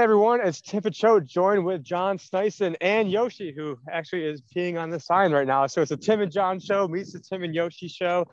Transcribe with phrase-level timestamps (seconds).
[0.00, 4.80] Hey everyone, it's Tim Cho joined with John Sneisen and Yoshi, who actually is peeing
[4.80, 5.66] on the sign right now.
[5.66, 8.24] So it's a Tim and John show meets the Tim and Yoshi show.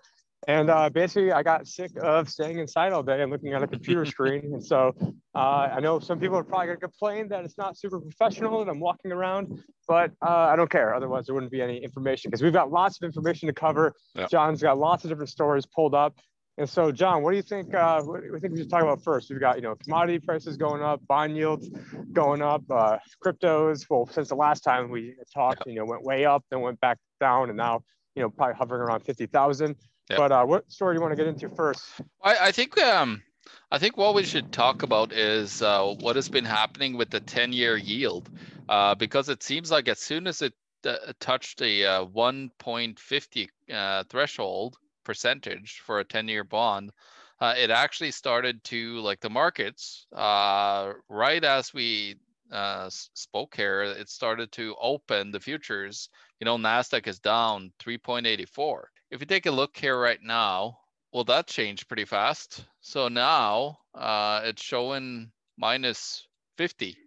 [0.48, 3.68] And uh, basically, I got sick of staying inside all day and looking at a
[3.68, 4.54] computer screen.
[4.54, 4.96] And so
[5.36, 8.62] uh, I know some people are probably going to complain that it's not super professional
[8.62, 10.96] and I'm walking around, but uh, I don't care.
[10.96, 13.94] Otherwise, there wouldn't be any information because we've got lots of information to cover.
[14.16, 14.30] Yep.
[14.30, 16.16] John's got lots of different stories pulled up.
[16.60, 17.74] And so, John, what do you think?
[17.74, 19.30] Uh, what do you think we should talk about first?
[19.30, 21.70] We've got, you know, commodity prices going up, bond yields
[22.12, 23.86] going up, uh, cryptos.
[23.90, 25.74] Well, since the last time we talked, yep.
[25.74, 27.84] you know, went way up, then went back down, and now,
[28.16, 29.76] you know, probably hovering around fifty thousand.
[30.10, 30.18] Yep.
[30.18, 31.86] But uh, what story do you want to get into first?
[32.24, 33.22] I, I think um,
[33.70, 37.20] I think what we should talk about is uh, what has been happening with the
[37.20, 38.32] ten-year yield,
[38.68, 40.54] uh, because it seems like as soon as it
[40.86, 46.92] uh, touched a uh, 1.50 uh, threshold percentage for a 10 year bond,
[47.40, 52.18] uh, it actually started to like the markets uh, right as we
[52.52, 56.10] uh, spoke here, it started to open the futures.
[56.40, 58.84] You know, NASDAQ is down 3.84.
[59.12, 60.80] If you take a look here right now,
[61.12, 62.66] well, that changed pretty fast.
[62.82, 66.28] So now uh, it's showing minus
[66.58, 66.98] 50,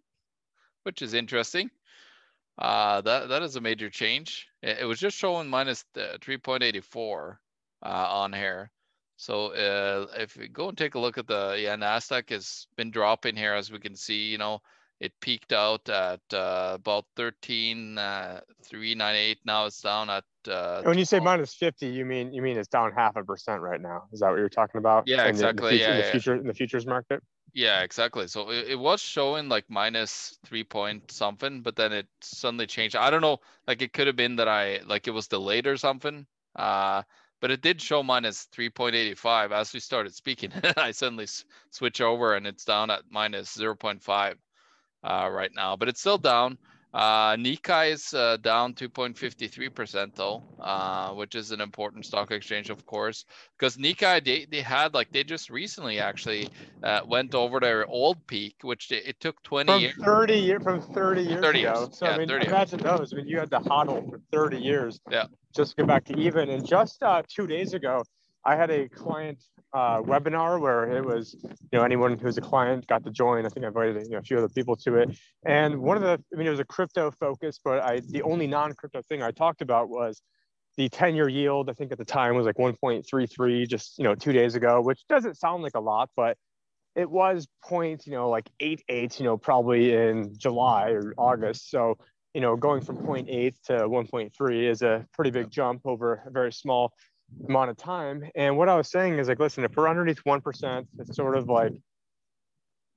[0.84, 1.70] which is interesting.
[2.58, 4.46] Uh, that that is a major change.
[4.62, 5.64] It, it was just showing uh,
[5.94, 7.36] 3.84
[7.82, 8.70] uh, on here.
[9.16, 12.90] So uh, if we go and take a look at the yeah Nasdaq has been
[12.90, 14.30] dropping here as we can see.
[14.30, 14.62] You know
[15.00, 20.98] it peaked out at uh, about 13 uh, 398 now it's down at uh, when
[20.98, 24.04] you say minus 50 you mean you mean it's down half a percent right now.
[24.12, 25.04] Is that what you're talking about?
[25.06, 26.10] Yeah in exactly the, the future, yeah, in the yeah.
[26.10, 27.22] future in the futures market?
[27.52, 28.26] Yeah exactly.
[28.26, 32.96] So it, it was showing like minus three point something but then it suddenly changed.
[32.96, 35.76] I don't know like it could have been that i like it was delayed or
[35.76, 36.26] something.
[36.56, 37.02] Uh
[37.40, 40.52] but it did show minus 3.85 as we started speaking.
[40.76, 44.34] I suddenly s- switch over and it's down at minus 0.5
[45.02, 46.58] uh, right now, but it's still down.
[46.92, 52.84] Uh, Nikkei is uh, down 2.53% though, uh, which is an important stock exchange, of
[52.84, 53.24] course,
[53.56, 56.48] because Nikkei they, they had like they just recently actually
[56.82, 59.94] uh, went over their old peak, which they, it took 20 from years.
[60.04, 61.80] 30 years from 30 years 30 ago.
[61.80, 61.98] years.
[61.98, 62.52] So Yeah, I mean, 30 years.
[62.52, 63.12] imagine those.
[63.12, 65.00] I mean, you had to hodl for 30 years.
[65.10, 65.26] Yeah.
[65.54, 66.50] Just to get back to even.
[66.50, 68.02] And just uh, two days ago,
[68.44, 69.38] I had a client
[69.72, 73.46] uh, webinar where it was, you know, anyone who's a client got to join.
[73.46, 75.16] I think I invited you know, a few other people to it.
[75.44, 78.46] And one of the, I mean, it was a crypto focus, but I the only
[78.46, 80.22] non-crypto thing I talked about was
[80.76, 81.70] the 10-year yield.
[81.70, 85.06] I think at the time was like 1.33, just you know, two days ago, which
[85.08, 86.36] doesn't sound like a lot, but
[86.96, 91.70] it was point, you know, like eight eight, you know, probably in July or August.
[91.70, 91.96] So,
[92.34, 96.52] you know, going from 0.8 to 1.3 is a pretty big jump over a very
[96.52, 96.92] small
[97.48, 98.24] amount of time.
[98.34, 101.48] And what I was saying is like, listen, if we're underneath 1%, it's sort of
[101.48, 101.72] like,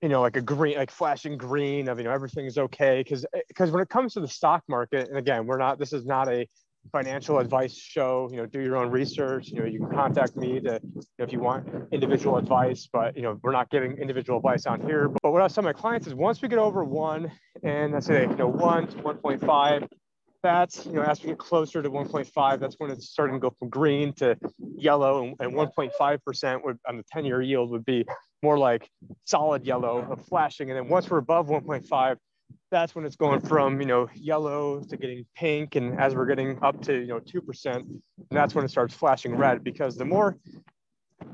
[0.02, 3.04] you know, like a green, like flashing green of, you know, everything's okay.
[3.04, 5.94] Cause, eh, because when it comes to the stock market, and again, we're not, this
[5.94, 6.48] is not a
[6.92, 10.60] financial advice show, you know, do your own research, you know, you can contact me
[10.60, 14.38] to, you know, if you want individual advice, but, you know, we're not giving individual
[14.38, 15.08] advice on here.
[15.08, 17.32] But what I tell my clients is once we get over one
[17.64, 19.88] and let's say, you know, one to 1.5,
[20.44, 23.56] that's, you know, as we get closer to 1.5, that's when it's starting to go
[23.58, 24.38] from green to
[24.76, 28.06] yellow and, and 1.5% would on the 10 year yield would be
[28.44, 28.90] more like
[29.24, 30.70] solid yellow of flashing.
[30.70, 32.18] And then once we're above 1.5,
[32.70, 35.76] that's when it's going from, you know, yellow to getting pink.
[35.76, 39.36] And as we're getting up to, you know, 2%, and that's when it starts flashing
[39.36, 40.38] red because the more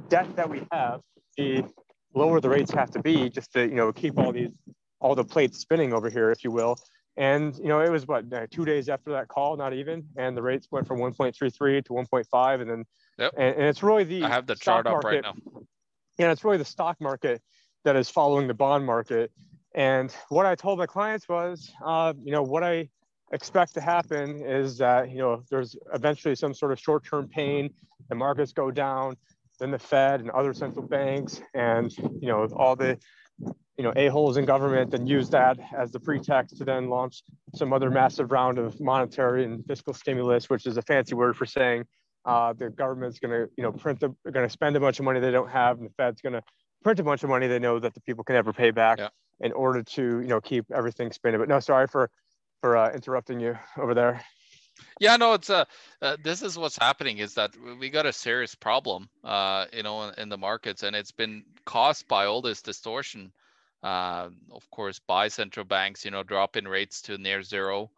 [0.07, 1.01] debt that we have,
[1.35, 1.63] the
[2.13, 4.49] lower the rates have to be just to, you know, keep all these,
[4.99, 6.75] all the plates spinning over here, if you will.
[7.17, 10.37] And you know, it was what uh, two days after that call, not even, and
[10.37, 12.85] the rates went from 1.33 to 1.5, and then,
[13.17, 13.33] Yep.
[13.37, 15.61] and, and it's really the I have the stock chart up right market- now.
[16.17, 17.41] yeah, it's really the stock market
[17.83, 19.31] that is following the bond market.
[19.75, 22.89] And what I told my clients was, uh, you know, what I
[23.33, 27.69] expect to happen is that, you know, there's eventually some sort of short-term pain,
[28.09, 29.15] the markets go down,
[29.59, 32.97] then the Fed and other central banks and, you know, all the,
[33.77, 37.23] you know, a-holes in government and use that as the pretext to then launch
[37.55, 41.45] some other massive round of monetary and fiscal stimulus, which is a fancy word for
[41.45, 41.85] saying
[42.25, 45.05] uh, the government's going to, you know, print the, going to spend a bunch of
[45.05, 46.43] money they don't have, and the Fed's going to
[46.83, 49.09] print a bunch of money they know that the people can never pay back Yeah.
[49.39, 51.39] in order to, you know, keep everything spinning.
[51.39, 52.09] But no, sorry for
[52.61, 54.21] for uh, interrupting you over there.
[54.99, 55.65] Yeah, no, it's uh,
[56.01, 60.03] uh this is what's happening is that we got a serious problem, uh, you know,
[60.03, 63.31] in, in the markets, and it's been caused by all this distortion.
[63.81, 67.89] Uh, of course, by central banks, you know, dropping rates to near zero,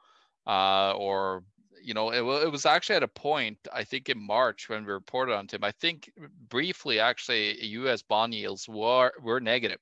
[0.46, 1.44] uh, or
[1.84, 4.92] you know, it, it was actually at a point I think in March when we
[4.94, 5.64] reported on Tim.
[5.64, 6.12] I think
[6.50, 8.02] briefly, actually, U.S.
[8.02, 9.80] bond yields were were negative,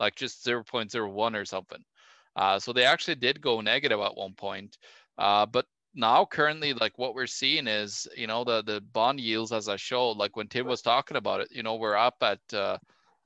[0.00, 1.84] like just zero point zero one or something.
[2.34, 4.78] Uh, so they actually did go negative at one point.
[5.18, 9.52] Uh, but now currently like what we're seeing is you know the the bond yields
[9.52, 12.40] as i showed like when tim was talking about it you know we're up at
[12.54, 12.78] uh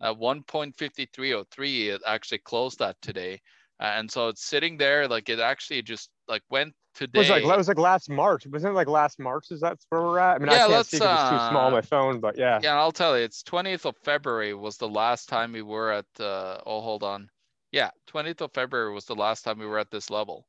[0.02, 3.40] at 1.5303 it actually closed that today
[3.80, 7.18] and so it's sitting there like it actually just like went today.
[7.18, 8.46] It was like it was like last March.
[8.46, 9.50] Wasn't it like last March?
[9.50, 10.36] Is that where we're at?
[10.36, 12.36] I mean, yeah, I can't see because it's too small on my uh, phone, but
[12.38, 12.58] yeah.
[12.62, 16.06] Yeah, I'll tell you, it's 20th of February was the last time we were at.
[16.18, 17.28] Uh, oh, hold on.
[17.72, 20.46] Yeah, 20th of February was the last time we were at this level.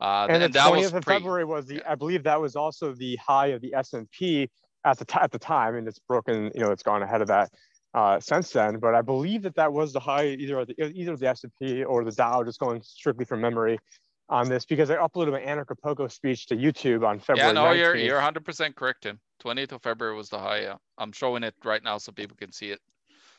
[0.00, 1.82] Uh, and, and the 20th of pre- February was the.
[1.88, 4.48] I believe that was also the high of the S and P
[4.84, 6.50] at the t- at the time, and it's broken.
[6.54, 7.50] You know, it's gone ahead of that
[7.94, 8.78] uh, since then.
[8.78, 11.82] But I believe that that was the high either the, either the S and P
[11.84, 13.78] or the Dow, just going strictly from memory
[14.28, 17.48] on this because I uploaded my Anarchapulco speech to YouTube on February.
[17.48, 17.78] Yeah, no, 19th.
[17.78, 19.18] you're you're 100 percent correct, Tim.
[19.44, 20.62] 20th of February was the high.
[20.62, 20.74] Yeah.
[20.98, 22.80] I'm showing it right now so people can see it.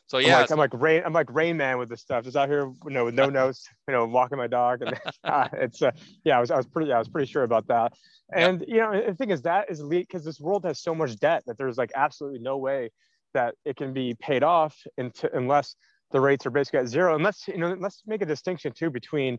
[0.10, 1.04] So yeah, I'm like, I'm like rain.
[1.06, 2.24] I'm like Rain Man with this stuff.
[2.24, 5.48] Just out here, you know, with no notes, you know, walking my dog, and uh,
[5.54, 5.92] it's uh,
[6.24, 6.38] yeah.
[6.38, 7.94] I was I was pretty yeah, I was pretty sure about that.
[8.34, 8.70] And yep.
[8.70, 11.44] you know, the thing is that is elite because this world has so much debt
[11.46, 12.90] that there's like absolutely no way
[13.36, 15.76] that it can be paid off into, unless
[16.10, 17.14] the rates are basically at zero.
[17.14, 19.38] And let's you know let's make a distinction too between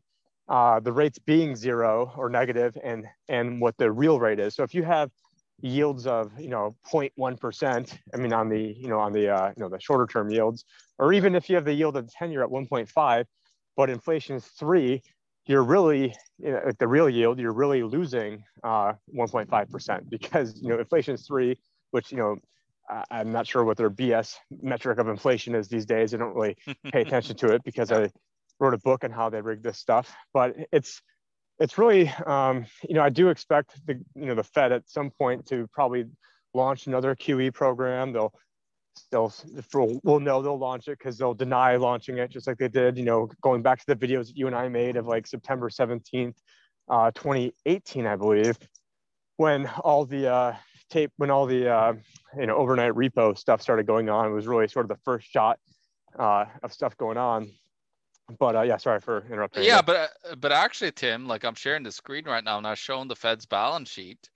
[0.48, 4.54] uh, the rates being zero or negative and, and what the real rate is.
[4.54, 5.10] So if you have
[5.62, 9.62] yields of, you know, 0.1%, I mean, on the, you know, on the, uh, you
[9.62, 10.64] know, the shorter term yields,
[10.98, 13.24] or even if you have the yield of the 10 year at 1.5,
[13.76, 15.02] but inflation is three,
[15.46, 20.68] you're really, you know, at the real yield, you're really losing uh, 1.5% because, you
[20.68, 21.58] know, inflation is three,
[21.90, 22.36] which, you know,
[23.10, 26.12] I'm not sure what their BS metric of inflation is these days.
[26.12, 26.56] I don't really
[26.92, 28.10] pay attention to it because I
[28.58, 30.12] wrote a book on how they rig this stuff.
[30.34, 31.00] But it's
[31.60, 35.10] it's really um, you know I do expect the you know the Fed at some
[35.10, 36.06] point to probably
[36.54, 38.12] launch another QE program.
[38.12, 38.32] They'll
[39.12, 39.32] they'll
[40.02, 43.04] we'll know they'll launch it because they'll deny launching it just like they did you
[43.04, 46.34] know going back to the videos that you and I made of like September 17th,
[46.88, 48.58] uh, 2018 I believe
[49.36, 50.54] when all the uh,
[50.88, 51.92] tape when all the uh,
[52.38, 55.30] you know overnight repo stuff started going on it was really sort of the first
[55.30, 55.58] shot
[56.18, 57.50] uh, of stuff going on
[58.38, 59.64] but uh, yeah, sorry for interrupting.
[59.64, 62.76] Yeah, but uh, but actually, Tim, like I'm sharing the screen right now, and I'm
[62.76, 64.30] showing the Fed's balance sheet.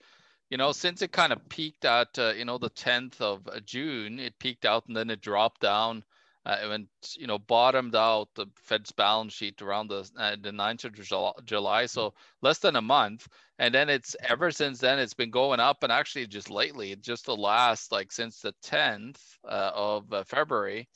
[0.51, 3.61] You know, since it kind of peaked at uh, you know the 10th of uh,
[3.65, 6.05] June, it peaked out and then it dropped down.
[6.47, 10.51] Uh, it went, you know, bottomed out the Fed's balance sheet around the uh, the
[10.51, 12.13] 9th of July, so
[12.43, 13.27] less than a month.
[13.59, 17.25] And then it's ever since then it's been going up, and actually just lately, just
[17.27, 19.17] the last like since the 10th
[19.49, 20.89] uh, of February,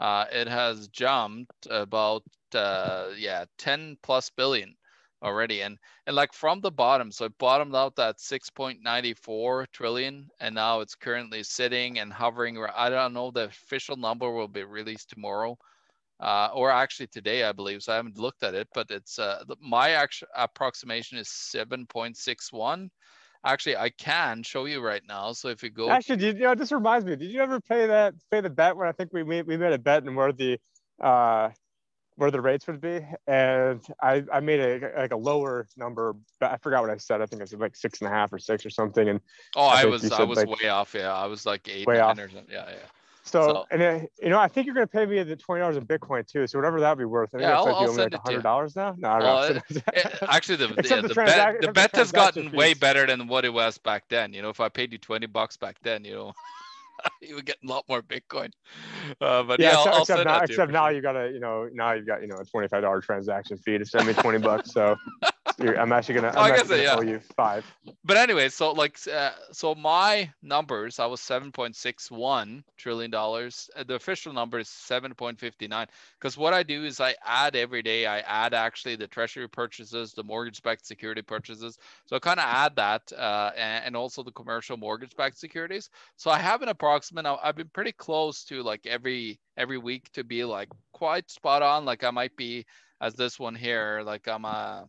[0.00, 2.24] uh, it has jumped about
[2.54, 4.74] uh, yeah 10 plus billion
[5.22, 5.60] already.
[5.62, 10.80] And and like from the bottom so it bottomed out at 6.94 trillion and now
[10.80, 15.56] it's currently sitting and hovering i don't know the official number will be released tomorrow
[16.20, 19.44] uh, or actually today i believe so i haven't looked at it but it's uh,
[19.62, 22.88] my actual approximation is 7.61
[23.44, 25.32] Actually, I can show you right now.
[25.32, 27.16] So if you go, actually, did, you know, this reminds me.
[27.16, 29.72] Did you ever pay that pay the bet when I think we made we made
[29.72, 30.58] a bet and where the
[31.02, 31.48] uh
[32.16, 36.50] where the rates would be, and I I made a like a lower number, but
[36.50, 37.22] I forgot what I said.
[37.22, 39.08] I think I said like six and a half or six or something.
[39.08, 39.20] And
[39.56, 40.94] oh, I, I was I was like, way off.
[40.94, 42.18] Yeah, I was like eight, way off.
[42.18, 42.44] or something.
[42.50, 42.76] Yeah, yeah.
[43.30, 45.60] So, so, and it, you know, I think you're going to pay me the twenty
[45.60, 46.46] dollars in Bitcoin too.
[46.46, 47.34] So whatever that would be worth.
[47.34, 48.94] I yeah, I'll, like I'll send like hundred dollars now.
[48.98, 49.80] No, well, no.
[50.28, 53.52] actually, the yeah, the, the, bet, the bet has gotten way better than what it
[53.52, 54.32] was back then.
[54.32, 56.32] You know, if I paid you twenty bucks back then, you know.
[57.22, 58.50] you would get a lot more Bitcoin.
[59.20, 61.92] Uh, but yeah, yeah except, I'll now, except now you got to, you know, now
[61.92, 64.72] you've got, you know, a twenty-five dollar transaction fee to send me twenty bucks.
[64.72, 64.96] So
[65.60, 67.12] I'm actually gonna, I'm actually gonna yeah.
[67.12, 67.64] you five.
[68.04, 73.10] But anyway, so like, uh, so my numbers, I was seven point six one trillion
[73.10, 73.68] dollars.
[73.76, 75.86] Uh, the official number is seven point fifty nine.
[76.18, 78.06] Because what I do is I add every day.
[78.06, 81.78] I add actually the treasury purchases, the mortgage-backed security purchases.
[82.06, 85.90] So I kind of add that, uh, and, and also the commercial mortgage-backed securities.
[86.16, 87.26] So I have an approximate.
[87.26, 91.84] I've been pretty close to like every every week to be like quite spot on.
[91.84, 92.64] Like I might be
[93.00, 94.02] as this one here.
[94.04, 94.88] Like I'm a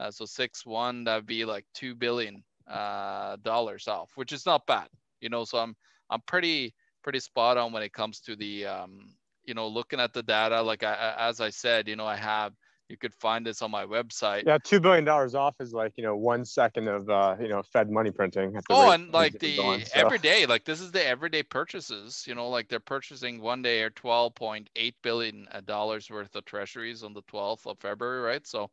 [0.00, 4.66] uh, so six one that'd be like two billion uh, dollars off, which is not
[4.66, 4.88] bad,
[5.20, 5.44] you know.
[5.44, 5.76] So I'm
[6.08, 9.10] I'm pretty pretty spot on when it comes to the um,
[9.44, 10.62] you know looking at the data.
[10.62, 12.54] Like I, as I said, you know I have
[12.88, 14.44] you could find this on my website.
[14.46, 17.62] Yeah, two billion dollars off is like you know one second of uh, you know
[17.62, 18.58] Fed money printing.
[18.68, 19.92] Oh, and like the going, so.
[19.94, 22.24] everyday, like this is the everyday purchases.
[22.26, 26.44] You know, like they're purchasing one day or twelve point eight billion dollars worth of
[26.46, 28.46] treasuries on the twelfth of February, right?
[28.46, 28.70] So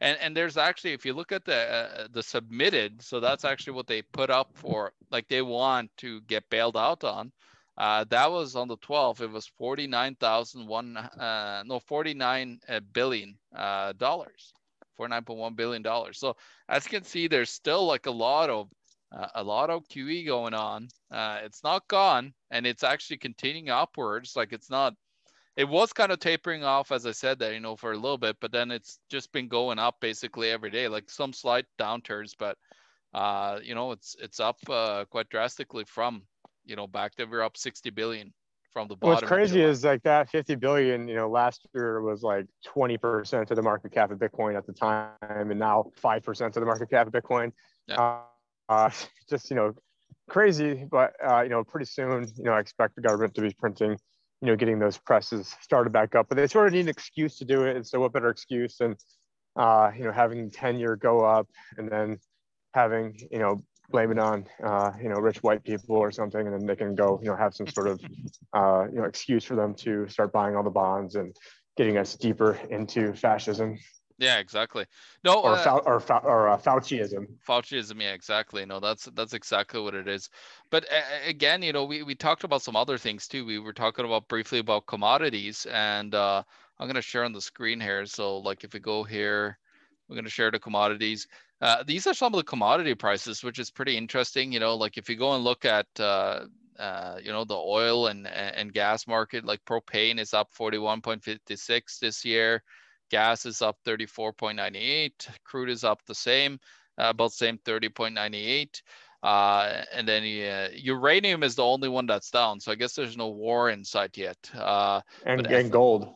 [0.00, 3.72] and and there's actually if you look at the uh, the submitted so that's actually
[3.72, 7.32] what they put up for like they want to get bailed out on
[7.78, 12.80] uh, that was on the 12th it was 49,001 uh, no 49 uh,
[13.56, 14.54] uh, dollars
[14.98, 16.18] 49.1 billion dollars.
[16.18, 16.36] So
[16.68, 18.68] as you can see, there's still like a lot of
[19.16, 20.88] uh, a lot of QE going on.
[21.10, 24.34] Uh, it's not gone, and it's actually continuing upwards.
[24.36, 24.94] Like it's not.
[25.56, 28.18] It was kind of tapering off, as I said that you know for a little
[28.18, 30.88] bit, but then it's just been going up basically every day.
[30.88, 32.58] Like some slight downturns, but
[33.14, 36.22] uh, you know it's it's up uh, quite drastically from
[36.64, 38.32] you know back then we're up 60 billion
[38.76, 39.14] from the bottom.
[39.14, 43.56] What's crazy is like that 50 billion, you know, last year was like 20% of
[43.56, 47.06] the market cap of Bitcoin at the time, and now 5% of the market cap
[47.06, 47.52] of Bitcoin.
[47.86, 47.94] Yeah.
[47.94, 48.20] Uh,
[48.68, 48.90] uh,
[49.30, 49.72] just, you know,
[50.28, 53.54] crazy, but, uh, you know, pretty soon, you know, I expect the government to be
[53.58, 53.96] printing,
[54.40, 57.38] you know, getting those presses started back up, but they sort of need an excuse
[57.38, 57.76] to do it.
[57.76, 58.96] And so what better excuse than,
[59.56, 62.18] uh, you know, having ten-year go up and then
[62.74, 63.58] having, you know,
[63.90, 66.94] blame it on uh, you know rich white people or something, and then they can
[66.94, 68.00] go you know have some sort of
[68.52, 71.34] uh, you know excuse for them to start buying all the bonds and
[71.76, 73.78] getting us deeper into fascism.
[74.18, 74.86] Yeah, exactly.
[75.24, 77.26] No, or uh, or or uh, Fauciism.
[77.46, 78.64] Fauciism, yeah, exactly.
[78.64, 80.30] No, that's that's exactly what it is.
[80.70, 83.44] But uh, again, you know, we we talked about some other things too.
[83.44, 86.42] We were talking about briefly about commodities, and uh,
[86.78, 88.06] I'm gonna share on the screen here.
[88.06, 89.58] So, like, if we go here,
[90.08, 91.28] we're gonna share the commodities.
[91.60, 94.50] Uh, these are some of the commodity prices, which is pretty interesting.
[94.50, 96.46] You know, like if you go and look at, uh,
[96.78, 102.24] uh, you know, the oil and and gas market, like propane is up 41.56 this
[102.24, 102.62] year,
[103.10, 106.58] gas is up 34.98, crude is up the same,
[106.98, 108.82] uh, about same 30.98.
[109.22, 112.60] Uh, and then uh, uranium is the only one that's down.
[112.60, 114.38] So I guess there's no war in sight yet.
[114.54, 116.14] Uh, and, and gold.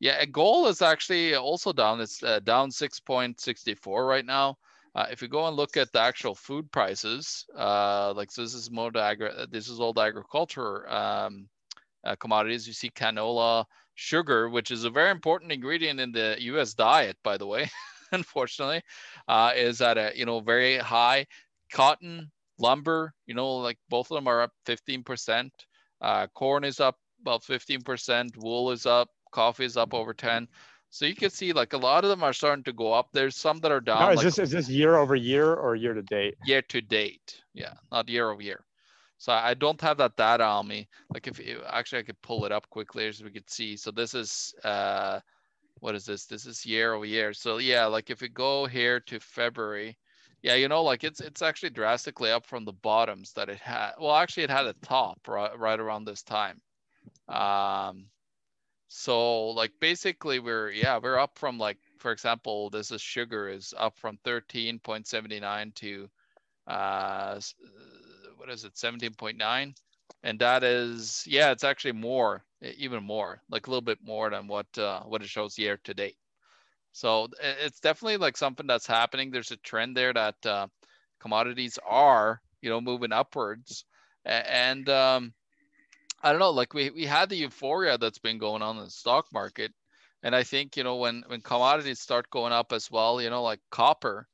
[0.00, 2.00] Yeah, gold is actually also down.
[2.00, 4.56] It's uh, down 6.64 right now.
[4.94, 8.54] Uh, if you go and look at the actual food prices, uh, like so this
[8.54, 11.48] is more agri- this is all the agriculture um,
[12.04, 12.66] uh, commodities.
[12.66, 13.64] You see canola,
[13.98, 16.74] sugar, which is a very important ingredient in the U.S.
[16.74, 17.68] diet, by the way.
[18.12, 18.80] unfortunately,
[19.26, 21.26] uh, is at a you know very high.
[21.72, 25.50] Cotton, lumber, you know, like both of them are up 15%.
[26.00, 28.30] Uh, corn is up about 15%.
[28.38, 30.48] Wool is up coffee is up over 10
[30.90, 33.36] so you can see like a lot of them are starting to go up there's
[33.36, 35.94] some that are down now, is like, this is this year over year or year
[35.94, 38.64] to date year to date yeah not year over year
[39.18, 40.88] so i don't have that data on me.
[41.12, 43.76] Like if you, actually i could pull it up quickly so we could see.
[43.76, 45.20] So this is uh
[45.80, 46.26] what is this?
[46.26, 47.32] This is year over year.
[47.32, 49.96] So yeah like if we go here to february
[50.42, 53.92] yeah you know like it's it's actually drastically up from the bottoms that it had.
[54.00, 56.60] Well actually it had a top right, right around this time.
[57.28, 58.06] Um
[58.88, 63.74] so like basically we're yeah, we're up from like for example, this is sugar is
[63.76, 66.08] up from 13.79 to
[66.68, 67.40] uh
[68.38, 69.74] what is it 17.9
[70.22, 72.44] and that is yeah it's actually more
[72.76, 75.94] even more like a little bit more than what uh, what it shows year to
[75.94, 76.16] date.
[76.92, 79.30] So it's definitely like something that's happening.
[79.30, 80.66] There's a trend there that uh,
[81.20, 83.84] commodities are you know moving upwards.
[84.24, 85.32] And um,
[86.22, 88.90] I don't know, like we, we had the euphoria that's been going on in the
[88.90, 89.72] stock market.
[90.22, 93.42] And I think, you know, when, when commodities start going up as well, you know,
[93.42, 94.26] like copper,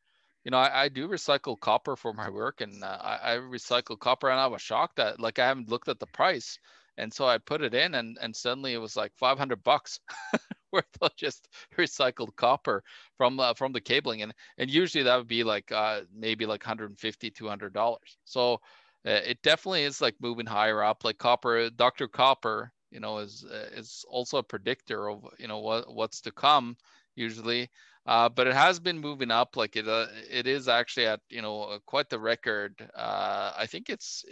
[0.44, 3.98] you know, I, I do recycle copper for my work and uh, I, I recycle
[3.98, 6.58] copper and I was shocked that like I haven't looked at the price.
[6.96, 9.98] And so I put it in and, and suddenly it was like 500 bucks
[10.72, 12.82] worth of just recycled copper
[13.16, 14.22] from uh, from the cabling.
[14.22, 18.16] And, and usually that would be like uh, maybe like 150, 200 dollars.
[18.24, 18.60] So
[19.06, 21.04] uh, it definitely is like moving higher up.
[21.04, 22.08] Like copper, Dr.
[22.08, 26.32] Copper, you know, is uh, is also a predictor of you know what what's to
[26.32, 26.76] come
[27.16, 27.70] usually.
[28.06, 29.56] Uh, but it has been moving up.
[29.56, 32.74] Like it, uh, it is actually at you know uh, quite the record.
[32.94, 34.24] Uh, I think it's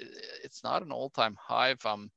[0.44, 2.10] it's not an all-time high if I'm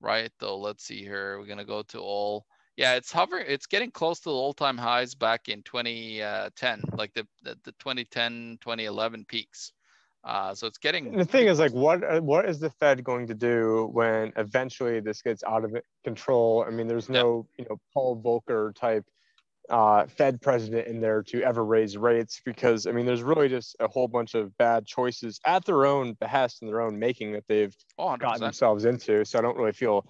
[0.00, 0.58] right though.
[0.58, 1.38] Let's see here.
[1.38, 2.44] We're gonna go to all.
[2.76, 3.46] Yeah, it's hovering.
[3.48, 8.58] It's getting close to the all-time highs back in 2010, like the the, the 2010
[8.60, 9.72] 2011 peaks.
[10.24, 11.16] Uh, so it's getting.
[11.16, 15.00] The thing is, like, what uh, what is the Fed going to do when eventually
[15.00, 16.64] this gets out of control?
[16.66, 19.04] I mean, there's no, you know, Paul Volcker type
[19.70, 23.76] uh, Fed president in there to ever raise rates because I mean, there's really just
[23.80, 27.44] a whole bunch of bad choices at their own behest and their own making that
[27.48, 29.24] they've oh, gotten themselves into.
[29.24, 30.06] So I don't really feel.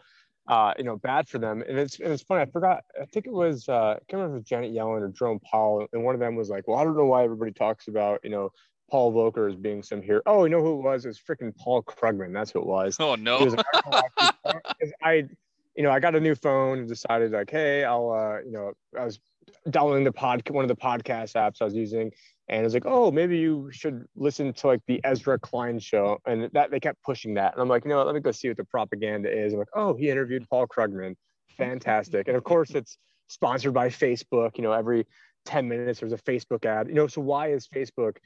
[0.49, 1.63] Uh, you know, bad for them.
[1.69, 2.41] And it's and it's funny.
[2.41, 2.83] I forgot.
[3.01, 5.39] I think it was uh, I can't remember if it was Janet Yellen or Jerome
[5.39, 8.19] Powell, and one of them was like, "Well, I don't know why everybody talks about
[8.25, 8.51] you know
[8.93, 10.21] Paul Volcker as being some hero.
[10.27, 11.07] Oh, you know who it was?
[11.07, 12.35] It was freaking Paul Krugman.
[12.35, 12.99] That's who it was.
[13.01, 13.57] Oh no.
[15.03, 15.27] I,
[15.75, 18.73] you know, I got a new phone and decided like, hey, I'll, uh, you know,
[18.99, 19.19] I was
[19.71, 22.11] downloading the pod, one of the podcast apps I was using,
[22.49, 26.19] and it was like, oh, maybe you should listen to like the Ezra Klein show,
[26.27, 28.33] and that they kept pushing that, and I'm like, you know, what, let me go
[28.33, 29.53] see what the propaganda is.
[29.53, 31.17] I'm like, oh, he interviewed Paul Krugman,
[31.57, 34.57] fantastic, and of course it's sponsored by Facebook.
[34.57, 35.07] You know, every
[35.45, 36.89] 10 minutes there's a Facebook ad.
[36.89, 38.17] You know, so why is Facebook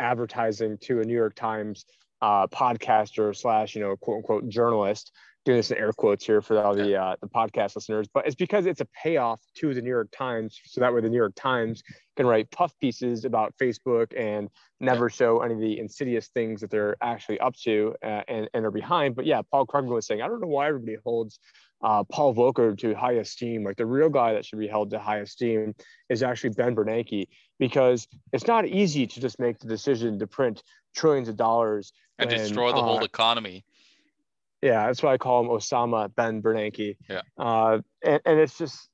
[0.00, 1.84] advertising to a New York Times
[2.20, 5.12] uh, podcaster slash, you know, quote unquote journalist
[5.44, 8.34] doing this in air quotes here for all the uh, the podcast listeners, but it's
[8.34, 11.34] because it's a payoff to the New York Times, so that way the New York
[11.34, 11.82] Times
[12.16, 14.48] can write puff pieces about Facebook and
[14.80, 18.64] never show any of the insidious things that they're actually up to uh, and and
[18.64, 19.14] are behind.
[19.14, 21.38] But yeah, Paul Krugman was saying, I don't know why everybody holds
[21.82, 23.64] uh, Paul Volcker to high esteem.
[23.64, 25.74] Like the real guy that should be held to high esteem
[26.08, 27.26] is actually Ben Bernanke,
[27.58, 30.62] because it's not easy to just make the decision to print
[30.94, 33.64] trillions of dollars and when, destroy the uh, whole economy
[34.62, 36.96] yeah, that's why I call him Osama Ben Bernanke.
[37.08, 37.22] Yeah.
[37.36, 38.88] Uh, and, and it's just.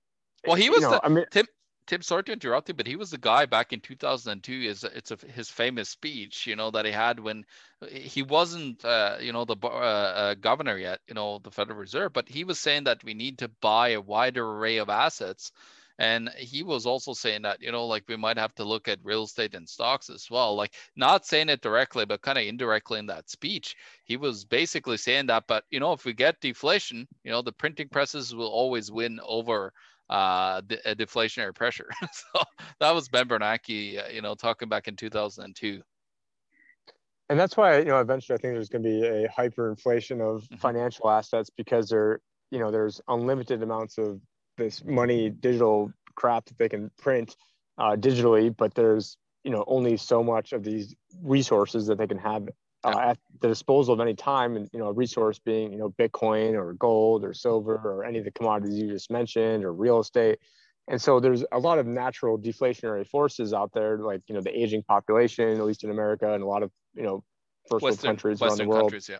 [0.46, 0.80] Well, he was.
[0.80, 1.46] You know, the, I mean, Tim.
[1.86, 4.52] Tim, sorry to interrupt you, but he was the guy back in 2002.
[4.52, 7.46] Is it's a, his famous speech, you know, that he had when
[7.90, 12.12] he wasn't, uh, you know, the uh, uh, governor yet, you know, the Federal Reserve,
[12.12, 15.50] but he was saying that we need to buy a wider array of assets
[15.98, 18.98] and he was also saying that, you know, like we might have to look at
[19.02, 20.54] real estate and stocks as well.
[20.54, 23.74] Like not saying it directly, but kind of indirectly in that speech.
[24.04, 27.52] He was basically saying that, but you know, if we get deflation, you know, the
[27.52, 29.72] printing presses will always win over
[30.08, 31.88] uh, the, deflationary pressure.
[32.12, 32.42] so
[32.80, 35.82] that was Ben Bernanke, uh, you know, talking back in 2002
[37.30, 40.44] and that's why you know eventually I think there's going to be a hyperinflation of
[40.44, 40.56] mm-hmm.
[40.56, 44.20] financial assets because there you know there's unlimited amounts of
[44.58, 47.36] this money digital crap that they can print
[47.78, 52.18] uh, digitally, but there's you know only so much of these resources that they can
[52.18, 52.48] have
[52.84, 55.90] uh, at the disposal of any time, and you know a resource being you know
[55.98, 60.00] Bitcoin or gold or silver or any of the commodities you just mentioned or real
[60.00, 60.38] estate.
[60.90, 64.56] And so there's a lot of natural deflationary forces out there, like you know the
[64.56, 67.22] aging population, at least in America, and a lot of you know
[67.68, 68.82] first world countries Western around the world.
[68.92, 69.18] Countries, yeah.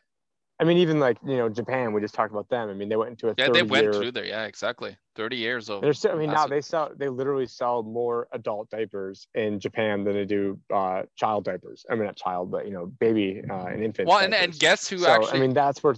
[0.60, 2.68] I mean, even like you know Japan, we just talked about them.
[2.68, 4.24] I mean, they went into a yeah, they went year, through there.
[4.24, 4.96] Yeah, exactly.
[5.14, 5.82] Thirty years of.
[5.82, 6.90] They're still, I mean, now they sell.
[6.96, 11.86] They literally sell more adult diapers in Japan than they do uh, child diapers.
[11.88, 14.08] I mean, not child, but you know, baby uh, and infant.
[14.08, 15.38] Well, and, and guess who so, actually?
[15.38, 15.94] I mean, that's where.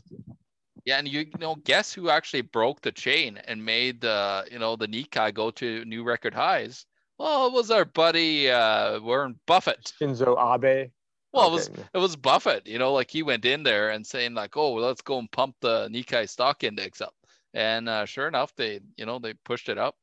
[0.85, 4.59] Yeah, and you, you know, guess who actually broke the chain and made the you
[4.59, 6.85] know the Nikkei go to new record highs?
[7.19, 9.93] Well, it was our buddy uh, Warren Buffett.
[10.01, 10.91] Shinzo Abe.
[11.33, 11.51] Well, okay.
[11.51, 14.57] it was it was Buffett, you know, like he went in there and saying like,
[14.57, 17.15] "Oh, well, let's go and pump the Nikkei stock index up,"
[17.55, 19.95] and uh, sure enough, they you know they pushed it up.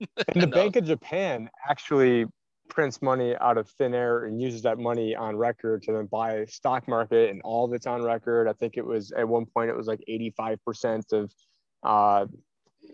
[0.00, 2.26] and the Bank of Japan actually
[2.68, 6.44] prints money out of thin air and uses that money on record to then buy
[6.46, 8.48] stock market, and all that's on record.
[8.48, 11.32] I think it was at one point it was like eighty five percent of
[11.84, 12.26] uh,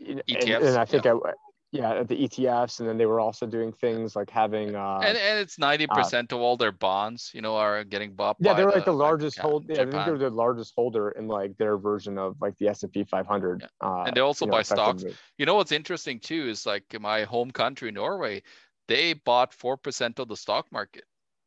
[0.05, 1.15] ETFs, and, and I think yeah.
[1.15, 1.33] I,
[1.71, 5.39] yeah the etfs and then they were also doing things like having uh and, and
[5.39, 8.55] it's 90 uh, percent uh, of all their bonds you know are getting bought yeah
[8.55, 11.57] they're like the, the largest hold yeah, i think they're the largest holder in like
[11.59, 13.87] their version of like the s&p 500 yeah.
[13.87, 15.05] uh, and they also buy know, stocks.
[15.37, 18.43] you know what's interesting too is like in my home country norway
[18.87, 21.05] they bought 4% of the stock market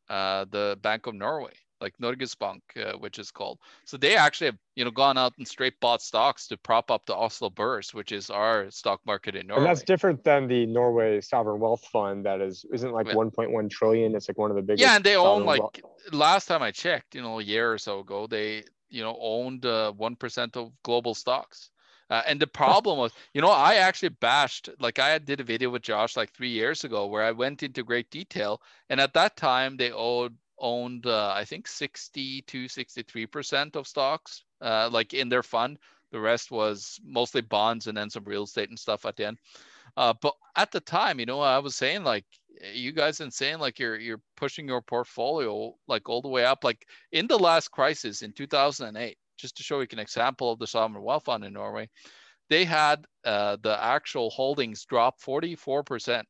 [0.08, 3.58] uh the bank of norway like Norges Bank, uh, which is called.
[3.84, 7.04] So they actually have, you know, gone out and straight bought stocks to prop up
[7.04, 9.64] the Oslo Børs, which is our stock market in Norway.
[9.64, 14.14] And that's different than the Norway Sovereign Wealth Fund that is isn't like 1.1 trillion.
[14.14, 14.80] It's like one of the biggest.
[14.80, 15.74] Yeah, and they own like wealth.
[16.12, 19.66] last time I checked, you know, a year or so ago, they you know owned
[19.66, 21.70] uh, one uh, of global stocks.
[22.10, 25.70] Uh, and the problem was, you know, I actually bashed, like I did a video
[25.70, 28.60] with Josh like three years ago where I went into great detail.
[28.90, 34.44] And at that time, they owed owned, uh, I think, 60 to 63% of stocks,
[34.62, 35.78] uh, like in their fund.
[36.10, 39.38] The rest was mostly bonds and then some real estate and stuff at the end.
[39.96, 42.24] Uh, but at the time, you know, I was saying like,
[42.74, 46.64] you guys insane, like you're you're pushing your portfolio like all the way up.
[46.64, 50.66] Like in the last crisis in 2008, just to show you an example of the
[50.66, 51.88] sovereign wealth fund in Norway,
[52.48, 56.28] they had uh, the actual holdings drop 44 percent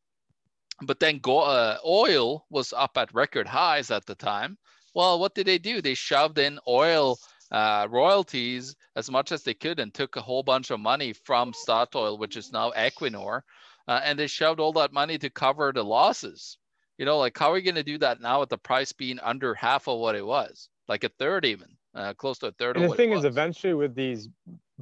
[0.86, 4.58] but then go, uh, oil was up at record highs at the time.
[4.94, 5.80] Well, what did they do?
[5.80, 7.18] They shoved in oil
[7.50, 11.52] uh, royalties as much as they could and took a whole bunch of money from
[11.52, 13.42] Statoil, which is now Equinor,
[13.88, 16.58] uh, and they shoved all that money to cover the losses.
[16.98, 19.18] You know, like how are we going to do that now with the price being
[19.20, 22.76] under half of what it was, like a third even, uh, close to a third.
[22.76, 24.28] And the thing is, eventually with these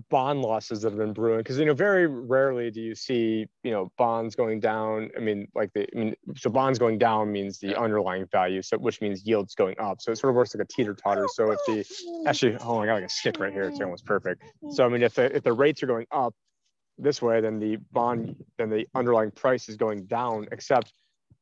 [0.09, 3.71] bond losses that have been brewing because you know very rarely do you see you
[3.71, 5.11] know bonds going down.
[5.17, 8.79] I mean like the i mean so bonds going down means the underlying value so
[8.79, 10.01] which means yields going up.
[10.01, 12.87] So it sort of works like a teeter totter so if the actually oh my
[12.87, 13.65] god i got like a stick right here.
[13.65, 14.43] It's oh, almost perfect.
[14.71, 16.35] so i mean if the if the rates are going up
[16.99, 20.93] this way then the bond then the underlying price is going down except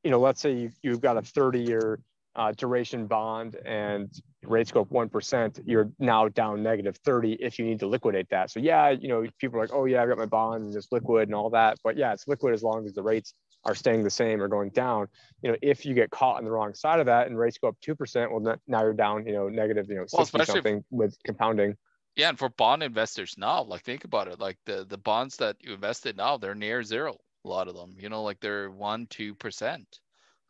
[0.04, 2.00] you know let's say you, you've got a 30 year
[2.38, 4.08] uh, duration bond and
[4.44, 8.50] rates go up 1%, you're now down negative 30 if you need to liquidate that.
[8.50, 10.92] So yeah, you know, people are like, oh yeah, I've got my bonds and it's
[10.92, 11.78] liquid and all that.
[11.82, 14.70] But yeah, it's liquid as long as the rates are staying the same or going
[14.70, 15.08] down.
[15.42, 17.68] You know, if you get caught on the wrong side of that and rates go
[17.68, 20.84] up two percent, well, now you're down, you know, negative, you know, well, something if,
[20.90, 21.76] with compounding.
[22.14, 25.56] Yeah, and for bond investors now, like think about it, like the the bonds that
[25.60, 27.16] you invested now, they're near zero.
[27.44, 29.98] A lot of them, you know, like they're one two percent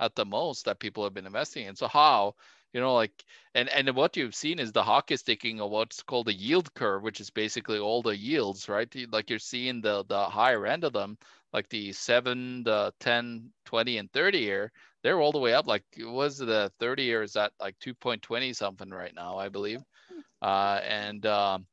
[0.00, 1.76] at the most that people have been investing in.
[1.76, 2.34] So how
[2.72, 6.26] you know like and and what you've seen is the hockey sticking of what's called
[6.26, 10.24] the yield curve which is basically all the yields right like you're seeing the the
[10.24, 11.16] higher end of them
[11.52, 15.84] like the 7 the 10 20 and 30 year they're all the way up like
[15.98, 19.80] was the 30 year is at like 2.20 something right now i believe
[20.42, 21.66] uh and um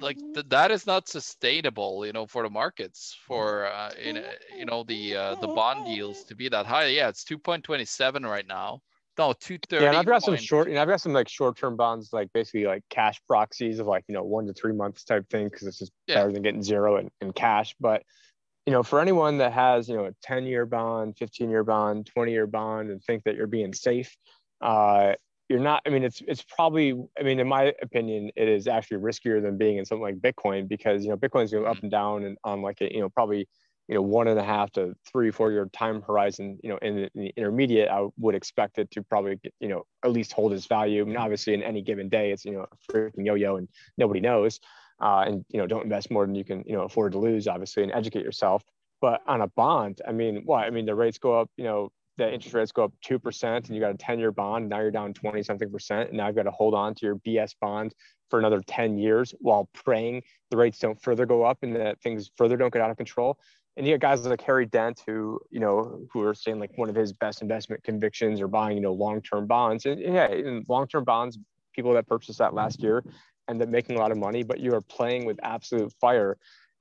[0.00, 4.22] like th- that is not sustainable you know for the markets for uh in,
[4.56, 8.46] you know the uh the bond yields to be that high yeah it's 2.27 right
[8.46, 8.80] now
[9.18, 9.82] no, two thirty.
[9.82, 12.32] Yeah, and I've got some short, you know, I've got some like short-term bonds, like
[12.32, 15.66] basically like cash proxies of like you know one to three months type thing, because
[15.66, 16.16] it's just yeah.
[16.16, 17.74] better than getting zero in, in cash.
[17.80, 18.04] But
[18.64, 22.90] you know, for anyone that has you know a ten-year bond, fifteen-year bond, twenty-year bond,
[22.90, 24.16] and think that you're being safe,
[24.60, 25.14] uh,
[25.48, 25.82] you're not.
[25.86, 26.92] I mean, it's it's probably.
[27.18, 30.68] I mean, in my opinion, it is actually riskier than being in something like Bitcoin
[30.68, 31.86] because you know Bitcoin's going up mm-hmm.
[31.86, 33.48] and down and on like a you know probably
[33.88, 36.96] you know one and a half to three four year time horizon you know in
[36.96, 40.32] the, in the, intermediate i would expect it to probably get, you know at least
[40.32, 43.24] hold its value i mean obviously in any given day it's you know a freaking
[43.26, 44.60] yo-yo and nobody knows
[45.00, 47.48] uh, and you know don't invest more than you can you know afford to lose
[47.48, 48.62] obviously and educate yourself
[49.00, 51.90] but on a bond i mean what i mean the rates go up you know
[52.18, 54.90] the interest rates go up 2% and you got a 10 year bond now you're
[54.90, 57.94] down 20 something percent and now i've got to hold on to your bs bond
[58.28, 62.30] for another 10 years while praying the rates don't further go up and that things
[62.36, 63.38] further don't get out of control
[63.78, 66.88] and you got guys like Harry Dent who, you know, who are saying like one
[66.88, 69.86] of his best investment convictions are buying, you know, long-term bonds.
[69.86, 71.38] And yeah, in long-term bonds,
[71.72, 73.04] people that purchased that last year
[73.48, 76.36] end up making a lot of money, but you are playing with absolute fire.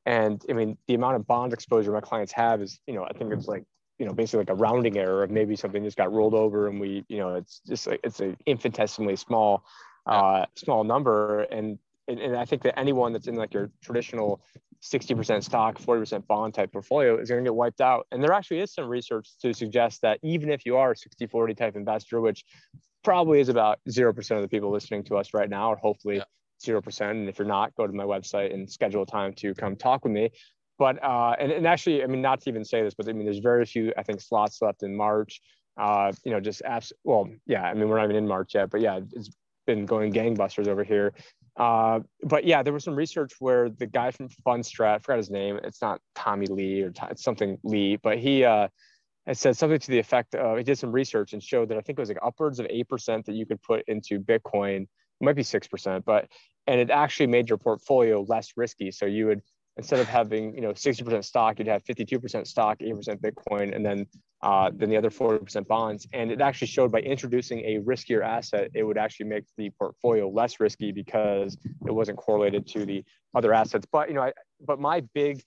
[0.07, 3.13] And I mean, the amount of bond exposure my clients have is, you know, I
[3.13, 3.63] think it's like,
[3.99, 6.79] you know, basically like a rounding error of maybe something just got rolled over and
[6.79, 9.65] we, you know, it's just like it's an infinitesimally small,
[10.05, 11.43] uh, small number.
[11.43, 14.41] And and I think that anyone that's in like your traditional
[14.81, 18.07] 60% stock, 40% bond type portfolio is going to get wiped out.
[18.11, 21.27] And there actually is some research to suggest that even if you are a 60
[21.27, 22.45] 40 type investor, which
[23.03, 26.23] probably is about 0% of the people listening to us right now, or hopefully yeah.
[26.65, 27.11] 0%.
[27.11, 30.03] And if you're not, go to my website and schedule a time to come talk
[30.03, 30.31] with me.
[30.77, 33.25] But, uh, and, and actually, I mean, not to even say this, but I mean,
[33.25, 35.41] there's very few, I think, slots left in March.
[35.75, 36.91] Uh, you know, just apps.
[37.03, 39.29] Well, yeah, I mean, we're not even in March yet, but yeah, it's
[39.67, 41.13] been going gangbusters over here.
[41.55, 45.29] Uh, but yeah, there was some research where the guy from Fundstrat, I forgot his
[45.29, 45.59] name.
[45.63, 48.67] It's not Tommy Lee or it's something Lee, but he uh,
[49.25, 51.81] it said something to the effect of he did some research and showed that I
[51.81, 54.83] think it was like upwards of eight percent that you could put into Bitcoin.
[54.83, 56.27] It might be six percent, but
[56.67, 58.91] and it actually made your portfolio less risky.
[58.91, 59.41] So you would
[59.77, 64.05] instead of having you know 60% stock, you'd have 52% stock, 8% Bitcoin, and then
[64.43, 66.07] uh, then the other 40% bonds.
[66.13, 70.29] And it actually showed by introducing a riskier asset, it would actually make the portfolio
[70.29, 73.87] less risky because it wasn't correlated to the other assets.
[73.91, 74.33] But you know, I,
[74.65, 75.41] but my big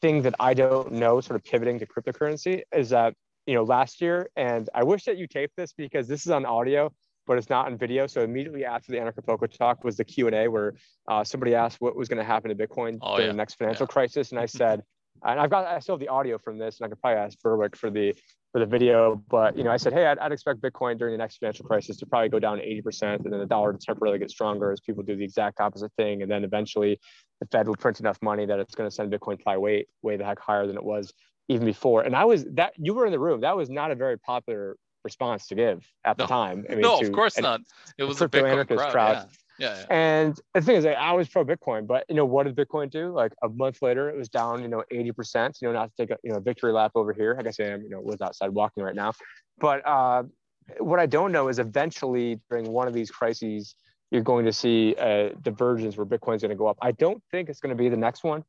[0.00, 3.14] thing that I don't know, sort of pivoting to cryptocurrency, is that
[3.46, 6.44] you know last year, and I wish that you taped this because this is on
[6.44, 6.92] audio
[7.26, 8.06] but it's not on video.
[8.06, 10.74] So immediately after the Anarchapulco talk was the Q and A where
[11.08, 13.32] uh, somebody asked what was going to happen to Bitcoin oh, during yeah.
[13.32, 13.92] the next financial yeah.
[13.92, 14.82] crisis, and I said,
[15.24, 17.38] and I've got I still have the audio from this, and I could probably ask
[17.40, 18.14] Berwick for the
[18.52, 21.18] for the video, but you know I said, hey, I'd, I'd expect Bitcoin during the
[21.18, 24.30] next financial crisis to probably go down 80%, and then the dollar to temporarily get
[24.30, 27.00] stronger as people do the exact opposite thing, and then eventually
[27.40, 30.16] the Fed will print enough money that it's going to send Bitcoin probably way way
[30.16, 31.12] the heck higher than it was
[31.48, 32.02] even before.
[32.02, 33.40] And I was that you were in the room.
[33.40, 36.28] That was not a very popular response to give at the no.
[36.28, 36.64] time.
[36.68, 37.60] I mean, no, to, of course not.
[37.98, 38.92] It was a Bitcoin crowd.
[38.92, 39.16] crowd.
[39.16, 39.24] Yeah.
[39.58, 39.86] Yeah, yeah.
[39.90, 42.90] And the thing is, like, I was pro Bitcoin, but you know, what did Bitcoin
[42.90, 43.12] do?
[43.12, 46.10] Like a month later, it was down, you know, 80%, you know, not to take
[46.10, 47.36] a, you know, victory lap over here.
[47.38, 49.12] I guess I am, you know, was outside walking right now.
[49.58, 50.24] But uh,
[50.78, 53.74] what I don't know is eventually during one of these crises,
[54.10, 56.78] you're going to see a divergence where Bitcoin's going to go up.
[56.82, 58.44] I don't think it's going to be the next one,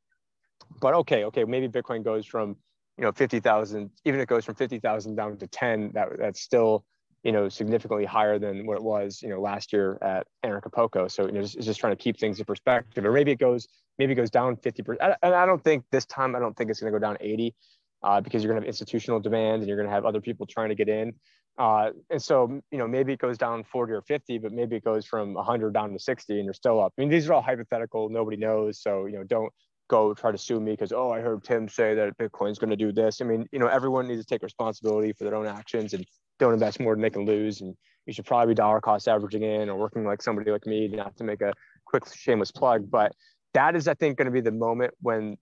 [0.82, 2.58] but okay, okay, maybe Bitcoin goes from
[2.98, 6.86] you know 50,000 even if it goes from 50,000 down to 10 that that's still
[7.24, 11.26] you know significantly higher than what it was you know last year at Anarchapulco so
[11.26, 13.06] you know it's just trying to keep things in perspective.
[13.06, 16.36] Or maybe it goes maybe it goes down 50% and I don't think this time
[16.36, 17.56] I don't think it's going to go down 80
[18.04, 20.46] uh, because you're going to have institutional demand and you're going to have other people
[20.46, 21.14] trying to get in.
[21.58, 24.84] Uh, and so you know maybe it goes down 40 or 50 but maybe it
[24.84, 26.94] goes from 100 down to 60 and you're still up.
[26.98, 28.82] I mean these are all hypothetical nobody knows.
[28.82, 29.54] So you know don't
[29.90, 32.76] go try to sue me because oh I heard Tim say that Bitcoin's going to
[32.76, 33.22] do this.
[33.22, 36.06] I mean, you know, everyone needs to take responsibility for their own actions and
[36.40, 37.62] don't invest more than they can lose.
[37.62, 40.88] And you should probably be dollar cost averaging in or working like somebody like me,
[40.88, 41.54] not to make a
[41.86, 43.14] quick shameless plug, but
[43.54, 45.38] that is I think going to be the moment when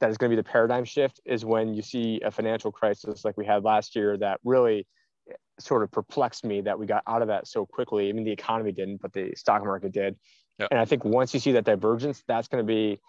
[0.00, 3.24] that is going to be the paradigm shift is when you see a financial crisis
[3.24, 4.84] like we had last year that really
[5.30, 8.08] eh, sort of perplexed me that we got out of that so quickly.
[8.08, 10.16] I mean, the economy didn't, but the stock market did.
[10.70, 13.00] And I think once you see that divergence, that's going to be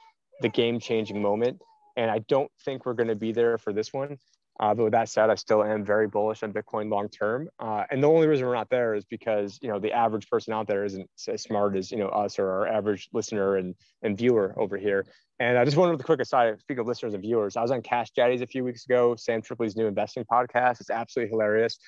[0.42, 1.62] the game changing moment.
[1.96, 4.18] And I don't think we're going to be there for this one.
[4.60, 7.50] Uh, but with that said, I still am very bullish on Bitcoin long term.
[7.60, 10.54] Uh, and the only reason we're not there is because you know the average person
[10.54, 14.18] out there isn't as smart as you know us or our average listener and and
[14.18, 15.06] viewer over here.
[15.40, 17.58] And I just wanted to quick aside, speak of listeners and viewers.
[17.58, 20.80] I was on Cash Daddies a few weeks ago, Sam Tripoli's new investing podcast.
[20.80, 21.80] It's absolutely hilarious.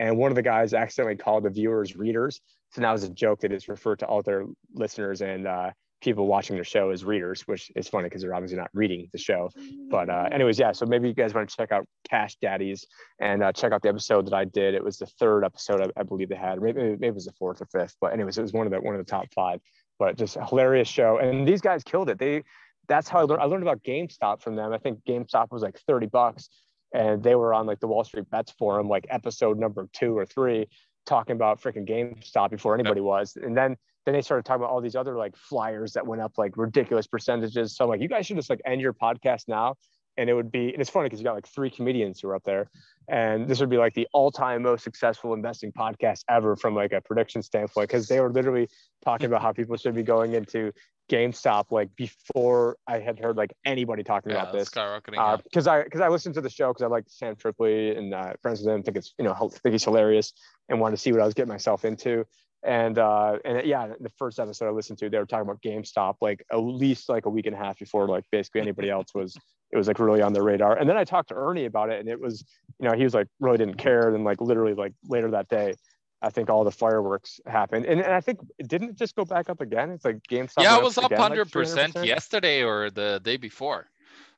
[0.00, 2.40] And one of the guys accidentally called the viewers readers.
[2.72, 5.70] So now it's a joke that it's referred to all their listeners and uh,
[6.04, 9.18] people watching the show as readers, which is funny because they're obviously not reading the
[9.18, 9.50] show.
[9.90, 10.72] But uh, anyways, yeah.
[10.72, 12.86] So maybe you guys want to check out Cash Daddies
[13.20, 14.74] and uh, check out the episode that I did.
[14.74, 16.60] It was the third episode I, I believe they had.
[16.60, 17.96] Maybe, maybe it was the fourth or fifth.
[18.00, 19.60] But anyways, it was one of the one of the top five.
[19.98, 22.18] But just a hilarious show, and these guys killed it.
[22.18, 22.42] They
[22.88, 23.42] that's how I learned.
[23.42, 24.72] I learned about GameStop from them.
[24.72, 26.48] I think GameStop was like thirty bucks,
[26.92, 30.26] and they were on like the Wall Street Bets forum, like episode number two or
[30.26, 30.68] three,
[31.06, 33.06] talking about freaking GameStop before anybody yep.
[33.06, 33.36] was.
[33.40, 36.38] And then then they started talking about all these other like flyers that went up
[36.38, 37.76] like ridiculous percentages.
[37.76, 39.76] So I'm like, you guys should just like end your podcast now.
[40.16, 42.36] And it would be, and it's funny because you got like three comedians who are
[42.36, 42.70] up there.
[43.08, 47.00] And this would be like the all-time most successful investing podcast ever from like a
[47.00, 48.68] prediction standpoint, because they were literally
[49.04, 50.70] talking about how people should be going into
[51.10, 54.70] GameStop like before I had heard like anybody talking yeah, about this.
[54.70, 55.42] Skyrocketing.
[55.42, 58.14] Because uh, I because I listened to the show because I like Sam Tripoli and
[58.14, 58.82] uh, friends with him.
[58.82, 60.32] Think it's you know think he's hilarious
[60.68, 62.24] and wanted to see what I was getting myself into.
[62.64, 66.16] And uh, and yeah, the first episode I listened to, they were talking about GameStop
[66.22, 69.36] like at least like a week and a half before like basically anybody else was.
[69.70, 70.78] It was like really on their radar.
[70.78, 72.44] And then I talked to Ernie about it, and it was
[72.80, 74.14] you know he was like really didn't care.
[74.14, 75.74] And like literally like later that day,
[76.22, 79.50] I think all the fireworks happened, and, and I think didn't it just go back
[79.50, 79.90] up again?
[79.90, 80.62] It's like GameStop.
[80.62, 83.90] Yeah, it was up hundred percent yesterday or the day before.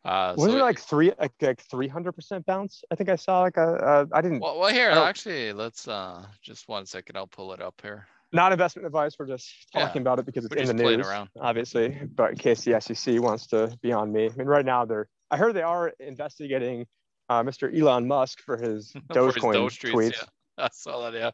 [0.04, 2.82] Uh, was so it like three like, like three hundred percent bounce?
[2.90, 4.08] I think I saw like a.
[4.12, 4.40] I didn't.
[4.40, 7.16] Well, well here actually, let's uh just one second.
[7.16, 8.06] I'll pull it up here.
[8.32, 9.16] Not investment advice.
[9.18, 11.30] We're just talking yeah, about it because it's in the news, around.
[11.40, 12.00] obviously.
[12.14, 15.08] But in case the SEC wants to be on me, I mean, right now they're.
[15.30, 16.86] I heard they are investigating
[17.28, 17.72] uh, Mr.
[17.74, 20.12] Elon Musk for his Dogecoin for his Doge tweets.
[20.12, 20.24] Yeah.
[20.64, 21.18] I saw that.
[21.18, 21.30] Yeah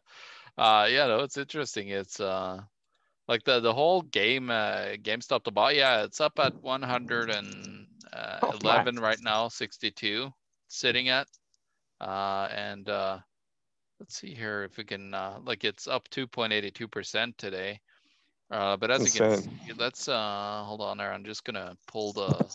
[0.58, 2.60] uh yeah no it's interesting it's uh
[3.28, 8.38] like the the whole game uh GameStop to buy yeah it's up at 111 uh,
[8.42, 10.30] oh, right now 62
[10.68, 11.26] sitting at
[12.00, 13.18] uh and uh
[14.02, 17.78] let's see here if we can uh like it's up 2.82 percent today
[18.50, 19.30] uh but as Insane.
[19.30, 22.52] you can see let's uh hold on there i'm just gonna pull the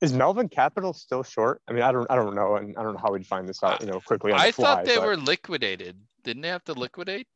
[0.00, 1.60] is Melvin Capital still short?
[1.68, 3.62] I mean, I don't, I don't know, and I don't know how we'd find this
[3.62, 4.32] out, you know, quickly.
[4.32, 5.04] I fly, thought they but...
[5.04, 5.94] were liquidated.
[6.24, 7.28] Didn't they have to liquidate,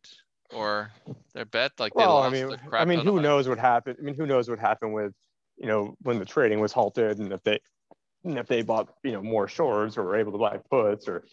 [0.50, 0.90] or
[1.34, 3.98] their bet like well, I mean, I mean, who knows what happened?
[4.00, 5.12] I mean, who knows what happened with,
[5.58, 7.58] you know, when the trading was halted, and if they,
[8.24, 11.26] and if they bought, you know, more shorts or were able to buy puts, or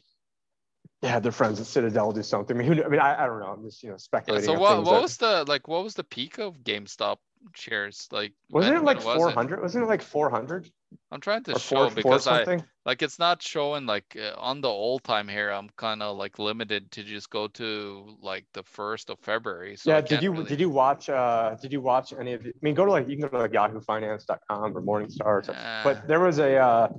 [1.01, 2.55] they had their friends at Citadel do something.
[2.55, 3.47] I mean, who, I mean, I, I don't know.
[3.47, 4.47] I'm just, you know, speculating.
[4.47, 5.01] Yeah, so what, what that...
[5.01, 5.67] was the like?
[5.67, 7.17] What was the peak of GameStop
[7.55, 8.07] shares?
[8.11, 9.61] Like, wasn't it like 400?
[9.61, 10.69] Was not it like 400?
[11.09, 14.33] I'm trying to or show four, because four I like it's not showing like uh,
[14.37, 15.49] on the old time here.
[15.49, 19.77] I'm kind of like limited to just go to like the first of February.
[19.77, 20.01] So yeah.
[20.01, 20.45] Did you really...
[20.45, 22.43] did you watch uh did you watch any of?
[22.43, 25.25] The, I mean, go to like you can go to like YahooFinance.com or Morningstar.
[25.25, 25.63] Or something.
[25.63, 26.89] Uh, but there was a uh,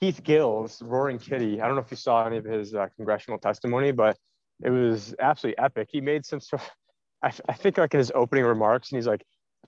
[0.00, 1.60] Keith Gills, Roaring Kitty.
[1.60, 4.16] I don't know if you saw any of his uh, congressional testimony, but
[4.62, 5.88] it was absolutely epic.
[5.90, 6.62] He made some sort.
[6.62, 6.70] Of,
[7.22, 9.24] I, I think like in his opening remarks, and he's like,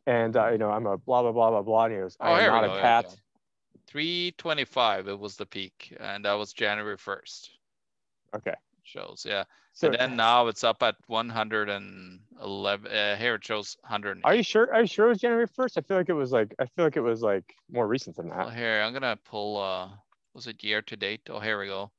[0.06, 1.84] and uh, you know, I'm a blah blah blah blah blah.
[1.86, 3.06] And he goes, oh, I'm not a cat.
[3.08, 3.14] Yeah
[3.90, 7.48] 325 it was the peak and that was january 1st
[8.34, 13.76] okay shows yeah so and then now it's up at 111 uh, here it shows
[13.80, 16.14] 100 are you sure are you sure it was january 1st i feel like it
[16.14, 18.92] was like i feel like it was like more recent than that well, here i'm
[18.92, 19.88] gonna pull uh
[20.34, 21.90] was it year to date oh here we go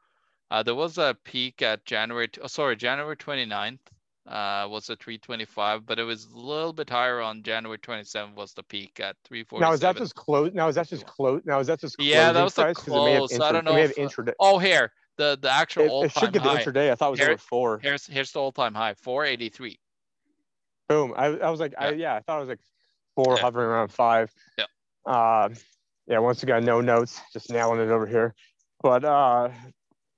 [0.49, 3.79] uh there was a peak at january oh sorry january 29th
[4.27, 8.53] uh, was a 325, but it was a little bit higher on January 27 was
[8.53, 9.59] the peak at 347.
[9.59, 10.51] Now is that just close?
[10.53, 11.41] Now is that just close?
[11.43, 12.31] Now is that just yeah?
[12.31, 13.31] That was the close.
[13.31, 13.75] Inter- I don't know.
[13.75, 14.33] If, intraday.
[14.39, 16.91] Oh, here the the actual it, it should get the intraday.
[16.91, 17.79] I thought it was here, over four.
[17.81, 19.79] Here's here's the all time high 483.
[20.89, 21.13] Boom!
[21.15, 21.87] I, I was like, yeah.
[21.87, 22.59] I, yeah, I thought it was like
[23.15, 23.41] four, yeah.
[23.41, 24.31] hovering around five.
[24.57, 24.65] Yeah.
[25.05, 25.49] Uh,
[26.07, 26.19] yeah.
[26.19, 28.33] Once again, no notes, just nailing it over here.
[28.81, 29.49] But uh,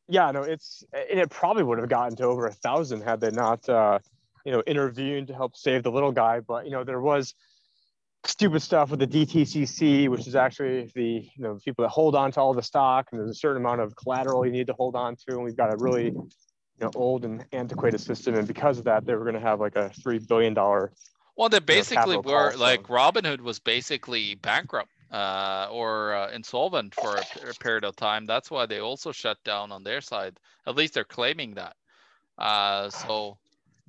[0.08, 3.32] yeah, no, it's and it probably would have gotten to over a thousand had they
[3.32, 4.00] not, uh,
[4.46, 6.40] you know, intervened to help save the little guy.
[6.40, 7.34] But you know, there was
[8.26, 12.32] stupid stuff with the DTCC, which is actually the you know people that hold on
[12.34, 14.96] to all the stock, and there's a certain amount of collateral you need to hold
[14.96, 16.30] on to, and we've got a really you
[16.80, 19.76] know old and antiquated system, and because of that, they were going to have like
[19.76, 20.92] a three billion dollar.
[21.36, 26.96] Well, they basically you know, were like Robinhood was basically bankrupt uh, or uh, insolvent
[26.96, 28.26] for a, a, period of time.
[28.26, 30.40] That's why they also shut down on their side.
[30.66, 31.76] At least they're claiming that.
[32.38, 33.38] Uh, so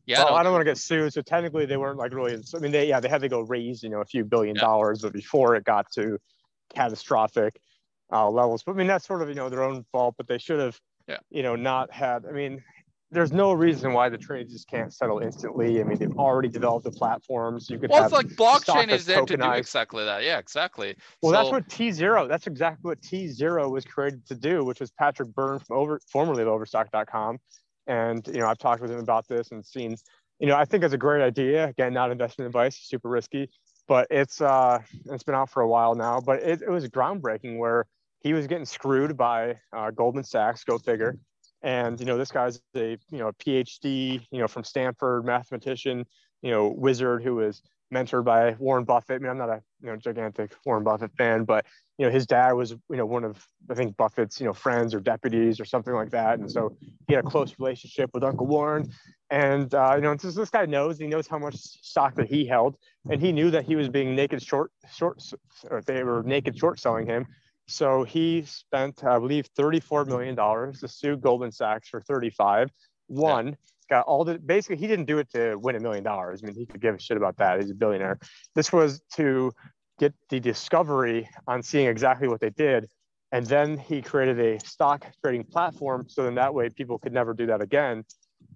[0.04, 1.14] yeah, well, no, I don't want to get sued.
[1.14, 2.34] So technically, they weren't like really.
[2.54, 4.60] I mean, they yeah, they had to go raise you know a few billion yeah.
[4.60, 6.18] dollars, but before it got to
[6.74, 7.58] catastrophic
[8.12, 8.62] uh, levels.
[8.62, 10.16] But I mean, that's sort of you know their own fault.
[10.18, 11.18] But they should have, yeah.
[11.30, 12.26] you know, not had.
[12.26, 12.62] I mean,
[13.10, 15.80] there's no reason why the trades just can't settle instantly.
[15.80, 17.70] I mean, they've already developed the platforms.
[17.70, 20.24] You could well, it's like blockchain is there to do exactly that.
[20.24, 20.96] Yeah, exactly.
[21.22, 22.28] Well, so, that's what T0.
[22.28, 26.42] That's exactly what T0 was created to do, which was Patrick Byrne from over formerly
[26.42, 27.38] of Overstock.com.
[27.86, 29.96] And you know, I've talked with him about this and seen.
[30.40, 31.68] You know, I think it's a great idea.
[31.68, 33.50] Again, not investment advice, super risky,
[33.86, 36.20] but it's uh, it's been out for a while now.
[36.20, 37.86] But it, it was groundbreaking where
[38.20, 40.64] he was getting screwed by uh, Goldman Sachs.
[40.64, 41.16] Go figure
[41.64, 46.04] and you know, this guy's a you know a PhD, you know, from Stanford, mathematician,
[46.42, 49.16] you know, wizard who was mentored by Warren Buffett.
[49.16, 51.64] I mean, I'm not a you know gigantic Warren Buffett fan, but
[51.96, 54.94] you know, his dad was you know one of I think Buffett's you know friends
[54.94, 56.76] or deputies or something like that, and so
[57.08, 58.90] he had a close relationship with Uncle Warren.
[59.30, 62.44] And uh, you know, this, this guy knows he knows how much stock that he
[62.44, 62.76] held,
[63.10, 65.22] and he knew that he was being naked short short,
[65.70, 67.26] or they were naked short selling him.
[67.66, 72.70] So he spent, I believe, $34 million to sue Goldman Sachs for 35.
[73.06, 73.52] One, yeah.
[73.90, 76.42] got all the, basically, he didn't do it to win a million dollars.
[76.42, 77.60] I mean, he could give a shit about that.
[77.60, 78.18] He's a billionaire.
[78.54, 79.52] This was to
[79.98, 82.88] get the discovery on seeing exactly what they did.
[83.32, 86.06] And then he created a stock trading platform.
[86.08, 88.04] So then that way people could never do that again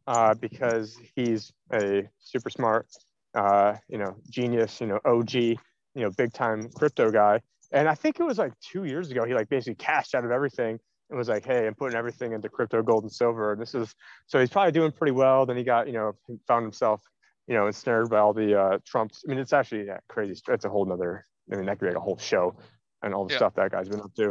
[0.06, 2.86] uh, because he's a super smart,
[3.34, 5.58] uh, you know, genius, you know, OG, you
[5.96, 7.40] know, big time crypto guy
[7.72, 10.30] and I think it was like two years ago, he like basically cashed out of
[10.30, 10.78] everything
[11.10, 13.52] and was like, hey, I'm putting everything into crypto, gold, and silver.
[13.52, 13.94] And this is
[14.26, 15.46] so he's probably doing pretty well.
[15.46, 17.02] Then he got, you know, he found himself,
[17.46, 19.22] you know, ensnared by all the uh, Trumps.
[19.26, 20.40] I mean, it's actually yeah, crazy.
[20.48, 22.56] It's a whole nother, I mean, that could be like a whole show
[23.02, 23.38] and all the yeah.
[23.38, 24.28] stuff that guy's been up to.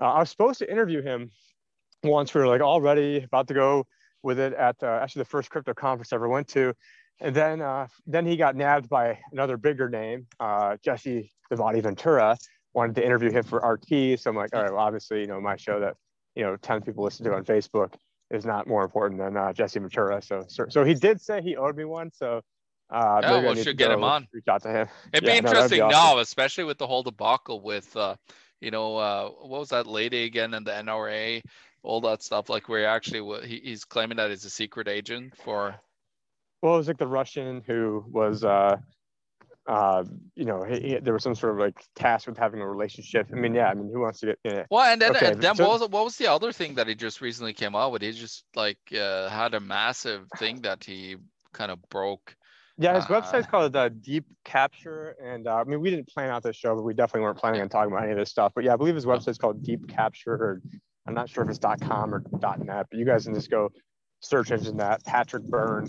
[0.00, 1.30] Uh, I was supposed to interview him
[2.02, 2.34] once.
[2.34, 3.86] We were like already about to go
[4.22, 6.74] with it at uh, actually the first crypto conference I ever went to.
[7.20, 12.36] And then uh, then he got nabbed by another bigger name, uh, Jesse Body Ventura.
[12.74, 14.20] Wanted to interview him for RT.
[14.20, 15.94] So I'm like, all right, well, obviously, you know, my show that,
[16.34, 17.94] you know, 10 people listen to on Facebook
[18.30, 20.20] is not more important than uh, Jesse Ventura.
[20.20, 22.10] So, so, so he did say he owed me one.
[22.12, 22.42] So
[22.90, 24.28] uh, yeah, well, should get him on.
[24.32, 24.88] Reach out to him.
[25.12, 26.16] It'd yeah, be interesting no, be awesome.
[26.16, 28.16] now, especially with the whole debacle with, uh,
[28.60, 31.42] you know, uh, what was that lady again in the NRA,
[31.82, 32.48] all that stuff.
[32.48, 35.74] Like where actually he, he's claiming that he's a secret agent for
[36.66, 38.76] well, it was like the Russian who was, uh,
[39.68, 40.02] uh,
[40.34, 43.28] you know, he, he, there was some sort of like task with having a relationship.
[43.32, 44.38] I mean, yeah, I mean, who wants to get?
[44.42, 44.64] Yeah.
[44.68, 46.88] Well, and then, okay, and then so, what was what was the other thing that
[46.88, 48.02] he just recently came out with?
[48.02, 51.18] He just like uh, had a massive thing that he
[51.52, 52.34] kind of broke.
[52.78, 56.30] Yeah, his uh, website's called uh, Deep Capture, and uh, I mean, we didn't plan
[56.30, 58.50] out this show, but we definitely weren't planning on talking about any of this stuff.
[58.56, 60.62] But yeah, I believe his website's called Deep Capture, or
[61.06, 63.70] I'm not sure if it's .com or .net, but you guys can just go
[64.20, 65.88] search engine that Patrick Byrne,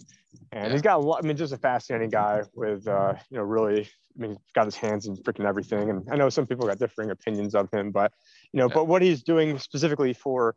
[0.51, 0.71] and yeah.
[0.71, 1.23] he's got a lot.
[1.23, 3.81] I mean, just a fascinating guy with uh, you know really.
[3.81, 6.79] I mean, he's got his hands in freaking everything, and I know some people got
[6.79, 8.11] differing opinions of him, but
[8.51, 8.73] you know, yeah.
[8.73, 10.55] but what he's doing specifically for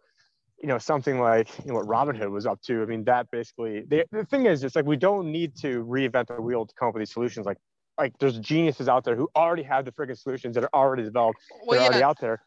[0.60, 2.82] you know something like you know what Robinhood was up to.
[2.82, 6.28] I mean, that basically the, the thing is, it's like we don't need to reinvent
[6.28, 7.46] the wheel to come up with these solutions.
[7.46, 7.58] Like
[7.98, 11.40] like there's geniuses out there who already have the freaking solutions that are already developed,
[11.66, 11.88] well, that are yeah.
[11.88, 12.40] already out there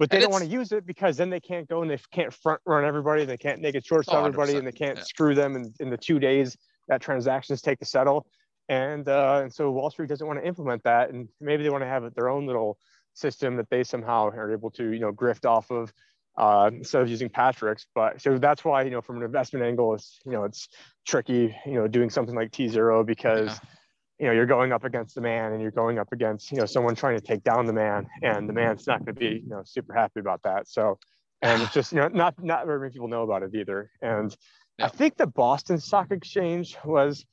[0.00, 1.98] but they and don't want to use it because then they can't go and they
[2.10, 3.26] can't front run everybody.
[3.26, 5.04] They can't make it short sell oh, everybody and they can't yeah.
[5.04, 6.56] screw them in, in the two days
[6.90, 8.26] that transactions take to settle.
[8.68, 11.10] And, uh, and so Wall Street doesn't want to implement that.
[11.10, 12.78] And maybe they want to have their own little
[13.14, 15.92] system that they somehow are able to, you know, grift off of
[16.36, 17.86] uh, instead of using Patrick's.
[17.94, 20.68] But so that's why, you know, from an investment angle, it's, you know, it's
[21.06, 23.58] tricky, you know, doing something like T0 because yeah
[24.20, 26.66] you know you're going up against the man and you're going up against you know
[26.66, 29.48] someone trying to take down the man and the man's not going to be you
[29.48, 30.98] know super happy about that so
[31.42, 34.36] and it's just you know not not very many people know about it either and
[34.80, 34.86] yeah.
[34.86, 37.24] i think the boston stock exchange was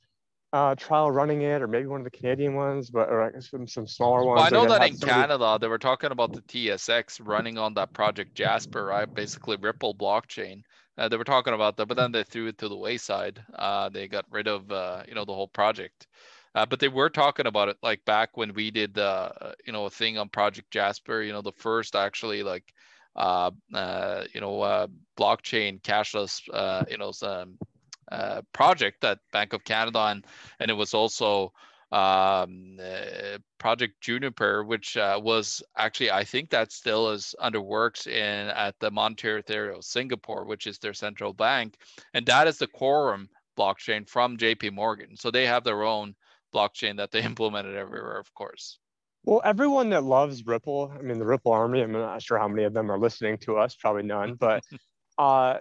[0.52, 3.86] uh, trial running it, or maybe one of the Canadian ones, but or some some
[3.86, 4.38] smaller ones.
[4.38, 5.20] Well, I know that in somebody...
[5.20, 9.12] Canada they were talking about the TSX running on that project Jasper, right?
[9.12, 10.62] Basically Ripple blockchain.
[10.96, 13.40] Uh, they were talking about that, but then they threw it to the wayside.
[13.54, 16.06] Uh, they got rid of uh, you know the whole project.
[16.54, 19.72] Uh, but they were talking about it like back when we did the uh, you
[19.72, 21.22] know a thing on Project Jasper.
[21.22, 22.64] You know the first actually like
[23.16, 24.86] uh, uh, you know uh,
[25.18, 27.58] blockchain cashless uh, you know um,
[28.10, 30.24] uh, project at Bank of Canada and
[30.60, 31.52] and it was also
[31.90, 38.06] um, uh, Project Juniper, which uh, was actually I think that still is under works
[38.06, 41.76] in at the Monetary Authority of Singapore, which is their central bank,
[42.12, 43.28] and that is the Quorum
[43.58, 44.70] blockchain from J.P.
[44.70, 45.16] Morgan.
[45.16, 46.14] So they have their own
[46.54, 48.78] blockchain that they implemented everywhere, of course.
[49.28, 52.64] Well, everyone that loves Ripple, I mean, the Ripple Army, I'm not sure how many
[52.64, 54.64] of them are listening to us, probably none, but
[55.18, 55.58] uh,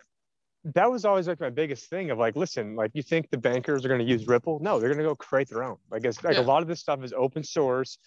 [0.73, 3.83] that was always like my biggest thing of like, listen, like you think the bankers
[3.83, 4.59] are going to use Ripple?
[4.61, 5.75] No, they're going to go create their own.
[5.91, 6.43] Like it's like yeah.
[6.43, 7.97] a lot of this stuff is open source.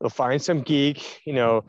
[0.00, 1.64] They'll find some geek, you know,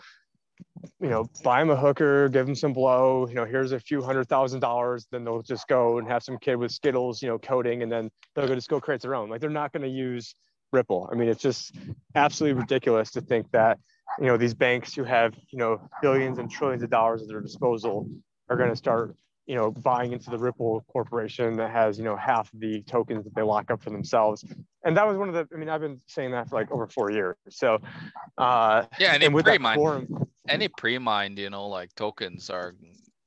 [1.00, 4.04] you know, buy him a hooker, give him some blow, you know, here's a few
[4.04, 5.08] hundred thousand dollars.
[5.10, 8.12] Then they'll just go and have some kid with Skittles, you know, coding, and then
[8.36, 9.32] they'll go just go create their own.
[9.32, 10.36] Like they're not going to use
[10.74, 11.08] Ripple.
[11.12, 11.76] I mean, it's just
[12.16, 13.80] absolutely ridiculous to think that,
[14.20, 17.40] you know, these banks who have, you know, billions and trillions of dollars at their
[17.40, 18.10] disposal
[18.50, 19.16] are going to start,
[19.46, 23.36] you know, buying into the Ripple corporation that has, you know, half the tokens that
[23.36, 24.44] they lock up for themselves.
[24.84, 26.88] And that was one of the, I mean, I've been saying that for like over
[26.88, 27.38] four years.
[27.50, 27.80] So,
[28.38, 32.76] uh, yeah, and, and with pre-mine, forum, any pre-mined, you know, like tokens are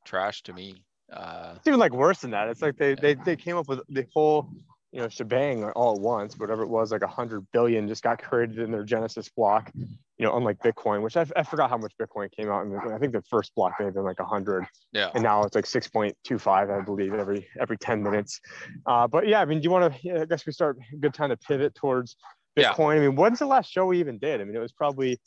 [0.05, 0.83] trash to me.
[1.13, 2.49] Uh, it's even like worse than that.
[2.49, 4.51] It's like they, they, they came up with the whole
[4.97, 8.21] you know shebang all at once whatever it was like a hundred billion just got
[8.21, 11.93] created in their genesis block you know unlike bitcoin which I, I forgot how much
[12.01, 14.67] bitcoin came out and i think the first block may have been like a hundred.
[14.93, 15.11] Yeah.
[15.15, 18.41] And now it's like 6.25 i believe every every 10 minutes.
[18.87, 21.29] Uh, but yeah i mean do you want to i guess we start good time
[21.29, 22.17] to pivot towards
[22.59, 22.95] bitcoin.
[22.95, 23.03] Yeah.
[23.03, 24.41] i mean when's the last show we even did?
[24.41, 25.21] I mean it was probably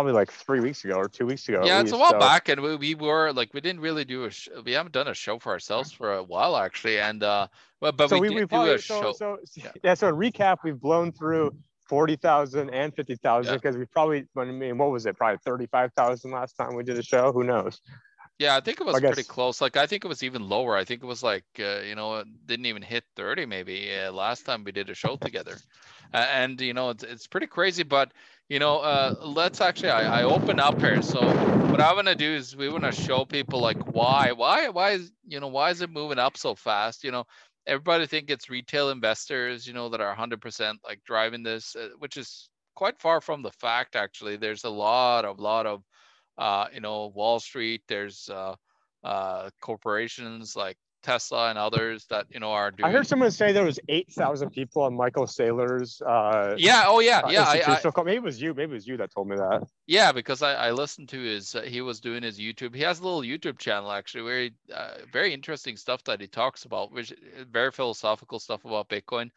[0.00, 1.62] probably like three weeks ago or two weeks ago.
[1.62, 2.18] Yeah, it's least, a while so.
[2.18, 5.08] back, and we, we were like we didn't really do a sh- we haven't done
[5.08, 7.48] a show for ourselves for a while actually, and uh,
[7.80, 9.12] but but so we, we, we probably, do a so, show.
[9.12, 9.72] So yeah.
[9.84, 11.54] yeah, so recap, we've blown through.
[11.88, 13.80] 40,000 and 50,000 because yeah.
[13.80, 15.16] we probably, I mean, what was it?
[15.16, 17.32] Probably 35,000 last time we did a show.
[17.32, 17.80] Who knows?
[18.38, 19.60] Yeah, I think it was I pretty close.
[19.60, 20.76] Like I think it was even lower.
[20.76, 24.46] I think it was like uh, you know didn't even hit 30 maybe uh, last
[24.46, 25.56] time we did a show together.
[26.12, 28.10] Uh, and you know it's, it's pretty crazy, but
[28.50, 31.00] you know, uh, let's actually, I, I open up here.
[31.02, 31.20] So
[31.70, 34.90] what I want to do is we want to show people like why, why, why
[34.90, 37.04] is, you know, why is it moving up so fast?
[37.04, 37.24] You know,
[37.68, 42.16] everybody think it's retail investors, you know, that are 100% like driving this, uh, which
[42.16, 43.94] is quite far from the fact.
[43.94, 45.84] Actually, there's a lot of, lot of,
[46.36, 47.82] uh, you know, Wall Street.
[47.86, 48.56] There's uh,
[49.04, 52.88] uh, corporations like Tesla and others that you know are doing.
[52.88, 56.00] I heard someone say there was eight thousand people on Michael Saylor's.
[56.02, 56.84] Uh, yeah.
[56.86, 57.20] Oh yeah.
[57.20, 57.44] Uh, yeah.
[57.44, 58.54] I, I, maybe it was you.
[58.54, 59.66] Maybe it was you that told me that.
[59.86, 61.54] Yeah, because I, I listened to his.
[61.54, 62.74] Uh, he was doing his YouTube.
[62.74, 66.26] He has a little YouTube channel actually, where he, uh, very interesting stuff that he
[66.26, 69.30] talks about, which uh, very philosophical stuff about Bitcoin.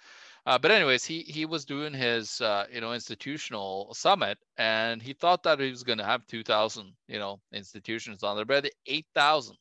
[0.45, 5.13] Uh, but anyways, he he was doing his uh, you know institutional summit, and he
[5.13, 8.69] thought that he was going to have two thousand you know institutions on there, but
[8.87, 9.55] eight thousand.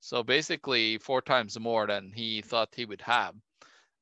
[0.00, 3.34] So basically, four times more than he thought he would have.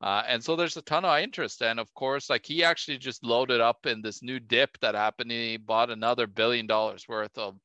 [0.01, 1.61] Uh, and so there's a ton of interest.
[1.61, 5.33] And of course, like he actually just loaded up in this new dip that happened.
[5.33, 7.59] He bought another billion dollars worth of,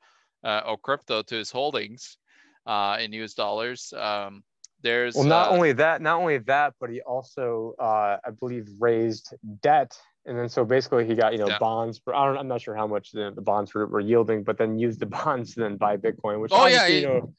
[0.44, 2.18] uh, of crypto to his holdings
[2.66, 3.94] uh, in US dollars.
[3.96, 4.44] Um,
[4.82, 8.68] there's well, not uh, only that, not only that, but he also, uh, I believe,
[8.80, 9.98] raised debt.
[10.26, 11.60] And then so basically he got, you know, yeah.
[11.60, 12.02] bonds.
[12.04, 14.58] For, I don't, I'm not sure how much the, the bonds were, were, yielding, but
[14.58, 17.34] then used the bonds to then buy Bitcoin, which oh, yeah, he, you know,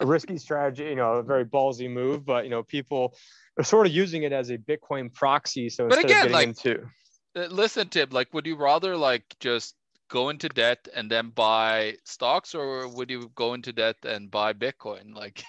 [0.00, 3.14] a risky strategy, you know, a very ballsy move, but you know, people
[3.58, 5.68] are sort of using it as a Bitcoin proxy.
[5.68, 6.88] So but again, like, into
[7.36, 9.74] uh, listen, Tim, like, would you rather like just
[10.08, 14.52] go into debt and then buy stocks, or would you go into debt and buy
[14.52, 15.14] Bitcoin?
[15.14, 15.44] Like,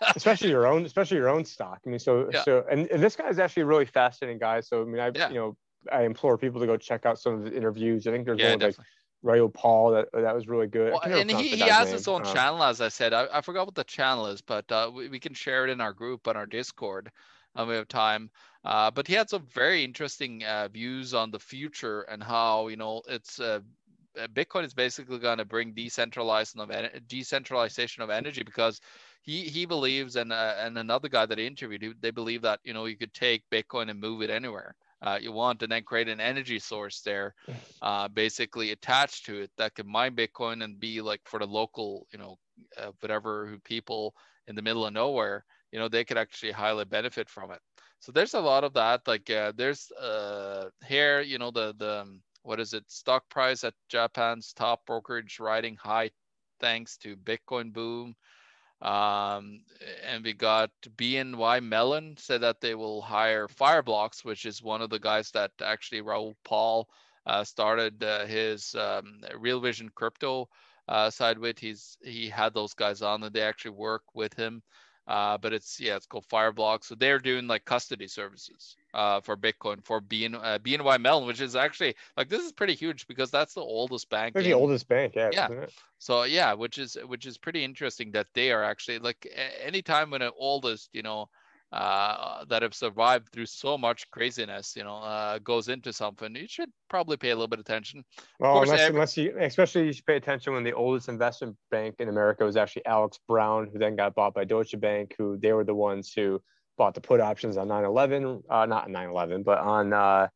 [0.16, 1.80] especially your own, especially your own stock.
[1.86, 2.42] I mean, so yeah.
[2.42, 4.60] so, and, and this guy is actually a really fascinating guy.
[4.60, 5.28] So I mean, I yeah.
[5.28, 5.56] you know,
[5.90, 8.06] I implore people to go check out some of the interviews.
[8.06, 8.76] I think there's yeah, one like
[9.22, 9.90] Raoul Paul.
[9.92, 10.92] that that was really good.
[10.92, 11.94] Well, and he, he has name.
[11.94, 13.12] his own um, channel, as I said.
[13.12, 15.80] I, I forgot what the channel is, but uh, we, we can share it in
[15.80, 17.10] our group on our Discord.
[17.56, 18.30] Um, we have time.
[18.64, 22.76] Uh, but he had some very interesting uh, views on the future and how you
[22.76, 23.60] know it's uh,
[24.20, 26.70] uh Bitcoin is basically going to bring decentralization of
[27.06, 28.80] decentralization of energy because
[29.22, 32.74] he he believes and uh, and another guy that he interviewed they believe that you
[32.74, 36.08] know you could take Bitcoin and move it anywhere uh, you want and then create
[36.08, 37.34] an energy source there
[37.82, 42.06] uh, basically attached to it that can mine bitcoin and be like for the local
[42.12, 42.36] you know
[42.80, 44.14] uh, whatever people
[44.48, 47.60] in the middle of nowhere you know they could actually highly benefit from it.
[48.00, 52.00] So there's a lot of that like uh, there's uh here you know the the
[52.02, 56.10] um, what is it stock price at japan's top brokerage riding high
[56.60, 58.14] thanks to bitcoin boom
[58.80, 59.60] um,
[60.06, 64.90] and we got BNY Mellon said that they will hire Fireblocks, which is one of
[64.90, 66.88] the guys that actually Raoul Paul
[67.26, 70.48] uh, started uh, his um, Real Vision crypto
[70.88, 71.58] uh, side with.
[71.58, 74.62] He's he had those guys on, and they actually work with him.
[75.08, 76.84] Uh, but it's yeah, it's called Fireblocks.
[76.84, 81.40] So they're doing like custody services uh, for Bitcoin for BN, uh, BNY Mellon, which
[81.40, 84.34] is actually like this is pretty huge because that's the oldest bank.
[84.34, 85.30] the oldest bank, yeah.
[85.32, 85.48] Yeah.
[85.98, 89.26] So yeah, which is which is pretty interesting that they are actually like
[89.64, 91.30] anytime when an oldest, you know,
[91.72, 96.48] uh, that have survived through so much craziness, you know, uh, goes into something, you
[96.48, 98.04] should probably pay a little bit of attention.
[98.40, 101.56] Well, of unless, every- unless you, especially you should pay attention when the oldest investment
[101.70, 105.36] bank in America was actually Alex Brown, who then got bought by Deutsche Bank, who
[105.36, 106.40] they were the ones who
[106.78, 110.28] bought the put options on 9/11, uh, not 9/11, but on uh,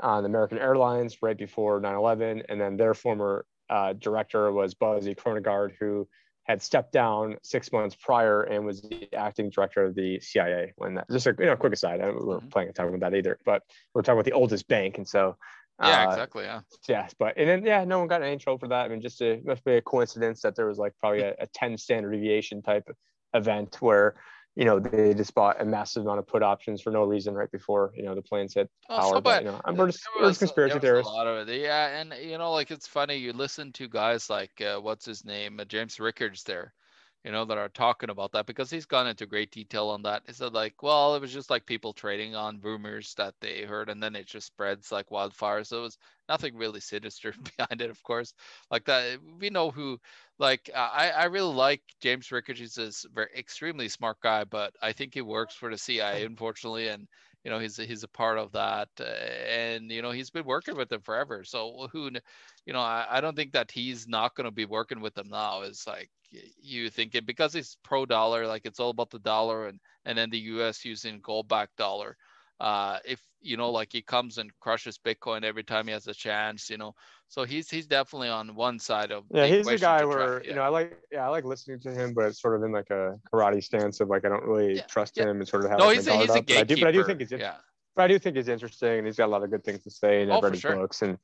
[0.00, 5.72] on American Airlines right before 9/11, and then their former uh, director was Buzzy Krongard,
[5.80, 6.06] who
[6.48, 10.72] had stepped down six months prior and was the acting director of the CIA.
[10.76, 12.48] When that, just a you know quick aside, I, we're mm-hmm.
[12.48, 13.62] planning on talking about that either, but
[13.94, 15.36] we're talking about the oldest bank, and so
[15.80, 17.06] yeah, uh, exactly, yeah, yeah.
[17.18, 18.86] But and then yeah, no one got any trouble for that.
[18.86, 21.46] I mean, just a must be a coincidence that there was like probably a, a
[21.48, 22.88] ten standard deviation type
[23.34, 24.14] event where
[24.58, 27.50] you know, they just bought a massive amount of put options for no reason right
[27.52, 28.98] before, you know, the planes hit power.
[29.02, 31.08] Oh, so but, you know, I'm just, was, conspiracy theorists.
[31.08, 31.60] A lot of it.
[31.60, 32.00] Yeah.
[32.00, 35.60] And, you know, like it's funny, you listen to guys like, uh, what's his name?
[35.60, 36.74] Uh, James Rickards there,
[37.24, 40.22] you know, that are talking about that because he's gone into great detail on that.
[40.26, 43.90] He said, like, well, it was just like people trading on rumors that they heard
[43.90, 45.64] and then it just spreads like wildfire.
[45.64, 45.98] So it was
[46.28, 48.34] nothing really sinister behind it, of course.
[48.70, 50.00] Like that, we know who
[50.38, 52.60] like I, I really like James Rickards.
[52.60, 56.88] He's a very extremely smart guy, but I think he works for the CIA, unfortunately,
[56.88, 57.08] and
[57.44, 60.76] you know he's he's a part of that, uh, and you know he's been working
[60.76, 61.44] with them forever.
[61.44, 62.10] So who,
[62.66, 65.28] you know, I, I don't think that he's not going to be working with them
[65.30, 65.62] now.
[65.62, 66.10] Is like
[66.60, 70.18] you think it because he's pro dollar, like it's all about the dollar, and and
[70.18, 70.84] then the U.S.
[70.84, 72.16] using gold back dollar
[72.60, 76.14] uh, if you know like he comes and crushes bitcoin every time he has a
[76.14, 76.92] chance you know
[77.28, 80.48] so he's he's definitely on one side of yeah he's a guy where yeah.
[80.48, 82.72] you know i like yeah i like listening to him but it's sort of in
[82.72, 84.82] like a karate stance of like i don't really yeah.
[84.82, 85.24] trust yeah.
[85.24, 86.56] him and sort of have no, like he's, a, he's a gatekeeper.
[86.56, 87.54] But I, do, but I do think he's yeah
[87.94, 89.90] but i do think he's interesting and he's got a lot of good things to
[89.90, 90.74] say and i've oh, read his sure.
[90.74, 91.16] books and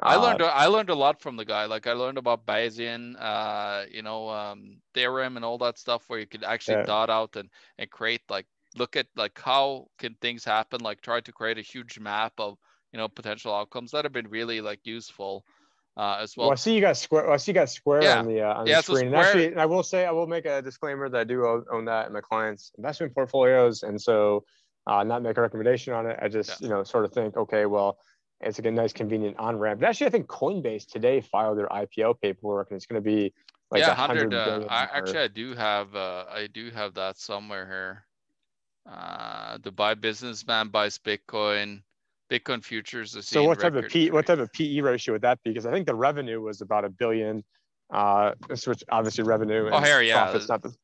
[0.00, 1.66] I learned uh, I learned a lot from the guy.
[1.66, 6.18] Like I learned about Bayesian, uh, you know, um, theorem and all that stuff where
[6.18, 10.44] you could actually dot out and, and create like look at like how can things
[10.44, 12.56] happen like try to create a huge map of
[12.92, 15.44] you know potential outcomes that have been really like useful
[15.96, 16.46] uh, as well.
[16.46, 16.52] well.
[16.52, 17.24] I see you got square.
[17.24, 18.18] Well, I see you got square yeah.
[18.18, 18.96] on the uh, on yeah, the screen.
[18.96, 19.06] So square...
[19.06, 21.84] and actually, and I will say I will make a disclaimer that I do own
[21.86, 24.44] that in my clients' investment portfolios, and so
[24.86, 26.18] uh, not make a recommendation on it.
[26.20, 26.56] I just yeah.
[26.60, 27.98] you know sort of think, okay, well,
[28.40, 29.80] it's like a nice convenient on ramp.
[29.80, 33.34] But actually, I think Coinbase today filed their IPO paperwork, and it's going to be
[33.70, 34.32] like yeah, hundred.
[34.32, 38.04] Uh, I, actually, I do have uh, I do have that somewhere here.
[38.90, 41.82] Uh, Dubai businessman buys Bitcoin.
[42.30, 43.16] Bitcoin futures.
[43.26, 45.50] So what type of P what type of PE ratio would that be?
[45.50, 47.44] Because I think the revenue was about a billion.
[47.92, 49.68] Uh, which obviously revenue.
[49.70, 50.32] oh, here, yeah.
[50.32, 50.74] The...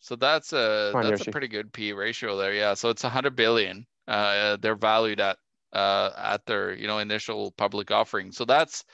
[0.00, 1.30] So that's a that's Yoshi.
[1.30, 2.54] a pretty good PE ratio there.
[2.54, 2.72] Yeah.
[2.74, 3.86] So it's a hundred billion.
[4.08, 5.36] Uh, they're valued at
[5.72, 8.32] uh at their you know initial public offering.
[8.32, 8.84] So that's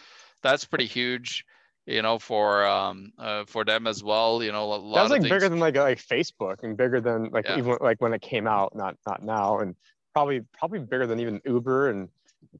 [0.43, 1.45] that's pretty huge
[1.89, 4.43] you know, for um uh, for them as well.
[4.43, 5.33] You know, a lot That's like things...
[5.33, 7.59] bigger than like like Facebook and bigger than like yeah.
[7.59, 9.75] even like when it came out, not not now, and
[10.13, 12.09] probably probably bigger than even Uber and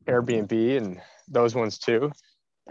[0.07, 2.11] Airbnb and those ones too.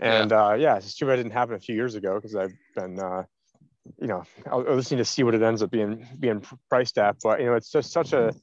[0.02, 2.36] And yeah, uh, yeah it's too bad it didn't happen a few years ago because
[2.36, 3.24] I've been uh,
[4.02, 7.18] you know I was listening to see what it ends up being being priced at,
[7.24, 8.34] but you know it's just such a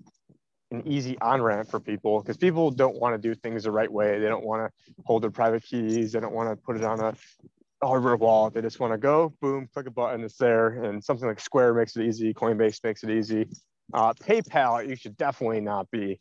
[0.70, 3.90] an easy on ramp for people because people don't want to do things the right
[3.90, 4.20] way.
[4.20, 6.12] They don't want to hold their private keys.
[6.12, 7.14] They don't want to put it on a
[7.86, 8.54] hardware wallet.
[8.54, 10.84] They just want to go, boom, click a button, it's there.
[10.84, 12.32] And something like Square makes it easy.
[12.34, 13.46] Coinbase makes it easy.
[13.92, 16.20] Uh, PayPal, you should definitely not be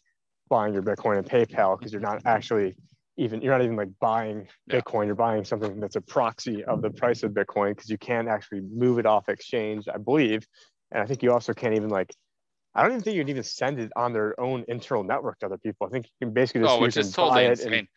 [0.49, 2.75] buying your Bitcoin in PayPal because you're not actually
[3.17, 5.05] even you're not even like buying Bitcoin.
[5.05, 8.61] You're buying something that's a proxy of the price of Bitcoin because you can't actually
[8.61, 10.45] move it off exchange, I believe.
[10.91, 12.13] And I think you also can't even like
[12.75, 15.45] I don't even think you can even send it on their own internal network to
[15.45, 15.87] other people.
[15.87, 17.87] I think you can basically just oh, which is totally insane.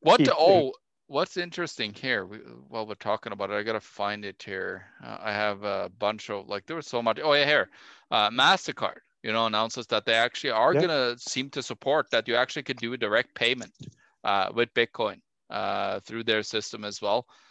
[0.00, 0.18] What?
[0.18, 0.72] Keep, oh,
[1.08, 2.38] what's interesting here we,
[2.68, 6.30] while we're talking about it i gotta find it here uh, i have a bunch
[6.30, 7.68] of like there was so much oh yeah here
[8.10, 10.80] uh, mastercard you know announces that they actually are yeah.
[10.80, 13.72] gonna seem to support that you actually could do a direct payment
[14.24, 17.45] uh, with bitcoin uh, through their system as well uh,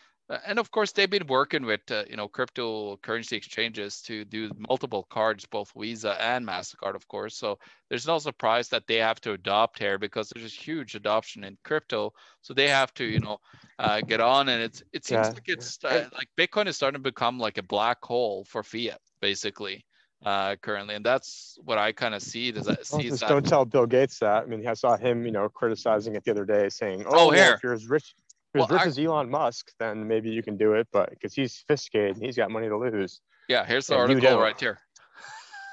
[0.48, 5.06] and of course, they've been working with uh, you know cryptocurrency exchanges to do multiple
[5.10, 7.38] cards, both Visa and Mastercard, of course.
[7.38, 7.60] So
[7.90, 11.58] there's no surprise that they have to adopt here because there's a huge adoption in
[11.64, 12.14] crypto.
[12.42, 13.38] So they have to you know
[13.78, 15.34] uh, get on, and it's it seems yeah.
[15.34, 19.02] like it's uh, like Bitcoin is starting to become like a black hole for fiat,
[19.22, 19.86] basically.
[20.26, 22.52] Uh, currently, and that's what I kind of see.
[22.52, 23.20] Does that see that?
[23.28, 24.44] Don't tell Bill Gates that.
[24.44, 27.28] I mean, I saw him, you know, criticizing it the other day, saying, "Oh, oh.
[27.28, 28.16] Well, if you're as rich,
[28.60, 30.88] well, rich I, Elon Musk, then maybe you can do it.
[30.92, 33.22] But because he's sophisticated and he's got money to lose.
[33.48, 34.80] Yeah, here's the article right here.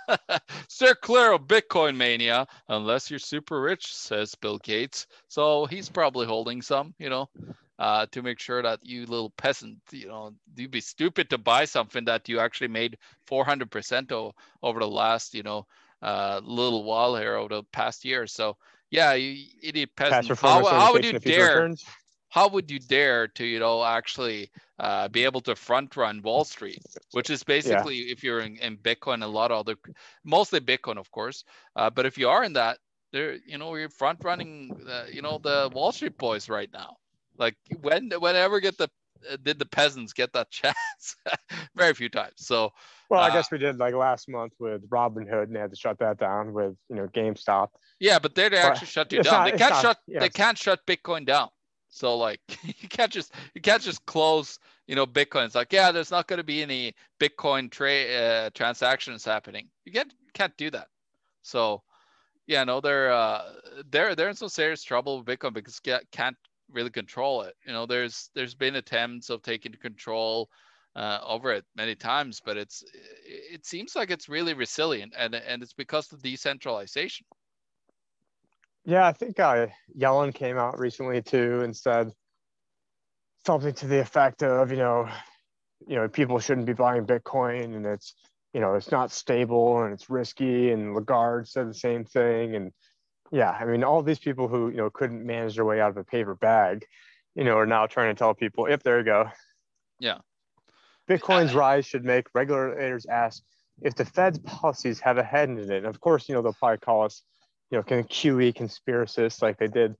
[0.68, 5.06] Steer clear of Bitcoin mania unless you're super rich, says Bill Gates.
[5.28, 7.30] So he's probably holding some, you know,
[7.78, 11.64] uh, to make sure that you little peasant, you know, you'd be stupid to buy
[11.64, 15.66] something that you actually made 400% over the last, you know,
[16.02, 18.26] uh, little while here over the past year.
[18.26, 18.56] So
[18.90, 20.38] yeah, you idiot peasant.
[20.38, 21.74] How, how would you dare?
[22.32, 26.44] How would you dare to you know actually uh, be able to front run Wall
[26.44, 28.12] Street, which is basically yeah.
[28.12, 29.76] if you're in, in, Bitcoin, a lot of other,
[30.24, 31.44] mostly Bitcoin, of course.
[31.76, 32.78] Uh, but if you are in that,
[33.12, 36.96] there, you know, you're front running, uh, you know, the Wall Street boys right now.
[37.36, 38.88] Like when, whenever get the
[39.30, 41.16] uh, did the peasants get that chance?
[41.76, 42.36] Very few times.
[42.38, 42.72] So,
[43.10, 45.76] well, I uh, guess we did like last month with Robinhood, and they had to
[45.76, 47.68] shut that down with you know GameStop.
[48.00, 49.32] Yeah, but they actually shut you down.
[49.32, 49.98] Not, they can't not, shut.
[50.06, 50.22] Yes.
[50.22, 51.50] They can't shut Bitcoin down.
[51.92, 55.44] So like you can't just you can't just close you know Bitcoin.
[55.44, 59.68] It's like yeah, there's not going to be any Bitcoin trade uh, transactions happening.
[59.84, 60.88] You can't can't do that.
[61.42, 61.82] So
[62.46, 63.42] yeah, no, they're uh,
[63.90, 65.80] they're they're in some serious trouble with Bitcoin because
[66.10, 66.36] can't
[66.72, 67.54] really control it.
[67.66, 70.48] You know, there's there's been attempts of taking control
[70.96, 72.82] uh, over it many times, but it's
[73.24, 77.26] it seems like it's really resilient, and and it's because of decentralization.
[78.84, 82.10] Yeah, I think uh, Yellen came out recently too and said
[83.46, 85.08] something to the effect of, you know,
[85.86, 88.14] you know, people shouldn't be buying Bitcoin, and it's
[88.52, 90.70] you know it's not stable and it's risky.
[90.70, 92.72] And Lagarde said the same thing, and
[93.30, 95.96] yeah, I mean, all these people who you know couldn't manage their way out of
[95.96, 96.86] a paper bag,
[97.34, 99.30] you know, are now trying to tell people, "If there you go."
[99.98, 100.18] Yeah.
[101.08, 103.42] Bitcoin's rise should make regulators ask
[103.82, 105.70] if the Fed's policies have a head in it.
[105.70, 107.22] And of course, you know, they'll probably call us,
[107.72, 109.96] you know, QE conspiracists like they did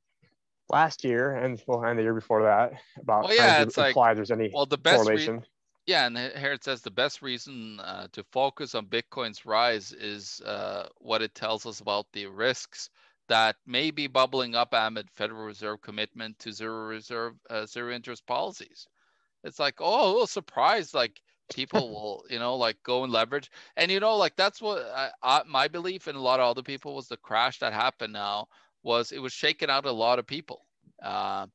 [0.68, 4.16] last year and well, and the year before that about well, yeah, it's imply like,
[4.16, 5.39] there's any well, the best correlation.
[5.39, 5.47] Re-
[5.87, 10.41] yeah, and here it says the best reason uh, to focus on Bitcoin's rise is
[10.47, 12.91] uh, what it tells us about the risks
[13.29, 18.27] that may be bubbling up amid Federal Reserve commitment to zero reserve, uh, zero interest
[18.27, 18.87] policies.
[19.45, 21.20] It's like, oh, a little surprise, like
[21.55, 23.50] people will, you know, like go and leverage.
[23.76, 26.62] And, you know, like that's what I, I, my belief and a lot of other
[26.62, 28.48] people was the crash that happened now
[28.82, 30.66] was it was shaking out a lot of people.
[31.03, 31.46] Uh,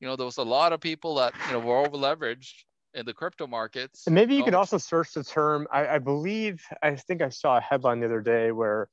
[0.00, 3.04] you know, there was a lot of people that, you know, were over leveraged in
[3.06, 4.06] the crypto markets.
[4.06, 5.66] And maybe you could also search the term.
[5.72, 8.88] I, I, believe, I think I saw a headline the other day where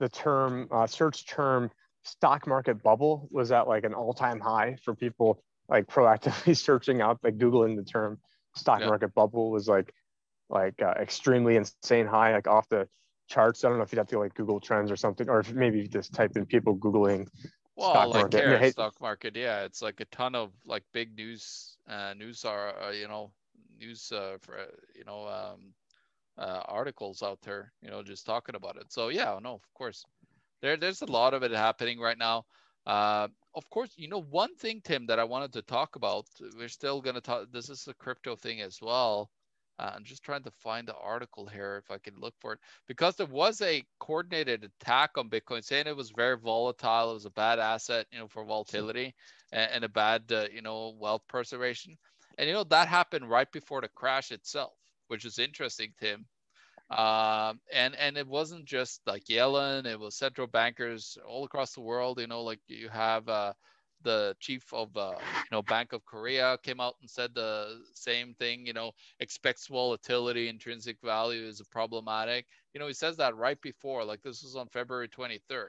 [0.00, 1.70] the term, uh, search term
[2.02, 7.18] stock market bubble was at like an all-time high for people like proactively searching out
[7.22, 8.18] like googling the term
[8.54, 8.86] stock yeah.
[8.86, 9.92] market bubble was like
[10.50, 12.88] like uh, extremely insane high like off the
[13.28, 15.52] charts i don't know if you'd have to like google trends or something or if
[15.52, 17.26] maybe just type in people googling
[17.76, 18.60] well stock like market.
[18.60, 22.74] Care, stock market yeah it's like a ton of like big news uh news are
[22.82, 23.30] uh, you know
[23.78, 24.56] news uh for
[24.94, 25.74] you know um
[26.38, 30.04] uh articles out there you know just talking about it so yeah no of course
[30.60, 32.44] there, there's a lot of it happening right now.
[32.86, 36.26] Uh, of course, you know one thing, Tim, that I wanted to talk about.
[36.56, 37.46] We're still going to talk.
[37.52, 39.30] This is a crypto thing as well.
[39.78, 42.58] Uh, I'm just trying to find the article here if I can look for it
[42.88, 47.10] because there was a coordinated attack on Bitcoin, saying it was very volatile.
[47.10, 49.14] It was a bad asset, you know, for volatility
[49.52, 51.96] and, and a bad, uh, you know, wealth preservation.
[52.38, 54.72] And you know that happened right before the crash itself,
[55.08, 56.26] which is interesting, Tim.
[56.90, 61.80] Um, and and it wasn't just like Yellen; it was central bankers all across the
[61.82, 62.18] world.
[62.20, 63.52] You know, like you have uh,
[64.08, 68.34] the chief of uh, you know Bank of Korea came out and said the same
[68.38, 68.66] thing.
[68.66, 72.46] You know, expects volatility, intrinsic value is problematic.
[72.72, 75.68] You know, he says that right before, like this was on February 23rd.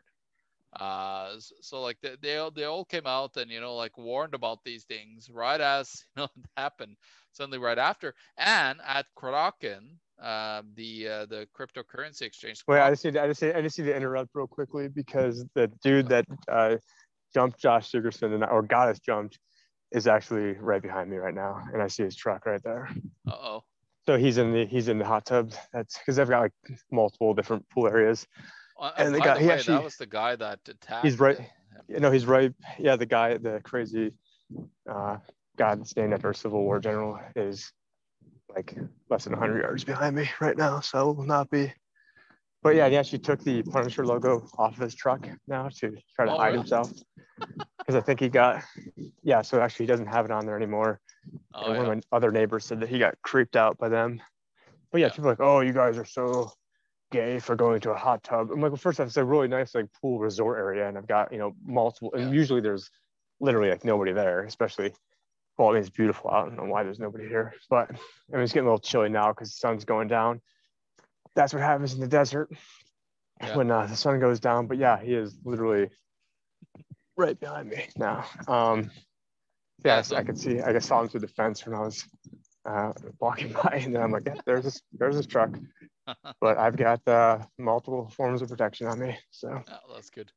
[0.80, 4.36] Uh, so like they, they all, they all came out and you know like warned
[4.36, 6.96] about these things right as you know it happened
[7.32, 12.64] suddenly right after and at Kraken um, the uh, the cryptocurrency exchange.
[12.68, 14.88] Wait, I just need to, I just need, I just need to interrupt real quickly
[14.88, 16.76] because the dude that uh,
[17.34, 19.40] jumped Josh Sigurdson and or got us jumped
[19.92, 22.90] is actually right behind me right now, and I see his truck right there.
[23.28, 23.64] Uh oh.
[24.06, 25.54] So he's in the he's in the hot tub.
[25.74, 26.54] That's because they've got like
[26.92, 28.26] multiple different pool areas.
[28.80, 31.06] Uh, and the guy, the he actually, that was the guy that attacked.
[31.06, 31.38] He's right.
[31.88, 32.54] You know, he's right.
[32.78, 34.14] Yeah, the guy, the crazy
[34.90, 35.18] uh,
[35.58, 37.72] guy that's named after a Civil War general is
[38.56, 38.76] like
[39.10, 41.72] less than 100 yards behind me right now, so will not be.
[42.62, 42.92] But yeah, mm.
[42.92, 46.38] he actually took the Punisher logo off of his truck now to try to oh,
[46.38, 46.58] hide really?
[46.60, 46.92] himself.
[47.78, 48.64] Because I think he got,
[49.24, 51.00] yeah, so actually he doesn't have it on there anymore.
[51.54, 51.80] Oh, and yeah.
[51.80, 54.22] one of my other neighbors said that he got creeped out by them.
[54.92, 56.52] But yeah, yeah, people are like, oh, you guys are so
[57.12, 58.52] gay for going to a hot tub.
[58.52, 61.08] I'm like, well, first off, it's a really nice like pool resort area, and I've
[61.08, 62.90] got you know multiple, and usually there's
[63.40, 64.94] literally like nobody there, especially
[65.60, 66.46] well, I mean, it's beautiful out.
[66.46, 69.10] I don't know why there's nobody here, but I mean, it's getting a little chilly
[69.10, 70.42] now because the sun's going down.
[71.40, 72.50] That's what happens in the desert
[73.42, 73.56] yeah.
[73.56, 74.68] when uh, the sun goes down.
[74.68, 75.88] But yeah, he is literally
[77.16, 78.26] right behind me now.
[78.50, 78.92] Um,
[79.86, 80.60] yeah, yeah so, I could see.
[80.60, 82.06] I just saw him through the fence when I was
[82.66, 85.58] uh, walking by, and then I'm like, yeah, there's this, there's this truck,
[86.42, 89.18] but I've got uh, multiple forms of protection on me.
[89.32, 90.30] So oh, that's good.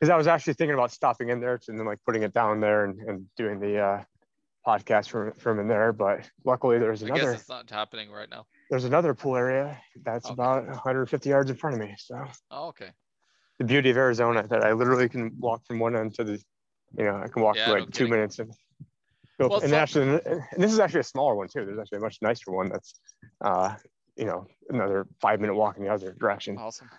[0.00, 2.58] Because I was actually thinking about stopping in there and then like putting it down
[2.58, 4.02] there and, and doing the uh,
[4.66, 7.14] podcast from from in there, but luckily there's another.
[7.14, 7.32] I another.
[7.34, 8.46] guess it's not happening right now.
[8.70, 10.32] There's another pool area that's Okay.
[10.34, 11.94] about 150 yards in front of me.
[11.98, 12.90] So Oh, okay.
[13.58, 16.42] the beauty of Arizona that I literally can walk from one end to the,
[16.96, 18.10] you know, I can walk Yeah, for no like two kidding.
[18.10, 18.52] minutes and
[19.38, 19.48] go.
[19.48, 21.64] Well, and actually, and this is actually a smaller one too.
[21.64, 23.00] There's actually a much nicer one that's,
[23.40, 23.74] uh,
[24.16, 26.58] you know, another five minute walk in the other direction.
[26.58, 26.90] Awesome.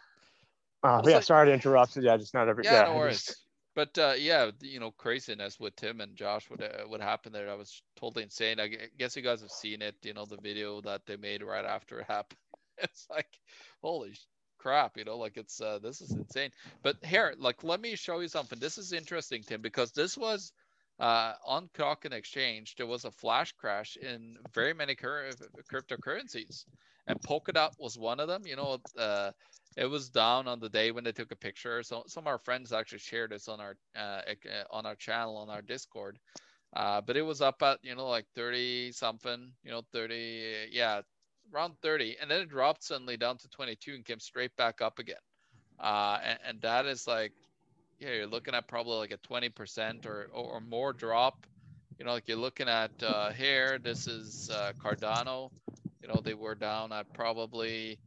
[0.84, 1.98] Uh, Also- yeah, sorry to interrupt.
[1.98, 2.64] Yeah, just not every.
[2.64, 3.26] Yeah, Yeah, no worries.
[3.26, 3.46] just-
[3.80, 6.50] But uh, yeah, you know, craziness with Tim and Josh.
[6.50, 7.50] What uh, what happened there?
[7.50, 8.60] I was totally insane.
[8.60, 8.68] I
[8.98, 9.96] guess you guys have seen it.
[10.04, 12.40] You know, the video that they made right after it happened.
[12.80, 13.40] It's like,
[13.82, 14.16] holy
[14.58, 14.98] crap!
[14.98, 16.52] You know, like it's uh, this is insane.
[16.84, 18.60] But here, like, let me show you something.
[18.60, 20.52] This is interesting, Tim, because this was
[21.00, 22.76] uh, on Kraken Exchange.
[22.76, 25.32] There was a flash crash in very many cur-
[25.72, 26.66] cryptocurrencies,
[27.08, 28.44] and Polkadot was one of them.
[28.46, 29.32] You know, uh,
[29.80, 31.82] it was down on the day when they took a picture.
[31.84, 35.38] So some of our friends actually shared this on our uh, uh, on our channel
[35.38, 36.20] on our Discord.
[36.76, 41.02] Uh, but it was up at you know like 30 something, you know 30, yeah,
[41.54, 45.00] around 30, and then it dropped suddenly down to 22 and came straight back up
[45.00, 45.24] again.
[45.80, 47.32] Uh, and, and that is like,
[48.00, 51.48] yeah, you're looking at probably like a 20% or or, or more drop.
[51.98, 53.80] You know, like you're looking at uh, here.
[53.82, 55.52] This is uh, Cardano.
[56.02, 57.98] You know, they were down at probably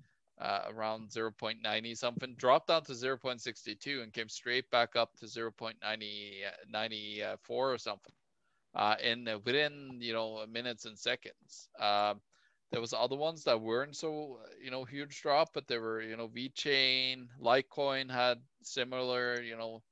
[0.43, 7.37] uh, around 0.90 something, dropped down to 0.62 and came straight back up to 0.90
[7.49, 8.13] or something.
[8.75, 8.97] Uh,
[9.29, 11.69] uh, within you know minutes and seconds.
[11.79, 12.21] Um,
[12.71, 16.17] there was other ones that weren't so you know huge drop, but there were you
[16.17, 19.83] know VeChain, Litecoin had similar you know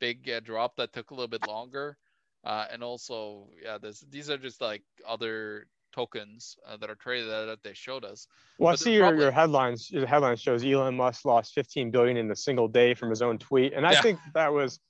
[0.00, 1.98] big uh, drop that took a little bit longer,
[2.44, 7.28] uh, and also yeah, this, these are just like other tokens uh, that are traded
[7.28, 8.26] that, they showed us.
[8.58, 9.90] Well, I see your, problem- your headlines.
[9.90, 13.38] Your headline shows Elon Musk lost 15 billion in a single day from his own
[13.38, 14.02] tweet, and I Yeah.
[14.02, 14.80] think that was,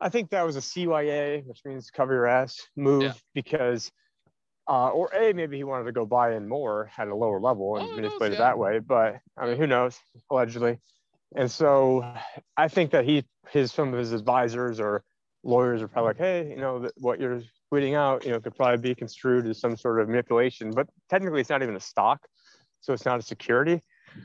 [0.00, 3.12] I think that was a CYA, which means cover your ass move Yeah.
[3.34, 3.90] because,
[4.68, 7.76] uh, or a maybe he wanted to go buy in more at a lower level
[7.76, 8.40] and Oh, manipulate it yeah.
[8.42, 8.78] that way.
[8.78, 9.98] But I mean, who knows?
[10.30, 10.78] Allegedly,
[11.34, 12.14] and so
[12.56, 15.02] I think that he, his some of his advisors or
[15.42, 18.78] lawyers are probably like, hey, you know, what you're tweeting out, you know, could probably
[18.78, 22.26] be construed as some sort of manipulation, but technically it's not even a stock,
[22.80, 23.82] so it's not a security.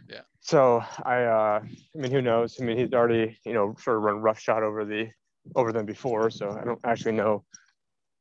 [0.09, 0.21] Yeah.
[0.41, 2.59] So I, uh, I mean, who knows?
[2.59, 5.09] I mean, he's already, you know, sort of run roughshod over the
[5.55, 7.43] over them before, so I don't actually know,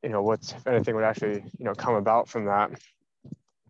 [0.03, 2.71] you know, what's if anything would actually, you know, come about from that.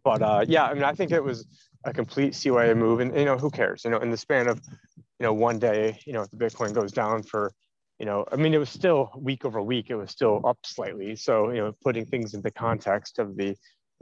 [0.03, 1.47] But uh, yeah, I mean, I think it was
[1.85, 3.83] a complete CYA move, and you know, who cares?
[3.85, 4.61] You know, in the span of,
[4.97, 7.53] you know, one day, you know, if the Bitcoin goes down for,
[7.99, 11.15] you know, I mean, it was still week over week, it was still up slightly.
[11.15, 13.55] So you know, putting things into context of the, you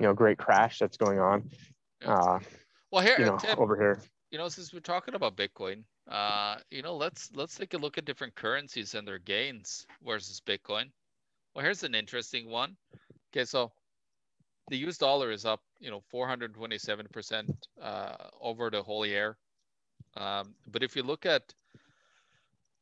[0.05, 1.49] know, great crash that's going on,
[2.05, 2.39] uh,
[2.91, 4.01] Well, here, you know, Tim, over here.
[4.31, 7.97] you know, since we're talking about Bitcoin, uh, you know, let's let's take a look
[7.97, 10.91] at different currencies and their gains versus Bitcoin.
[11.53, 12.75] Well, here's an interesting one.
[13.31, 13.71] Okay, so
[14.69, 17.49] the US dollar is up, you know, 427%
[17.81, 19.37] uh, over the whole year.
[20.15, 21.53] Um, but if you look at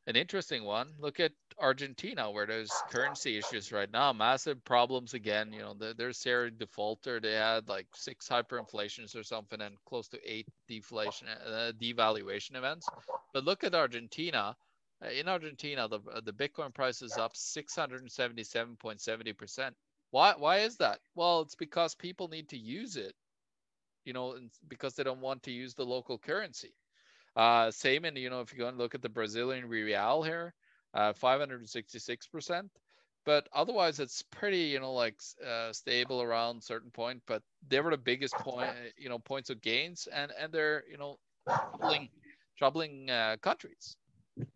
[0.07, 5.53] an interesting one, look at Argentina, where there's currency issues right now, massive problems again.
[5.53, 10.07] You know, the, their Sierra defaulter, they had like six hyperinflations or something, and close
[10.09, 12.91] to eight deflation, uh, devaluation events.
[13.33, 14.55] But look at Argentina.
[15.03, 19.75] Uh, In Argentina, the the Bitcoin price is up 677.70 percent.
[20.11, 20.99] Why why is that?
[21.15, 23.15] Well, it's because people need to use it,
[24.05, 24.37] you know,
[24.67, 26.73] because they don't want to use the local currency.
[27.35, 30.53] Uh, same and you know if you go and look at the Brazilian real here,
[30.93, 32.71] uh, 566 percent.
[33.25, 37.23] But otherwise, it's pretty you know like uh, stable around certain point.
[37.27, 40.97] But they were the biggest point you know points of gains, and and they're you
[40.97, 41.19] know
[41.71, 42.09] troubling
[42.57, 43.97] troubling uh, countries.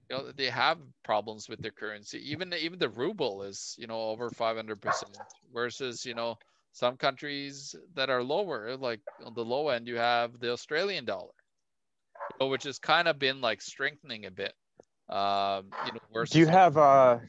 [0.09, 2.19] You know they have problems with their currency.
[2.31, 5.13] Even even the ruble is you know over 500 percent
[5.53, 6.37] versus you know
[6.73, 8.75] some countries that are lower.
[8.77, 11.33] Like on the low end, you have the Australian dollar,
[12.39, 14.53] know, which has kind of been like strengthening a bit.
[15.09, 17.19] Um, you know, Do you have uh,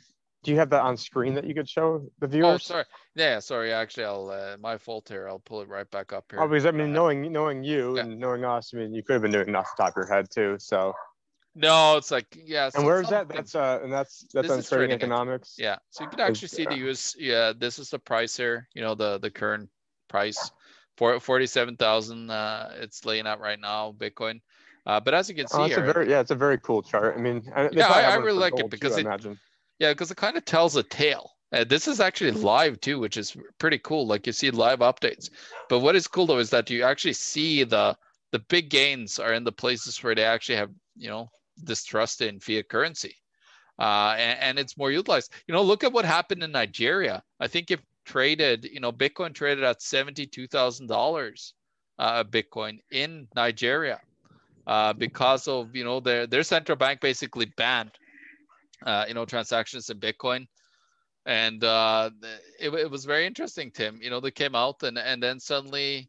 [0.43, 2.65] do you have that on screen that you could show the Oh, viewers?
[2.65, 2.85] sorry.
[3.15, 3.73] Yeah, sorry.
[3.73, 5.29] Actually, I'll uh, my fault here.
[5.29, 6.41] I'll pull it right back up here.
[6.41, 8.03] Oh, because I mean, Uh, knowing knowing you yeah.
[8.03, 9.97] and knowing us, I mean, you could have been doing it off the top of
[9.97, 10.57] your head too.
[10.59, 10.95] So,
[11.55, 12.71] No, it's like yeah.
[12.75, 13.29] and where is that?
[13.29, 15.57] That's uh, and that's that's on trading economics.
[15.59, 16.91] Yeah, so you can actually see the yeah.
[16.91, 17.15] US.
[17.19, 18.69] Yeah, this is the price here.
[18.75, 19.69] You know the the current
[20.09, 20.51] price
[20.97, 22.31] for forty-seven thousand.
[22.31, 24.41] Uh, it's laying out right now, Bitcoin.
[24.87, 26.59] Uh, but as you can see Oh, it's a here, very yeah, it's a very
[26.59, 27.17] cool chart.
[27.17, 29.39] I mean, I, Yeah, I- I really like it too, because I it- imagine.
[29.81, 31.33] yeah, because it kind of tells a tale.
[31.53, 34.07] Uh, this is actually live too, which is pretty cool.
[34.07, 35.31] Like you see live updates.
[35.69, 37.97] But what is cool though is that you actually see the
[38.33, 41.31] the big gains are in the places where they actually have you know
[41.65, 43.17] distrust in fiat currency,
[43.79, 45.33] uh, and, and it's more utilized.
[45.47, 47.23] You know, look at what happened in Nigeria.
[47.41, 51.55] I think if traded, you know, Bitcoin traded at seventy two thousand uh, dollars
[51.99, 54.01] a Bitcoin in Nigeria
[54.67, 57.93] uh, because of you know their their central bank basically banned
[58.85, 60.47] uh, you know transactions in Bitcoin.
[61.25, 62.11] And uh,
[62.61, 63.99] it, it was very interesting tim.
[64.01, 66.09] You know they came out and and then suddenly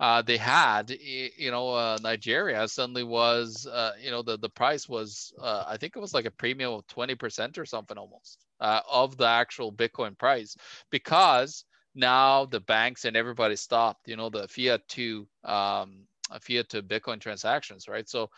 [0.00, 4.88] uh, they had you know uh, nigeria suddenly was uh, you know the, the price
[4.88, 8.80] was uh, i think it was like a premium of 20% or something almost uh,
[8.90, 10.56] of the actual bitcoin price
[10.90, 11.64] because
[11.94, 16.06] now the banks and everybody stopped you know the fiat to um,
[16.40, 18.30] fiat to bitcoin transactions right so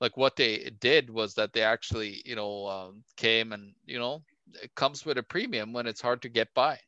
[0.00, 4.22] like what they did was that they actually you know um, came and you know
[4.62, 6.78] it comes with a premium when it's hard to get by.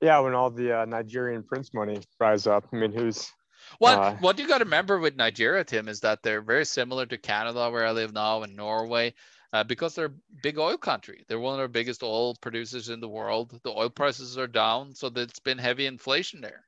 [0.00, 2.64] Yeah, when all the uh, Nigerian prince money rise up.
[2.72, 3.30] I mean, who's
[3.78, 7.04] what uh, what you got to remember with Nigeria, Tim, is that they're very similar
[7.06, 9.12] to Canada, where I live now, and Norway,
[9.52, 11.24] uh, because they're big oil country.
[11.28, 13.60] They're one of our biggest oil producers in the world.
[13.62, 16.64] The oil prices are down, so it's been heavy inflation there.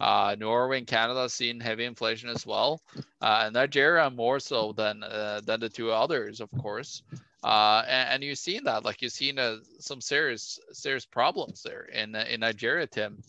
[0.00, 2.82] Uh, Norway and Canada seen heavy inflation as well.
[3.20, 7.02] Uh, and Nigeria more so than uh, than the two others, of course.
[7.42, 11.84] Uh, and, and, you've seen that, like you've seen uh, some serious serious problems there
[11.84, 13.22] in uh, in Nigeria, Tim.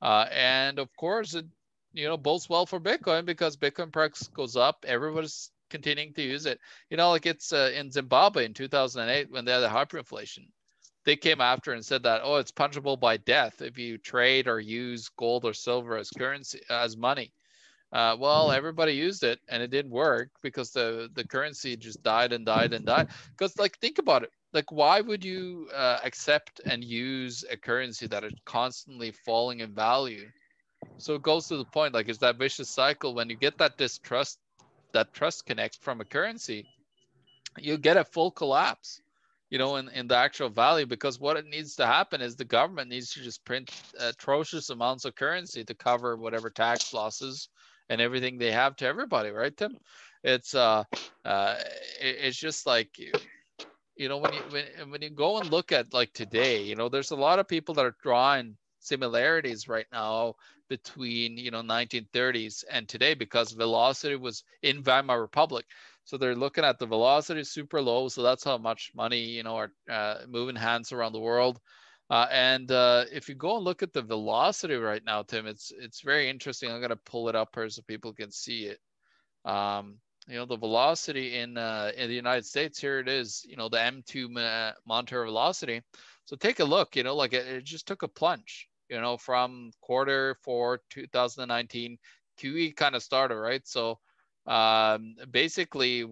[0.00, 1.46] And of course, it
[1.92, 4.84] you know bodes well for Bitcoin because Bitcoin price goes up.
[4.86, 6.60] Everybody's continuing to use it.
[6.90, 10.46] You know, like it's in Zimbabwe in 2008 when they had hyperinflation.
[11.04, 14.60] They came after and said that oh, it's punishable by death if you trade or
[14.60, 17.32] use gold or silver as currency as money.
[17.92, 18.56] Uh, well, mm-hmm.
[18.56, 22.72] everybody used it and it didn't work because the the currency just died and died
[22.72, 23.08] and died.
[23.30, 28.06] Because like think about it, like why would you uh, accept and use a currency
[28.06, 30.28] that is constantly falling in value?
[30.98, 33.76] So it goes to the point like it's that vicious cycle when you get that
[33.76, 34.38] distrust,
[34.92, 36.66] that trust connect from a currency,
[37.58, 39.02] you get a full collapse
[39.52, 42.44] you know, in, in the actual value, because what it needs to happen is the
[42.46, 47.50] government needs to just print atrocious amounts of currency to cover whatever tax losses
[47.90, 49.76] and everything they have to everybody, right, Tim?
[50.24, 50.84] It's uh,
[51.26, 51.56] uh,
[52.00, 52.98] it, it's just like
[53.94, 56.88] you know when you when, when you go and look at like today, you know,
[56.88, 60.34] there's a lot of people that are drawing similarities right now
[60.70, 65.66] between you know 1930s and today because velocity was in Weimar Republic.
[66.04, 69.56] So they're looking at the velocity super low, so that's how much money you know
[69.56, 71.60] are uh, moving hands around the world.
[72.10, 75.72] Uh, and uh, if you go and look at the velocity right now, Tim, it's
[75.78, 76.70] it's very interesting.
[76.70, 78.80] I'm gonna pull it up here so people can see it.
[79.44, 79.98] Um,
[80.28, 83.44] you know, the velocity in uh, in the United States, here it is.
[83.48, 85.82] You know, the M2 monitor velocity.
[86.26, 86.96] So take a look.
[86.96, 88.68] You know, like it, it just took a plunge.
[88.88, 91.96] You know, from quarter four 2019,
[92.38, 93.66] QE kind of started right.
[93.66, 93.98] So
[94.46, 96.06] um, basically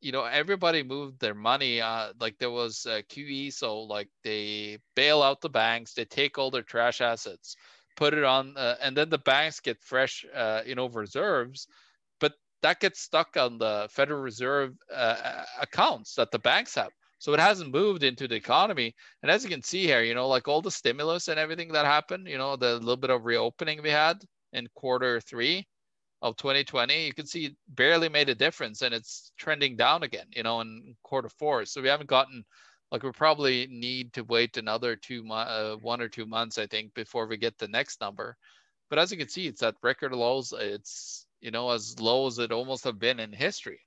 [0.00, 5.22] you know everybody moved their money uh like there was qe so like they bail
[5.22, 7.54] out the banks they take all their trash assets
[7.96, 11.66] put it on uh, and then the banks get fresh uh, you know reserves
[12.18, 12.32] but
[12.62, 16.90] that gets stuck on the federal reserve uh, accounts that the banks have.
[17.18, 18.94] So it hasn't moved into the economy.
[19.22, 21.84] And as you can see here you know like all the stimulus and everything that
[21.84, 25.66] happened you know the little bit of reopening we had in quarter three
[26.22, 30.42] of 2020, you can see barely made a difference and it's trending down again, you
[30.42, 31.64] know, in quarter four.
[31.64, 32.44] So we haven't gotten,
[32.92, 36.92] like, we probably need to wait another two, uh, one or two months, I think,
[36.94, 38.36] before we get the next number.
[38.90, 40.52] But as you can see, it's at record lows.
[40.56, 43.80] It's, you know, as low as it almost have been in history.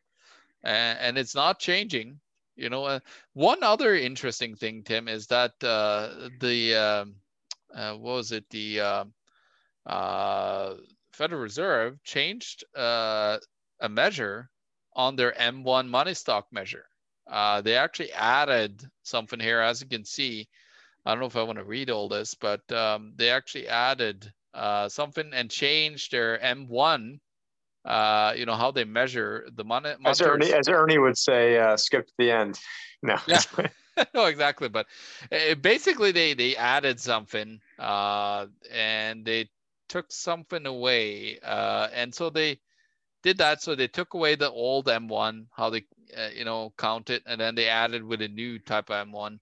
[0.64, 2.20] And, and it's not changing.
[2.56, 3.00] You know, uh,
[3.34, 7.16] one other interesting thing, Tim, is that uh, the, um,
[7.76, 8.50] uh, what was it?
[8.50, 9.06] The, uh,
[9.86, 10.76] uh
[11.14, 13.38] Federal Reserve changed uh,
[13.80, 14.50] a measure
[14.96, 16.86] on their M1 money stock measure.
[17.28, 20.48] Uh, they actually added something here, as you can see.
[21.06, 24.32] I don't know if I want to read all this, but um, they actually added
[24.54, 27.20] uh, something and changed their M1.
[27.86, 29.94] Uh, you know how they measure the money.
[30.06, 32.58] As Ernie, as Ernie would say, uh, skip to the end.
[33.02, 33.18] No.
[33.28, 33.42] Yeah.
[34.14, 34.70] no, exactly.
[34.70, 34.88] But
[35.32, 39.50] uh, basically, they they added something, uh, and they
[39.94, 42.60] took something away, uh, and so they
[43.22, 43.62] did that.
[43.62, 45.86] So they took away the old M1, how they
[46.18, 49.38] uh, you know count it, and then they added with a new type of M1.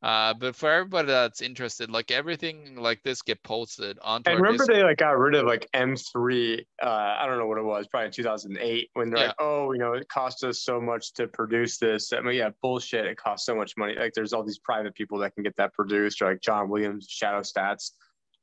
[0.00, 4.30] Uh, but for everybody that's interested, like everything like this get posted onto.
[4.30, 4.76] And remember, Discord.
[4.76, 6.64] they like got rid of like M3.
[6.80, 9.26] Uh, I don't know what it was, probably 2008, when they're Yeah.
[9.26, 12.12] like, oh, you know, it cost us so much to produce this.
[12.12, 13.06] I mean, yeah, bullshit.
[13.06, 13.96] It costs so much money.
[13.98, 17.08] Like, there's all these private people that can get that produced, or like John Williams,
[17.10, 17.90] Shadow Stats.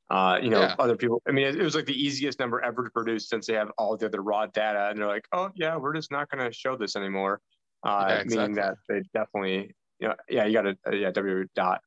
[0.08, 0.76] Uh, you know, Yeah.
[0.78, 1.20] other people.
[1.26, 3.70] I mean, it, it was like the easiest number ever to produce since they have
[3.76, 6.52] all the other raw data, and they're like, oh yeah, we're just not going to
[6.56, 7.40] show this anymore.
[7.82, 11.46] Uh, Yeah, meaning that they definitely, you know, yeah, you got to, uh, yeah, W
[11.56, 11.80] dot.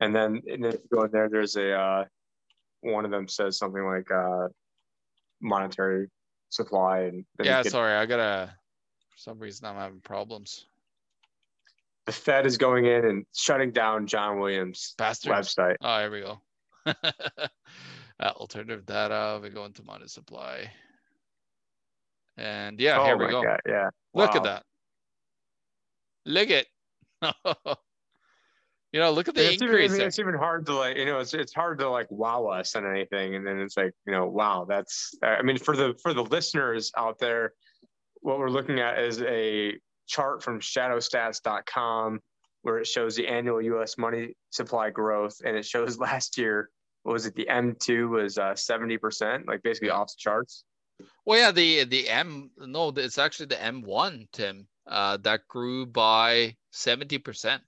[0.00, 2.04] And then, and then if you go in there, there's a, uh,
[2.80, 4.48] one of them says something like uh,
[5.40, 6.08] monetary
[6.50, 8.54] supply and Yeah, get- sorry, I gotta.
[9.10, 10.66] For some reason, I'm having problems.
[12.06, 15.54] the Fed is going in and shutting down John Williams' Bastards.
[15.54, 15.76] website.
[15.80, 16.40] Oh, here we go.
[16.86, 17.48] uh,
[18.20, 19.40] alternative data.
[19.42, 20.70] We go into money supply.
[22.36, 23.42] And yeah, oh here we go.
[23.42, 23.90] God, yeah.
[24.12, 24.64] Look at that.
[26.26, 26.66] Look at.
[28.92, 29.92] you know, look at the It's even, increase.
[29.92, 32.74] mean, it's even hard to like, you know, it's it's hard to like wow us
[32.74, 35.14] on anything, and then it's like, you know, wow, that's.
[35.22, 37.52] I mean, for the for the listeners out there,
[38.20, 39.74] what we're looking at is a
[40.06, 42.20] chart from ShadowStats.com
[42.64, 43.96] where it shows the annual U.S.
[43.98, 46.70] money supply growth, and it shows last year,
[47.04, 47.34] what was it?
[47.36, 50.64] The M2 was uh, seventy percent, like basically off the charts.
[51.26, 54.66] Well, yeah, the the M no, it's actually the M1, Tim.
[54.86, 57.62] Uh, that grew by seventy percent.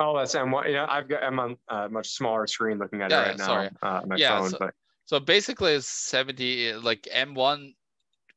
[0.00, 0.66] Oh, that's M1.
[0.66, 3.38] You know, I've got I'm on a much smaller screen looking at Yeah, it right
[3.38, 3.46] now.
[3.46, 3.70] sorry.
[3.82, 4.74] Uh, on my Yeah, phone, so- but
[5.04, 6.72] So basically, it's seventy.
[6.72, 7.74] Like M1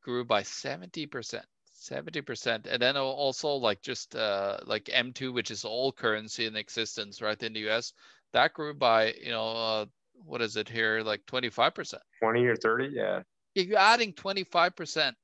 [0.04, 1.46] grew by seventy percent,
[1.86, 6.56] seventy percent, and then also like just uh like M2, which is all currency in
[6.56, 7.94] existence, right in the US,
[8.34, 9.86] that grew by you know uh,
[10.26, 12.04] what is it here like twenty five percent.
[12.22, 13.22] 20 or 30, yeah.
[13.54, 15.16] If you're adding twenty five percent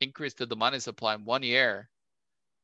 [0.00, 1.88] increase to the money supply in one year,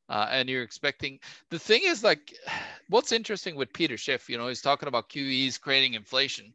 [0.08, 1.18] uh, and you're expecting
[1.50, 2.34] the thing is like
[2.88, 6.52] what's interesting with Peter Schiff, you know, he's talking about QEs creating inflation.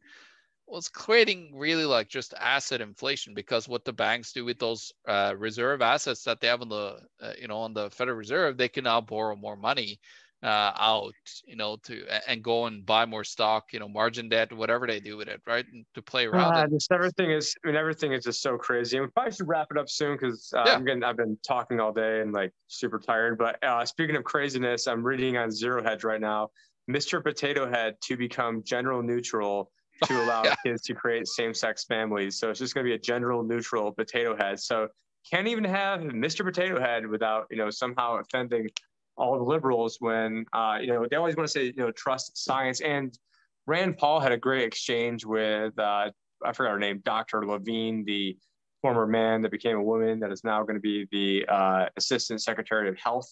[0.67, 4.91] Well, it's creating really like just asset inflation because what the banks do with those
[5.07, 8.57] uh, reserve assets that they have on the uh, you know on the Federal Reserve,
[8.57, 9.99] they can now borrow more money
[10.45, 11.13] uh, out,
[11.45, 14.99] you know, to and go and buy more stock, you know, margin debt, whatever they
[14.99, 16.55] do with it, right, and to play around.
[16.57, 16.71] It.
[16.71, 17.55] just everything is.
[17.63, 18.97] I mean, everything is just so crazy.
[18.97, 20.73] And we probably should wrap it up soon because uh, Yeah.
[20.73, 21.03] I'm getting.
[21.03, 23.37] I've been talking all day and like super tired.
[23.37, 26.49] But uh, speaking of craziness, I'm reading on Zero Hedge right now.
[26.89, 27.23] Mr.
[27.23, 29.71] Potato Head to become general neutral
[30.03, 30.55] to allow Yeah.
[30.65, 32.37] kids to create same-sex families.
[32.39, 34.59] So it's just going to be a general neutral potato head.
[34.59, 34.89] So
[35.29, 36.45] can't even have Mr.
[36.45, 38.69] Potato Head without you know somehow offending
[39.17, 42.37] all the liberals when uh, you know they always want to say you know trust
[42.37, 43.17] science and
[43.65, 46.11] Rand Paul had a great exchange with uh,
[46.43, 47.43] I forgot her name, Dr.
[47.45, 48.37] Levine, the
[48.81, 52.43] former man that became a woman that is now going to be the uh, Assistant
[52.43, 53.27] Secretary of Health.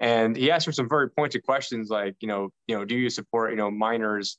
[0.00, 3.08] And he asked her some very pointed questions like, you know, you know, do you
[3.08, 4.36] support, you know, minors,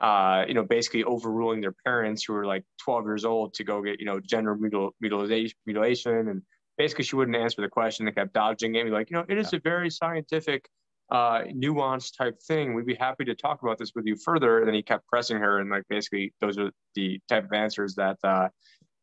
[0.00, 3.82] uh, you know, basically overruling their parents who were like 12 years old to go
[3.82, 6.28] get, you know, gender mutil- mutilation, mutilation.
[6.28, 6.42] And
[6.78, 8.06] basically she wouldn't answer the question.
[8.06, 8.86] They kept dodging it.
[8.86, 10.68] Like, you know, it is a very scientific
[11.10, 12.72] uh, nuanced type thing.
[12.72, 14.60] We'd be happy to talk about this with you further.
[14.60, 17.94] And then he kept pressing her, and like basically those are the type of answers
[17.96, 18.48] that uh,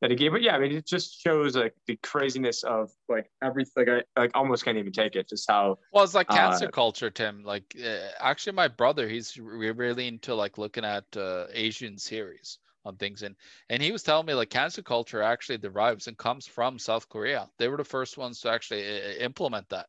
[0.01, 0.31] that he gave.
[0.31, 3.87] But yeah, I mean, it just shows like the craziness of like everything.
[3.87, 5.29] Like I like almost can't even take it.
[5.29, 7.43] Just how Well, it's like Uh, cancer culture, Tim.
[7.43, 12.59] Like, uh, actually, my brother, he's re- really into like looking at uh, Asian series
[12.85, 13.35] on things, and
[13.69, 17.49] and he was telling me like cancer culture actually derives and comes from South Korea.
[17.57, 19.87] They were the first ones to actually uh, implement that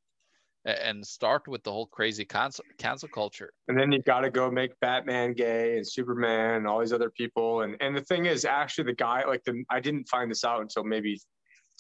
[0.64, 3.50] and start with the whole crazy cancel cancel culture.
[3.68, 7.10] and then you've got to go make Batman gay and Superman and all these other
[7.10, 7.62] people.
[7.62, 10.60] And and the thing is, actually, the guy like the I didn't find this out
[10.60, 11.20] until maybe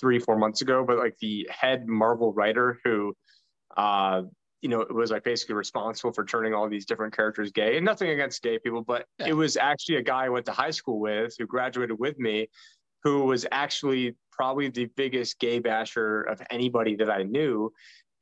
[0.00, 3.14] three four months ago, but like the head Marvel writer who,
[3.76, 4.22] uh,
[4.62, 7.76] you know, was like basically responsible for turning all these different characters gay.
[7.76, 9.28] And nothing against gay people, but Yeah.
[9.28, 12.48] it was actually a guy I went to high school with who graduated with me,
[13.04, 17.70] who was actually probably the biggest gay basher of anybody that I knew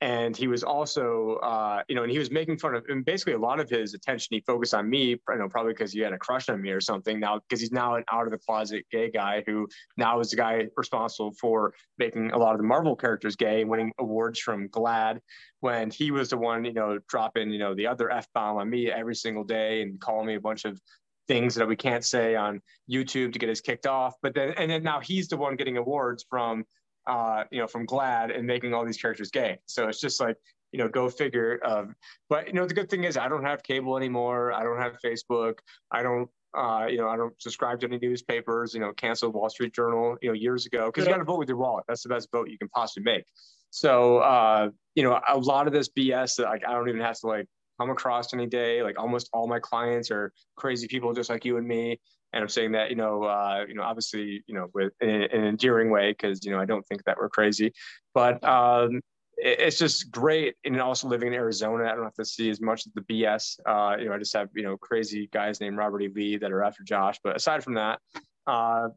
[0.01, 3.33] and he was also uh, you know and he was making fun of and basically
[3.33, 6.13] a lot of his attention he focused on me you know probably because he had
[6.13, 8.85] a crush on me or something now because he's now an out of the closet
[8.91, 12.95] gay guy who now is the guy responsible for making a lot of the marvel
[12.95, 15.19] characters gay winning awards from GLAAD
[15.61, 18.91] when he was the one you know dropping you know the other f-bomb on me
[18.91, 20.81] every single day and calling me a bunch of
[21.27, 24.15] things that we can't say on youtube to get us kicked off.
[24.23, 26.65] But then and then now he's the one getting awards from
[27.09, 29.59] uh, you know, from GLAAD and making all these characters gay.
[29.67, 30.37] So it's just like,
[30.73, 31.59] you know, go figure.
[31.65, 31.97] Um,
[32.29, 34.53] but you know, the good thing is I don't have cable anymore.
[34.53, 35.55] I don't have Facebook.
[35.91, 38.75] I don't, uh, you know, I don't subscribe to any newspapers.
[38.75, 41.39] You know, canceled Wall Street Journal, you know, years ago because you got to vote
[41.39, 41.85] with your wallet.
[41.89, 43.25] That's the best vote you can possibly make.
[43.71, 47.19] So, uh, you know, a lot of this BS that like I don't even have
[47.21, 47.47] to like
[47.81, 48.83] come across any day.
[48.83, 51.99] Like almost all my clients are crazy people just like you and me.
[52.33, 55.31] And I'm saying that, you know, uh, you know, obviously, you know, with in, in
[55.31, 57.73] an endearing way, because you know, I don't think that we're crazy,
[58.15, 59.01] but um,
[59.39, 60.57] it, it's just great.
[60.65, 63.59] And also living in Arizona, I don't have to see as much of the BS.
[63.65, 66.09] Uh, you know, I just have you know crazy guys named Robert E.
[66.09, 67.19] Lee that are after Josh.
[67.25, 68.01] But aside from that,
[68.47, 68.89] uh,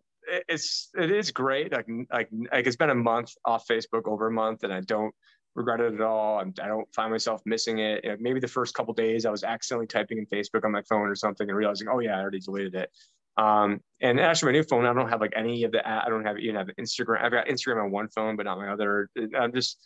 [0.49, 1.71] it's it is great.
[1.71, 5.13] Like like like it's been a month off Facebook, over a month, and I don't
[5.55, 6.39] regret it at all.
[6.39, 8.03] I'm, I do not find myself missing it.
[8.03, 10.81] You know, maybe the first couple days I was accidentally typing in Facebook on my
[10.83, 12.89] phone or something and realizing, oh yeah, I already deleted it.
[13.37, 15.87] Um, and actually, my new phone, I don't have like any of the.
[15.87, 17.23] I don't have even have Instagram.
[17.23, 19.09] I've got Instagram on one phone, but not my other.
[19.37, 19.77] I'm just,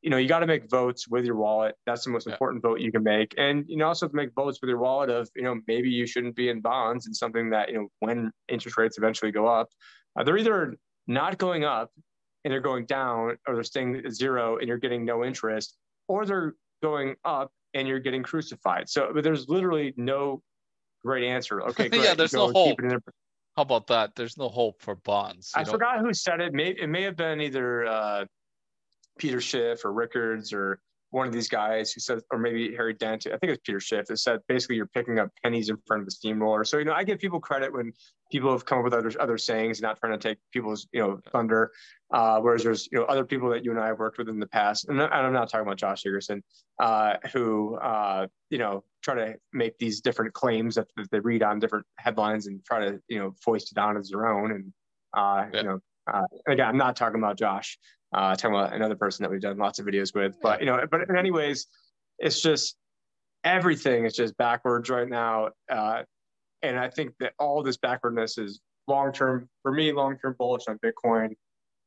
[0.00, 1.74] you know, you got to make votes with your wallet.
[1.86, 2.32] That's the most yeah.
[2.32, 3.34] important vote you can make.
[3.36, 5.90] And you know, also have to make votes with your wallet of, you know, maybe
[5.90, 9.46] you shouldn't be in bonds and something that you know when interest rates eventually go
[9.46, 9.68] up,
[10.18, 10.76] uh, they're either
[11.06, 11.90] not going up
[12.44, 15.76] and they're going down, or they're staying at zero and you're getting no interest,
[16.06, 18.88] or they're going up and you're getting crucified.
[18.88, 20.42] So, but there's literally no
[21.04, 21.60] great answer.
[21.68, 22.04] Okay, great.
[22.04, 22.78] yeah, there's no hope.
[23.56, 24.14] How about that?
[24.14, 25.50] There's no hope for bonds.
[25.54, 25.72] I know?
[25.72, 26.52] forgot who said it.
[26.52, 28.24] May, it may have been either uh,
[29.18, 30.80] Peter Schiff or Rickards or
[31.10, 34.06] one of these guys who said, or maybe Harry Dent, I think it's Peter Schiff,
[34.06, 36.64] that said basically you're picking up pennies in front of the steamroller.
[36.64, 37.92] So, you know, I give people credit when
[38.30, 41.20] people have come up with other other sayings, not trying to take people's, you know,
[41.30, 41.72] thunder.
[42.12, 44.38] Uh, whereas there's, you know, other people that you and I have worked with in
[44.38, 46.42] the past, and I'm not talking about Josh Sigurdson,
[46.80, 51.42] uh, who, uh, you know, try to make these different claims that, that, they read
[51.42, 54.52] on different headlines and try to, you know, foist it on as their own.
[54.52, 54.72] And,
[55.14, 55.60] uh, yeah.
[55.60, 55.78] you know,
[56.12, 57.78] uh, again, I'm not talking about Josh
[58.12, 60.36] uh, talking about another person that we've done lots of videos with.
[60.40, 61.66] But you know, but in anyways,
[62.18, 62.76] it's just
[63.44, 66.02] everything is just backwards right now, uh,
[66.62, 69.92] and I think that all this backwardness is long term for me.
[69.92, 71.34] Long term bullish on Bitcoin.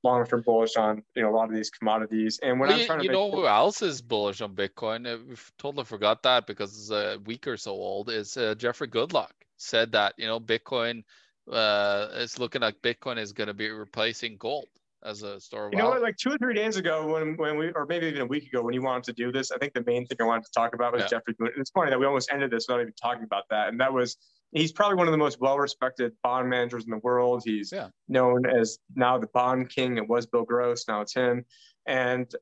[0.03, 2.39] Long term bullish on you know a lot of these commodities.
[2.41, 5.11] And when well, I'm trying to, you know, who else is bullish on Bitcoin?
[5.11, 8.09] Uh, we've totally forgot that because it's a week or so old.
[8.09, 11.03] Is uh, Jeffrey Gundlach said that you know Bitcoin
[11.51, 14.67] uh, it's looking like Bitcoin is going to be replacing gold
[15.03, 15.69] as a store.
[15.72, 16.01] You know what?
[16.01, 18.61] Like two or three days ago, when when we, or maybe even a week ago,
[18.61, 20.76] when you wanted to do this, I think the main thing I wanted to talk
[20.76, 21.07] about was yeah.
[21.07, 23.69] Jeffrey it's funny that we almost ended this without even talking about that.
[23.69, 24.17] And that was
[24.52, 27.43] he's probably one of the most well-respected bond managers in the world.
[27.45, 27.89] He's yeah.
[28.08, 29.97] known as now the bond king.
[29.97, 31.45] It was Bill Gross, now it's him.
[31.86, 32.34] And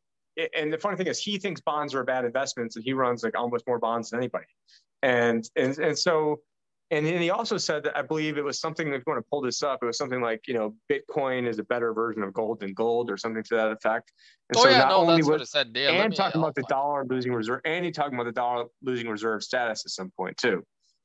[0.56, 3.38] and the funny thing is, he thinks bonds are bad investments, and he runs like
[3.38, 4.46] almost more bonds than anybody.
[5.02, 6.42] And and and so
[6.92, 9.30] and then he also said that I believe it was something, if you want to
[9.30, 12.34] pull this up, it was something like, you know, Bitcoin is a better version of
[12.34, 14.12] gold than gold or something to that effect.
[14.50, 15.72] And oh, so yeah, no, that's was, what it said.
[15.76, 19.08] Yeah, and talking about the dollar losing reserve, and he talking about the dollar losing
[19.08, 20.64] reserve status at some point too.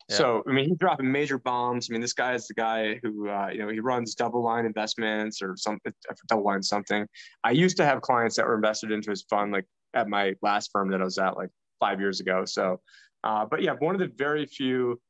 [0.08, 0.16] Yeah.
[0.16, 1.88] So, I mean, he's dropping major bombs.
[1.90, 5.40] I mean, this guy is the guy who, uh, you know, he runs DoubleLine investments
[5.40, 5.92] or something,
[6.30, 7.06] DoubleLine something.
[7.42, 10.70] I used to have clients that were invested into his fund, like at my last
[10.72, 11.50] firm that I was at like
[11.80, 12.44] five years ago.
[12.44, 12.80] So,
[13.22, 15.00] uh, but yeah, one of the very few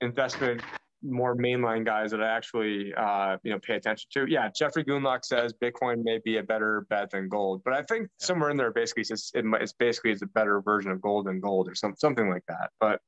[0.00, 0.62] investment
[1.02, 4.26] more mainline guys that I actually uh, you know pay attention to.
[4.28, 8.02] Yeah, Jeffrey Gundlach says Bitcoin may be a better bet than gold, but I think
[8.02, 8.26] yeah.
[8.26, 11.68] somewhere in there basically says it's basically it's a better version of gold than gold
[11.68, 12.70] or some, something like that.
[12.80, 13.00] But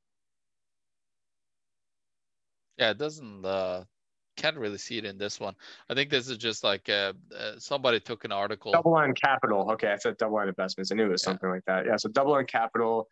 [2.80, 3.84] yeah, it doesn't uh,
[4.36, 5.54] can't really see it in this one.
[5.90, 8.72] I think this is just like uh, uh, somebody took an article.
[8.72, 9.70] DoubleLine Capital.
[9.72, 10.90] Okay, I said DoubleLine Investments.
[10.90, 11.30] I knew it was yeah.
[11.30, 11.84] something like that.
[11.86, 13.08] Yeah, so DoubleLine Capital.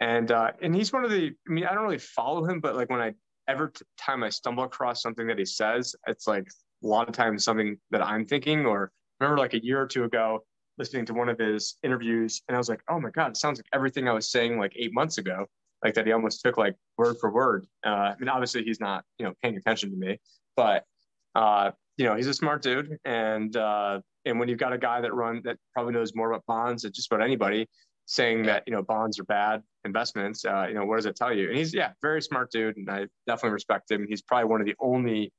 [0.00, 1.32] And uh, and he's one of the.
[1.48, 3.12] I mean, I don't really follow him, but like when I
[3.46, 6.48] every time I stumble across something that he says, it's like
[6.82, 8.66] a lot of times something that I'm thinking.
[8.66, 8.90] Or
[9.20, 10.40] remember, like a year or two ago,
[10.78, 13.58] listening to one of his interviews, and I was like, oh my god, it sounds
[13.58, 15.46] like everything I was saying like eight months ago.
[15.82, 17.66] Like that, he almost took like word for word.
[17.84, 20.18] Uh, I mean, obviously he's not you know paying attention to me,
[20.56, 20.84] but
[21.34, 25.00] uh, you know he's a smart dude, and uh, and when you've got a guy
[25.00, 27.66] that run that probably knows more about bonds than just about anybody,
[28.06, 31.32] saying that you know bonds are bad investments uh, you know what does it tell
[31.32, 31.48] you?
[31.48, 34.06] And he's yeah very smart dude and i definitely respect him.
[34.08, 35.32] He's probably one of the only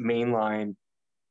[0.00, 0.74] mainline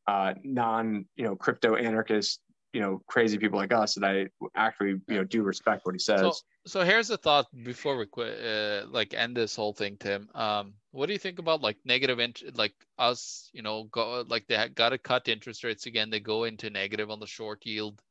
[0.07, 2.39] uh, non you know crypto anarchist
[2.73, 5.99] you know crazy people like us that i actually you know do respect what he
[5.99, 6.33] says so,
[6.65, 10.73] so here's a thought before we quit uh, like end this whole thing tim um
[10.91, 14.69] what do you think about like negative int- like us you know go like they
[14.75, 18.01] got to cut interest rates again they go into negative on the short yield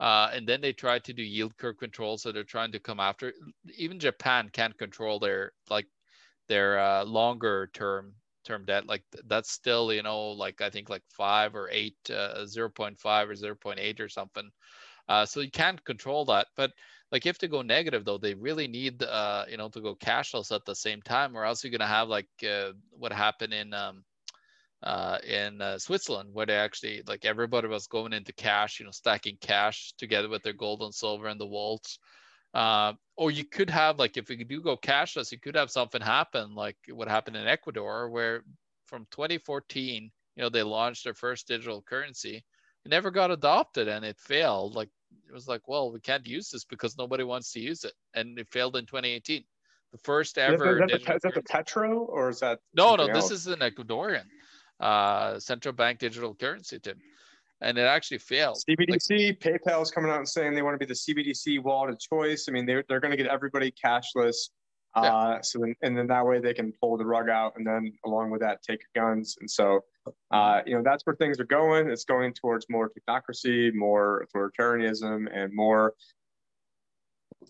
[0.00, 2.18] uh, and then they try to do yield curve control.
[2.18, 3.32] So they're trying to come after.
[3.76, 5.86] Even Japan can't control their like
[6.48, 8.12] their uh, longer term
[8.44, 8.86] term debt.
[8.86, 12.98] Like that's still you know like I think like five or eight, uh, zero point
[12.98, 14.50] five or zero point eight or something.
[15.08, 16.46] Uh, so you can't control that.
[16.56, 16.72] But
[17.12, 20.54] like if they go negative though, they really need uh, you know to go cashless
[20.54, 24.04] at the same time, or else you're gonna have like uh, what happened in um,
[24.82, 28.92] uh, in uh, Switzerland, where they actually like everybody was going into cash, you know,
[28.92, 31.98] stacking cash together with their gold and silver and the vaults.
[32.54, 36.00] Uh, or you could have like if we do go cashless, you could have something
[36.00, 38.42] happen like what happened in Ecuador, where
[38.86, 42.44] from 2014, you know, they launched their first digital currency.
[42.84, 44.74] It never got adopted and it failed.
[44.74, 44.88] Like
[45.28, 48.38] it was like, well, we can't use this because nobody wants to use it, and
[48.38, 49.44] it failed in 2018.
[49.92, 50.74] The first ever.
[50.74, 52.58] Is that, the, is that the Petro or is that?
[52.76, 53.06] No, no.
[53.06, 53.28] Else?
[53.28, 54.24] This is an Ecuadorian
[54.80, 56.98] uh, central bank digital currency, Tim,
[57.60, 58.58] and it actually failed.
[58.68, 61.90] CBDC, like, PayPal is coming out and saying they want to be the CBDC wallet
[61.90, 62.46] of choice.
[62.48, 64.50] I mean, they're they're going to get everybody cashless.
[64.96, 65.12] Yeah.
[65.12, 67.92] Uh, so then, and then that way they can pull the rug out, and then
[68.06, 69.36] along with that, take guns.
[69.40, 69.80] And so,
[70.30, 71.90] uh, you know, that's where things are going.
[71.90, 75.94] It's going towards more technocracy, more authoritarianism, and more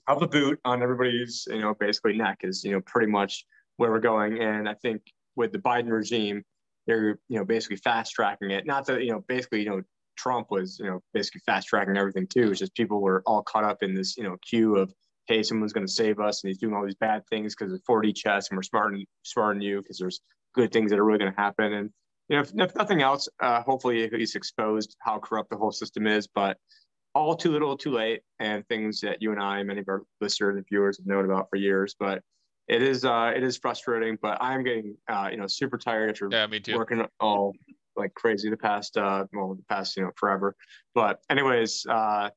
[0.09, 3.44] of the boot on everybody's, you know, basically neck is, you know, pretty much
[3.76, 4.40] where we're going.
[4.40, 5.02] And I think
[5.36, 6.43] with the Biden regime,
[6.86, 8.66] they're, you know, basically fast tracking it.
[8.66, 9.82] Not that, you know, basically, you know,
[10.16, 12.51] Trump was, you know, basically fast tracking everything too.
[12.51, 14.93] It's just people were all caught up in this, you know, queue of
[15.27, 17.82] hey, someone's going to save us and he's doing all these bad things because of
[17.89, 20.20] 4D chess and we're smarter than, smarter than you because there's
[20.55, 21.73] good things that are really going to happen.
[21.73, 21.91] And,
[22.28, 26.07] you know, if, if nothing else, uh, hopefully he's exposed how corrupt the whole system
[26.07, 26.59] is, but
[27.15, 30.57] all too little too late and things that you and I, many of our listeners
[30.57, 32.23] and viewers have known about for years, but
[32.66, 36.28] it is, uh, it is frustrating, but I'm getting, uh, you know, super tired after
[36.31, 36.77] yeah, me too.
[36.77, 37.55] working all
[37.97, 40.55] like crazy the past, uh, well, the past, you know, forever.
[40.95, 42.31] But anyways, uh,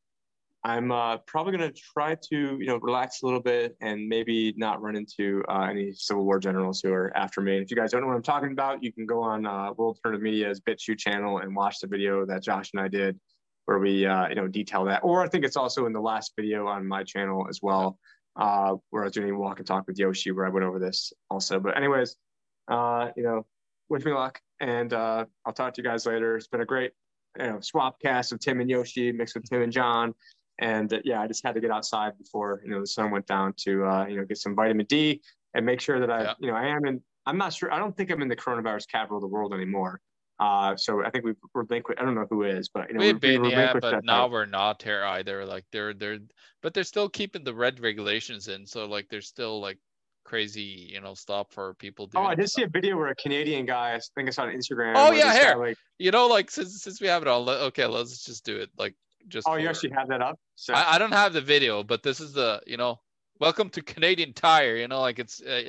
[0.63, 4.81] I'm uh, probably to try to, you know, relax a little bit and maybe not
[4.81, 7.55] run into uh, any Civil War generals who are after me.
[7.55, 9.71] And if you guys don't know what I'm talking about, you can go on uh,
[9.73, 13.19] World Alternative Media's BitChute channel and watch the video that Josh and I did
[13.65, 15.01] where we, uh, you know, detail that.
[15.03, 17.99] Or I think it's also in the last video on my channel as well,
[18.37, 20.79] uh, where I was doing a walk and talk with Yoshi, where I went over
[20.79, 21.59] this also.
[21.59, 22.15] But anyways,
[22.69, 23.45] uh, you know,
[23.89, 26.35] wish me luck, and uh, I'll talk to you guys later.
[26.35, 26.91] It's been a great,
[27.39, 30.13] you know, swap cast of Tim and Yoshi mixed with Tim and John
[30.59, 33.27] and uh, yeah, I just had to get outside before you know the sun went
[33.27, 35.21] down to uh, you know get some vitamin D
[35.53, 36.33] and make sure that I yeah.
[36.39, 37.01] you know I am in.
[37.25, 37.71] I'm not sure.
[37.71, 39.99] I don't think I'm in the coronavirus capital of the world anymore.
[40.39, 41.99] Uh, so I think we've relinquished.
[41.99, 44.45] I don't know who is, but you know, we've been, we yeah, but now we're
[44.45, 45.45] not here either.
[45.45, 46.19] Like they're they're,
[46.61, 48.65] but they're still keeping the red regulations in.
[48.65, 49.79] So like they're still like
[50.27, 52.09] crazy, you know, stuff for people.
[52.15, 52.61] oh, I did stuff.
[52.61, 54.93] see a video where a Canadian guy, I think I saw on Instagram.
[54.95, 55.53] Oh yeah, here.
[55.53, 58.57] Guy, like, you know, like since since we have it all, okay, let's just do
[58.57, 58.69] it.
[58.77, 58.93] Like
[59.27, 61.83] just oh for, you actually have that up so I, I, don't have the video
[61.83, 62.99] but this is the you know
[63.39, 65.63] welcome to canadian tire you know like it's uh,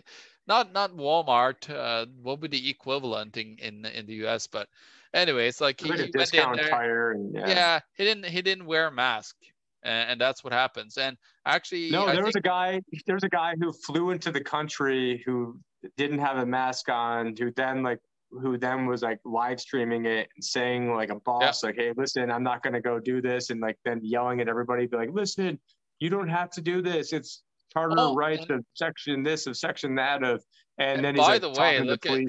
[0.47, 4.69] not not walmart uh what would be the equivalent in in, in the us but
[5.13, 7.49] anyway it's like he, like he went in there, tire and, yeah.
[7.49, 7.81] yeah.
[7.97, 9.37] he didn't he didn't wear a mask
[9.83, 10.99] and, and that's what happens.
[10.99, 14.43] And actually no there was a guy there was a guy who flew into the
[14.43, 15.59] country who
[15.97, 18.01] didn't have a mask on who then like
[18.31, 21.69] who then was like live streaming it and saying like a boss yeah.
[21.69, 24.49] like hey listen i'm not going to go do this and like then yelling at
[24.49, 25.59] everybody be like listen
[25.99, 27.13] you don't have to do this.
[27.13, 27.43] It's
[27.73, 30.43] charter oh, rights and, of section this of section that of
[30.79, 32.21] and, and then he's by like, the way look at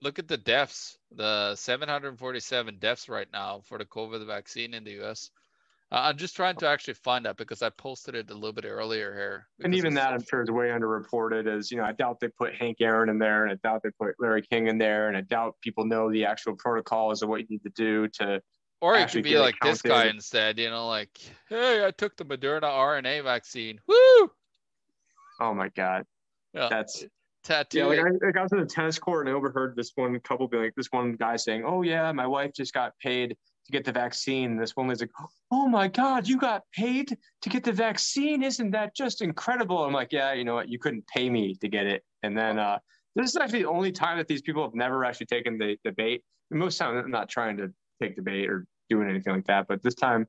[0.00, 5.04] look at the deaths the 747 deaths right now for the covid vaccine in the
[5.04, 5.30] us
[5.90, 8.66] uh, I'm just trying to actually find that because I posted it a little bit
[8.66, 9.48] earlier here.
[9.64, 11.46] And even that, I'm sure, is way underreported.
[11.46, 13.90] As you know, I doubt they put Hank Aaron in there, and I doubt they
[13.98, 17.40] put Larry King in there, and I doubt people know the actual protocols of what
[17.40, 18.42] you need to do to.
[18.80, 19.74] Or it could be like counted.
[19.74, 20.58] this guy instead.
[20.58, 23.80] You know, like, hey, I took the Moderna RNA vaccine.
[23.88, 24.30] Woo!
[25.40, 26.04] Oh my god,
[26.52, 26.68] yeah.
[26.68, 27.04] that's
[27.44, 27.78] tattoo.
[27.78, 30.20] Yeah, like I, like I was in the tennis court and I overheard this one
[30.20, 33.36] couple being like, this one guy saying, "Oh yeah, my wife just got paid
[33.68, 34.56] to get the vaccine.
[34.56, 35.10] This woman's like,
[35.50, 38.42] oh my God, you got paid to get the vaccine.
[38.42, 39.84] Isn't that just incredible?
[39.84, 40.68] I'm like, yeah, you know what?
[40.68, 42.02] You couldn't pay me to get it.
[42.22, 42.78] And then uh,
[43.14, 46.22] this is actually the only time that these people have never actually taken the debate.
[46.50, 47.70] Most time I'm not trying to
[48.02, 49.66] take debate or doing anything like that.
[49.68, 50.26] But this time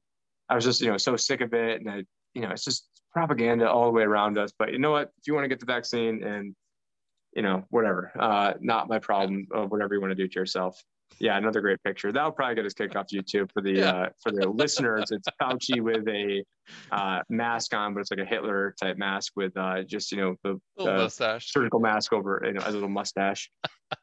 [0.50, 1.80] I was just, you know, so sick of it.
[1.80, 2.04] And I,
[2.34, 4.52] you know, it's just propaganda all the way around us.
[4.60, 5.12] But you know what?
[5.18, 6.54] If you want to get the vaccine and,
[7.34, 10.84] you know, whatever, uh, not my problem, of whatever you want to do to yourself.
[11.20, 12.12] Yeah, another great picture.
[12.12, 13.92] That'll probably get us kicked off YouTube for the yeah.
[13.92, 15.12] uh, for the listeners.
[15.12, 16.44] It's Fauci with a
[16.92, 20.36] uh, mask on, but it's like a Hitler type mask with uh, just you know
[20.44, 23.52] the, the surgical mask over you know a little mustache.
[23.66, 23.98] Yeah,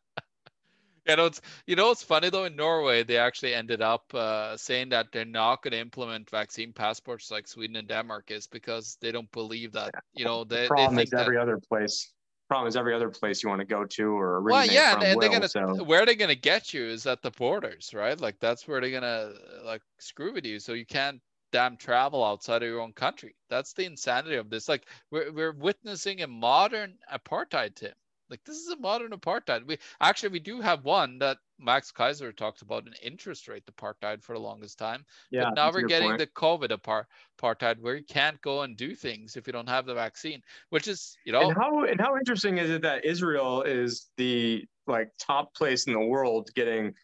[1.09, 4.57] you know, it's you know it's funny though in Norway they actually ended up uh,
[4.57, 8.99] saying that they're not going to implement vaccine passports like Sweden and Denmark is because
[9.01, 12.13] they don't believe that you know they, the problem they is every that, other place
[12.49, 15.21] problem is every other place you want to go to or well, yeah, from and
[15.21, 15.83] they're gonna so.
[15.85, 18.21] where they're gonna get you is at the borders, right?
[18.21, 19.33] Like that's where they're gonna
[19.65, 21.21] like screw with you, so you can't
[21.53, 23.35] damn travel outside of your own country.
[23.49, 24.69] That's the insanity of this.
[24.69, 27.95] Like we're we're witnessing a modern apartheid, Tim.
[28.31, 29.67] Like this is a modern apartheid.
[29.67, 34.23] We actually we do have one that Max Keiser talked about an interest rate apartheid
[34.23, 35.05] for the longest time.
[35.31, 36.19] Yeah, but now we're getting point.
[36.19, 37.07] the COVID apart,
[37.41, 40.89] apartheid where you can't go and do things if you don't have the vaccine, which
[40.89, 41.49] is, you know.
[41.49, 45.93] And how, and how interesting is it that Israel is the like top place in
[45.93, 46.95] the world getting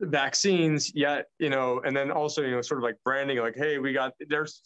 [0.00, 3.78] vaccines yet you know and then also you know sort of like branding like hey
[3.78, 4.62] we got there's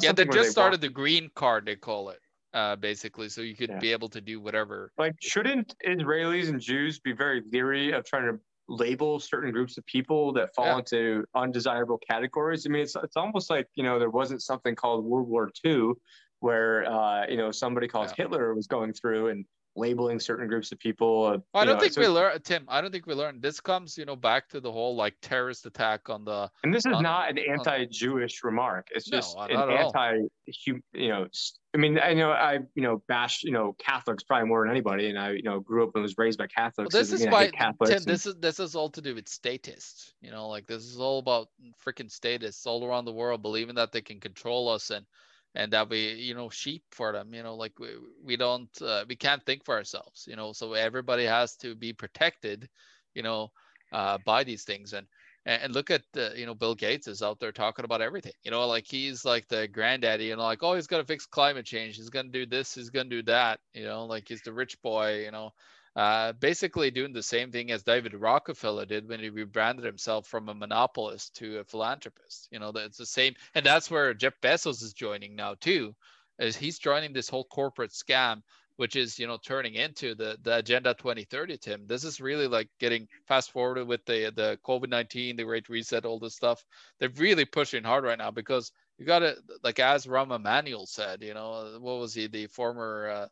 [0.00, 2.18] yeah they just they started the green card they call it
[2.54, 3.78] uh, basically, so you could yeah.
[3.78, 4.92] be able to do whatever.
[4.98, 9.86] Like, shouldn't Israelis and Jews be very leery of trying to label certain groups of
[9.86, 10.78] people that fall yeah.
[10.78, 12.66] into undesirable categories?
[12.66, 15.92] I mean, it's it's almost like you know there wasn't something called World War II,
[16.40, 18.24] where uh, you know somebody called yeah.
[18.24, 19.44] Hitler was going through and
[19.74, 21.24] labeling certain groups of people.
[21.26, 22.64] Uh, I don't know, think so, we learned, Tim.
[22.68, 23.42] I don't think we learned.
[23.42, 26.50] This comes, you know, back to the whole like terrorist attack on the.
[26.64, 28.88] And this is on, not an anti-Jewish on, remark.
[28.94, 30.18] It's just no, an anti,
[30.66, 31.26] you know.
[31.74, 35.08] I mean, I know I, you know, bash, you know, Catholics probably more than anybody,
[35.08, 36.92] and I, you know, grew up and was raised by Catholics.
[36.92, 37.74] Well, this is why, Tim.
[37.80, 40.12] And, this is this is all to do with statists.
[40.20, 41.48] You know, like this is all about
[41.84, 45.06] freaking statists all around the world believing that they can control us and
[45.54, 47.88] and that we you know sheep for them you know like we,
[48.24, 51.92] we don't uh, we can't think for ourselves you know so everybody has to be
[51.92, 52.68] protected
[53.14, 53.50] you know
[53.92, 54.92] uh, by these things.
[54.92, 55.06] And
[55.44, 58.52] and look at the, you know bill gates is out there talking about everything you
[58.52, 61.96] know like he's like the granddaddy and like oh he's going to fix climate change
[61.96, 64.52] he's going to do this he's going to do that you know like he's the
[64.52, 65.50] rich boy you know
[65.94, 70.48] uh, basically doing the same thing as David Rockefeller did when he rebranded himself from
[70.48, 72.48] a monopolist to a philanthropist.
[72.50, 75.94] You know, it's the same, and that's where Jeff Bezos is joining now too,
[76.38, 78.42] is he's joining this whole corporate scam,
[78.76, 81.58] which is you know turning into the the Agenda 2030.
[81.58, 85.68] Tim, this is really like getting fast forwarded with the the COVID 19, the Great
[85.68, 86.64] Reset, all this stuff.
[87.00, 91.22] They're really pushing hard right now because you got to like as Rahm Emanuel said,
[91.22, 93.28] you know, what was he, the former uh,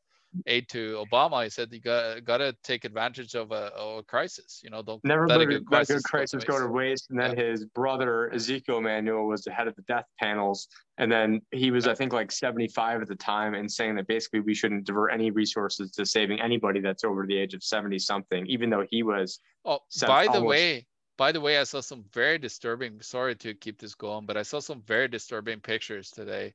[0.46, 4.02] aid to Obama, he said you got got to take advantage of a, of a,
[4.02, 4.60] crisis.
[4.62, 7.10] You know, don't never let a good crisis, good crisis go, to waste.
[7.10, 7.46] And then yeah.
[7.46, 11.86] his brother Ezekiel Emanuel was the head of the death panels, and then he was,
[11.86, 11.92] yeah.
[11.92, 15.30] I think, like 75 at the time, and saying that basically we shouldn't divert any
[15.30, 19.40] resources to saving anybody that's over the age of 70 something, even though he was.
[19.64, 20.86] Oh, by the way,
[21.16, 23.00] by the way, I saw some very disturbing.
[23.02, 26.54] Sorry to keep this going, but I saw some very disturbing pictures today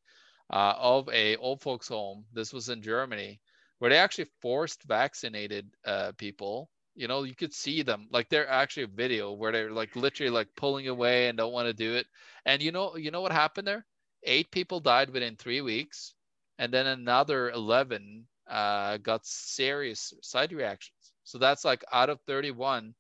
[0.52, 2.26] uh, of a old folks home.
[2.34, 3.40] This was in Germany
[3.86, 6.72] where they actually forced vaccinated uh, people.
[6.96, 8.08] You know you could see them.
[8.10, 11.68] Like they're actually a video where they're like literally like pulling away and don't want
[11.68, 12.08] to do it.
[12.48, 13.86] And you know you know what happened there?
[14.24, 16.16] Eight people died within three weeks
[16.58, 21.14] and then another 11 uh, got serious side reactions.
[21.24, 22.96] So that's like out of 31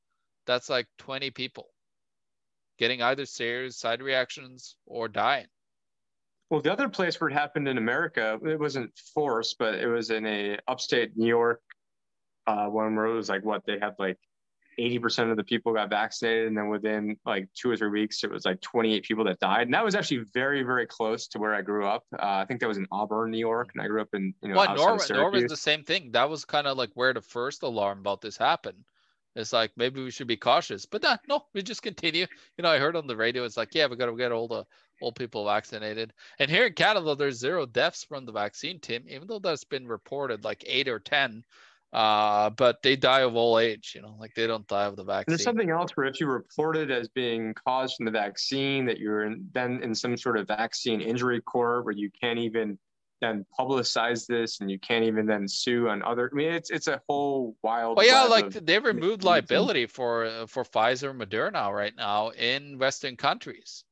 [0.46, 1.74] that's like 20 people
[2.78, 5.48] getting either serious side reactions or dying
[6.50, 10.10] well, the other place where it happened in America, it wasn't forced, but it was
[10.12, 11.62] in a upstate New York
[12.48, 14.18] uh, one where it was like what they had like
[14.80, 16.48] 80% of the people got vaccinated.
[16.48, 19.64] And then within like two or three weeks, it was like 28 people that died.
[19.64, 22.04] And that was actually very, very close to where I grew up.
[22.14, 23.70] Uh, I think that was in Auburn, New York.
[23.74, 26.12] And I grew up in, you know, well, Norman, Norman's the same thing.
[26.12, 28.84] That was kind of like where the first alarm about this happened.
[29.36, 32.26] It's like maybe we should be cautious, but nah, no, we just continue.
[32.58, 34.48] You know, I heard on the radio, it's like, yeah, we got to get all
[34.48, 34.66] the
[35.02, 36.14] old people vaccinated.
[36.40, 39.88] And here in Canada, there's zero deaths from the vaccine, Tim, even though that's been
[39.88, 41.44] reported like eight or 10.
[41.94, 45.04] Uh, but they die of old age, you know, like they don't die of the
[45.04, 45.32] vaccine.
[45.32, 49.00] there's something else where if you report it as being caused from the vaccine, that
[49.00, 52.78] you're in, then in some sort of vaccine injury court where you can't even
[53.22, 56.88] then publicize this and you can't even then sue on other i mean it's it's
[56.88, 62.30] a whole wild well yeah like they've removed liability for for pfizer moderna right now
[62.32, 63.86] in western countries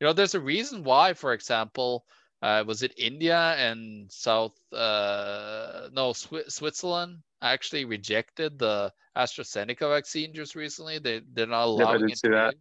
[0.00, 2.04] you know, there's a reason why, for example,
[2.42, 10.32] uh, was it India and South, uh, no, Sw- Switzerland actually rejected the AstraZeneca vaccine
[10.34, 10.98] just recently.
[10.98, 12.18] They they're not allowing it.
[12.24, 12.54] To that.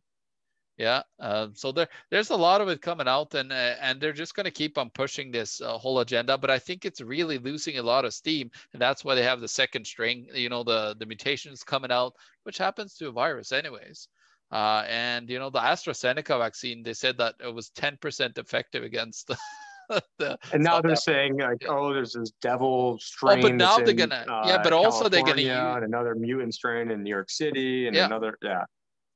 [0.77, 4.13] Yeah, uh, so there there's a lot of it coming out, and uh, and they're
[4.13, 6.37] just going to keep on pushing this uh, whole agenda.
[6.37, 9.41] But I think it's really losing a lot of steam, and that's why they have
[9.41, 10.27] the second string.
[10.33, 12.13] You know, the the mutations coming out,
[12.43, 14.07] which happens to a virus anyways.
[14.51, 19.27] Uh, and you know the AstraZeneca vaccine, they said that it was 10% effective against
[19.89, 20.03] the.
[20.17, 21.01] the and now they're Africa.
[21.01, 23.39] saying like, oh, there's this devil strain.
[23.39, 26.53] Oh, but now they're gonna, uh, yeah, but also they're gonna use and another mutant
[26.53, 28.05] strain in New York City and yeah.
[28.05, 28.63] another, yeah.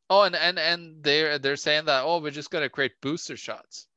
[0.10, 3.88] Oh, and and and they're they're saying that oh, we're just gonna create booster shots.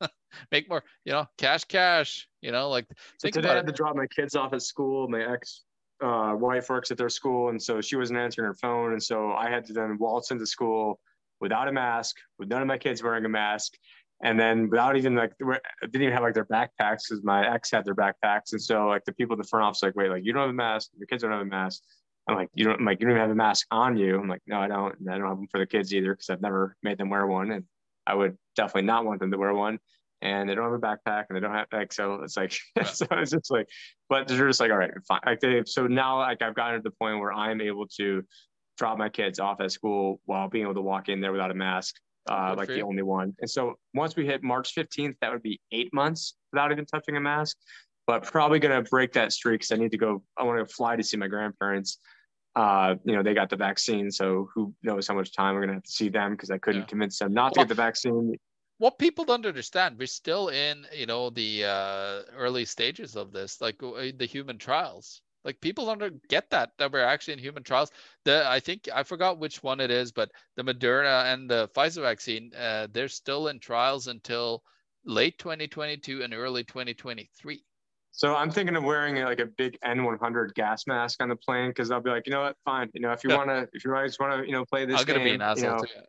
[0.50, 2.28] Make more, you know, cash, cash.
[2.42, 2.86] You know, like.
[3.18, 5.08] So today I had to drop my kids off at school.
[5.08, 5.62] My ex
[6.02, 9.32] uh, wife works at their school, and so she wasn't answering her phone, and so
[9.32, 11.00] I had to then waltz into school
[11.40, 13.74] without a mask, with none of my kids wearing a mask,
[14.22, 17.84] and then without even like didn't even have like their backpacks because my ex had
[17.84, 20.32] their backpacks, and so like the people at the front office like, wait, like you
[20.32, 21.82] don't have a mask, your kids don't have a mask.
[22.28, 24.18] I'm like, you don't I'm like you don't even have a mask on you.
[24.18, 24.98] I'm like, no, I don't.
[24.98, 27.26] And I don't have them for the kids either because I've never made them wear
[27.26, 27.64] one, and
[28.06, 29.78] I would definitely not want them to wear one.
[30.22, 32.20] And they don't have a backpack, and they don't have like so.
[32.22, 32.52] It's like
[32.84, 33.66] so it's just like,
[34.08, 35.20] but they're just like, all right, fine.
[35.26, 38.22] Like they, so now like I've gotten to the point where I'm able to
[38.78, 41.54] drop my kids off at school while being able to walk in there without a
[41.54, 41.96] mask,
[42.30, 43.34] uh, like the only one.
[43.40, 47.16] And so once we hit March 15th, that would be eight months without even touching
[47.16, 47.56] a mask
[48.06, 50.22] but probably going to break that streak because I need to go.
[50.36, 51.98] I want to fly to see my grandparents.
[52.54, 55.70] Uh, you know, they got the vaccine, so who knows how much time we're going
[55.70, 56.86] to have to see them because I couldn't yeah.
[56.86, 58.34] convince them not to well, get the vaccine.
[58.78, 63.60] What people don't understand, we're still in, you know, the uh, early stages of this,
[63.60, 65.22] like uh, the human trials.
[65.44, 67.90] Like people don't get that that we're actually in human trials.
[68.24, 72.02] The I think I forgot which one it is, but the Moderna and the Pfizer
[72.02, 74.62] vaccine, uh, they're still in trials until
[75.04, 77.64] late 2022 and early 2023.
[78.12, 81.90] So I'm thinking of wearing like a big N100 gas mask on the plane because
[81.90, 82.90] I'll be like, you know what, fine.
[82.94, 85.00] You know, if you want to, if you just want to, you know, play this
[85.00, 86.00] I'm game, gonna be an asshole you know, too.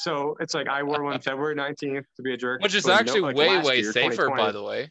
[0.00, 3.20] So it's like I wore one February 19th to be a jerk, which is actually
[3.20, 4.90] know, like way way year, safer, by the way.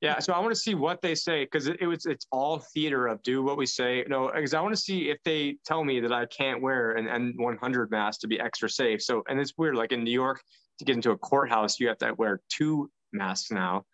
[0.00, 2.60] Yeah, so I want to see what they say because it, it, was it's all
[2.72, 4.04] theater of do what we say.
[4.08, 7.34] No, because I want to see if they tell me that I can't wear an
[7.36, 9.02] N100 mask to be extra safe.
[9.02, 10.40] So and it's weird, like in New York,
[10.78, 13.84] to get into a courthouse, you have to wear two masks now.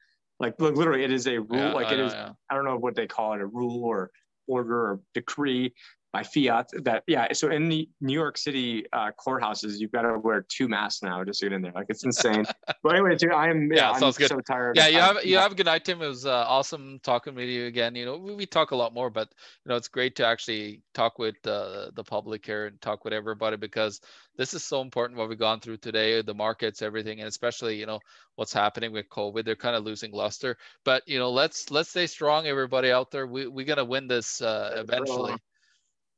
[0.40, 1.58] Like, look, literally, it is a rule.
[1.58, 2.12] Yeah, like, it is.
[2.12, 2.32] Yeah.
[2.50, 4.10] I don't know what they call it, a rule or
[4.46, 5.72] order or decree
[6.14, 10.16] by fiat that yeah so in the new york city uh, courthouses you've got to
[10.16, 11.72] wear two masks now just to get in there.
[11.74, 12.44] Like it's insane.
[12.84, 14.28] But anyway dude, i am yeah, yeah sounds I'm good.
[14.28, 14.76] so tired.
[14.76, 16.00] Yeah you have you have a good night tim.
[16.00, 17.96] It was uh, awesome talking with you again.
[17.96, 19.28] You know we, we, talk a lot more but
[19.64, 23.12] you know it's great to actually talk with uh, the public here and talk with
[23.12, 24.00] everybody because
[24.36, 27.86] this is so important what we've gone through today the markets everything and especially you
[27.86, 27.98] know
[28.36, 29.44] what's happening with covid.
[29.44, 30.56] They're kind of losing luster.
[30.84, 33.26] But you know let's let's stay strong everybody out there.
[33.26, 35.34] We, we're gonna win this uh, eventually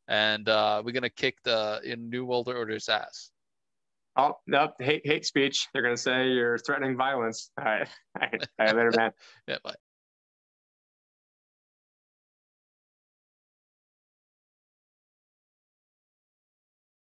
[0.09, 3.31] and uh, we're gonna kick the in New World Order's ass.
[4.17, 5.69] Oh no, hate hate speech.
[5.73, 7.51] They're gonna say you're threatening violence.
[7.59, 7.89] All right,
[8.21, 9.11] all right, all right later, man.
[9.49, 9.75] yeah, bye.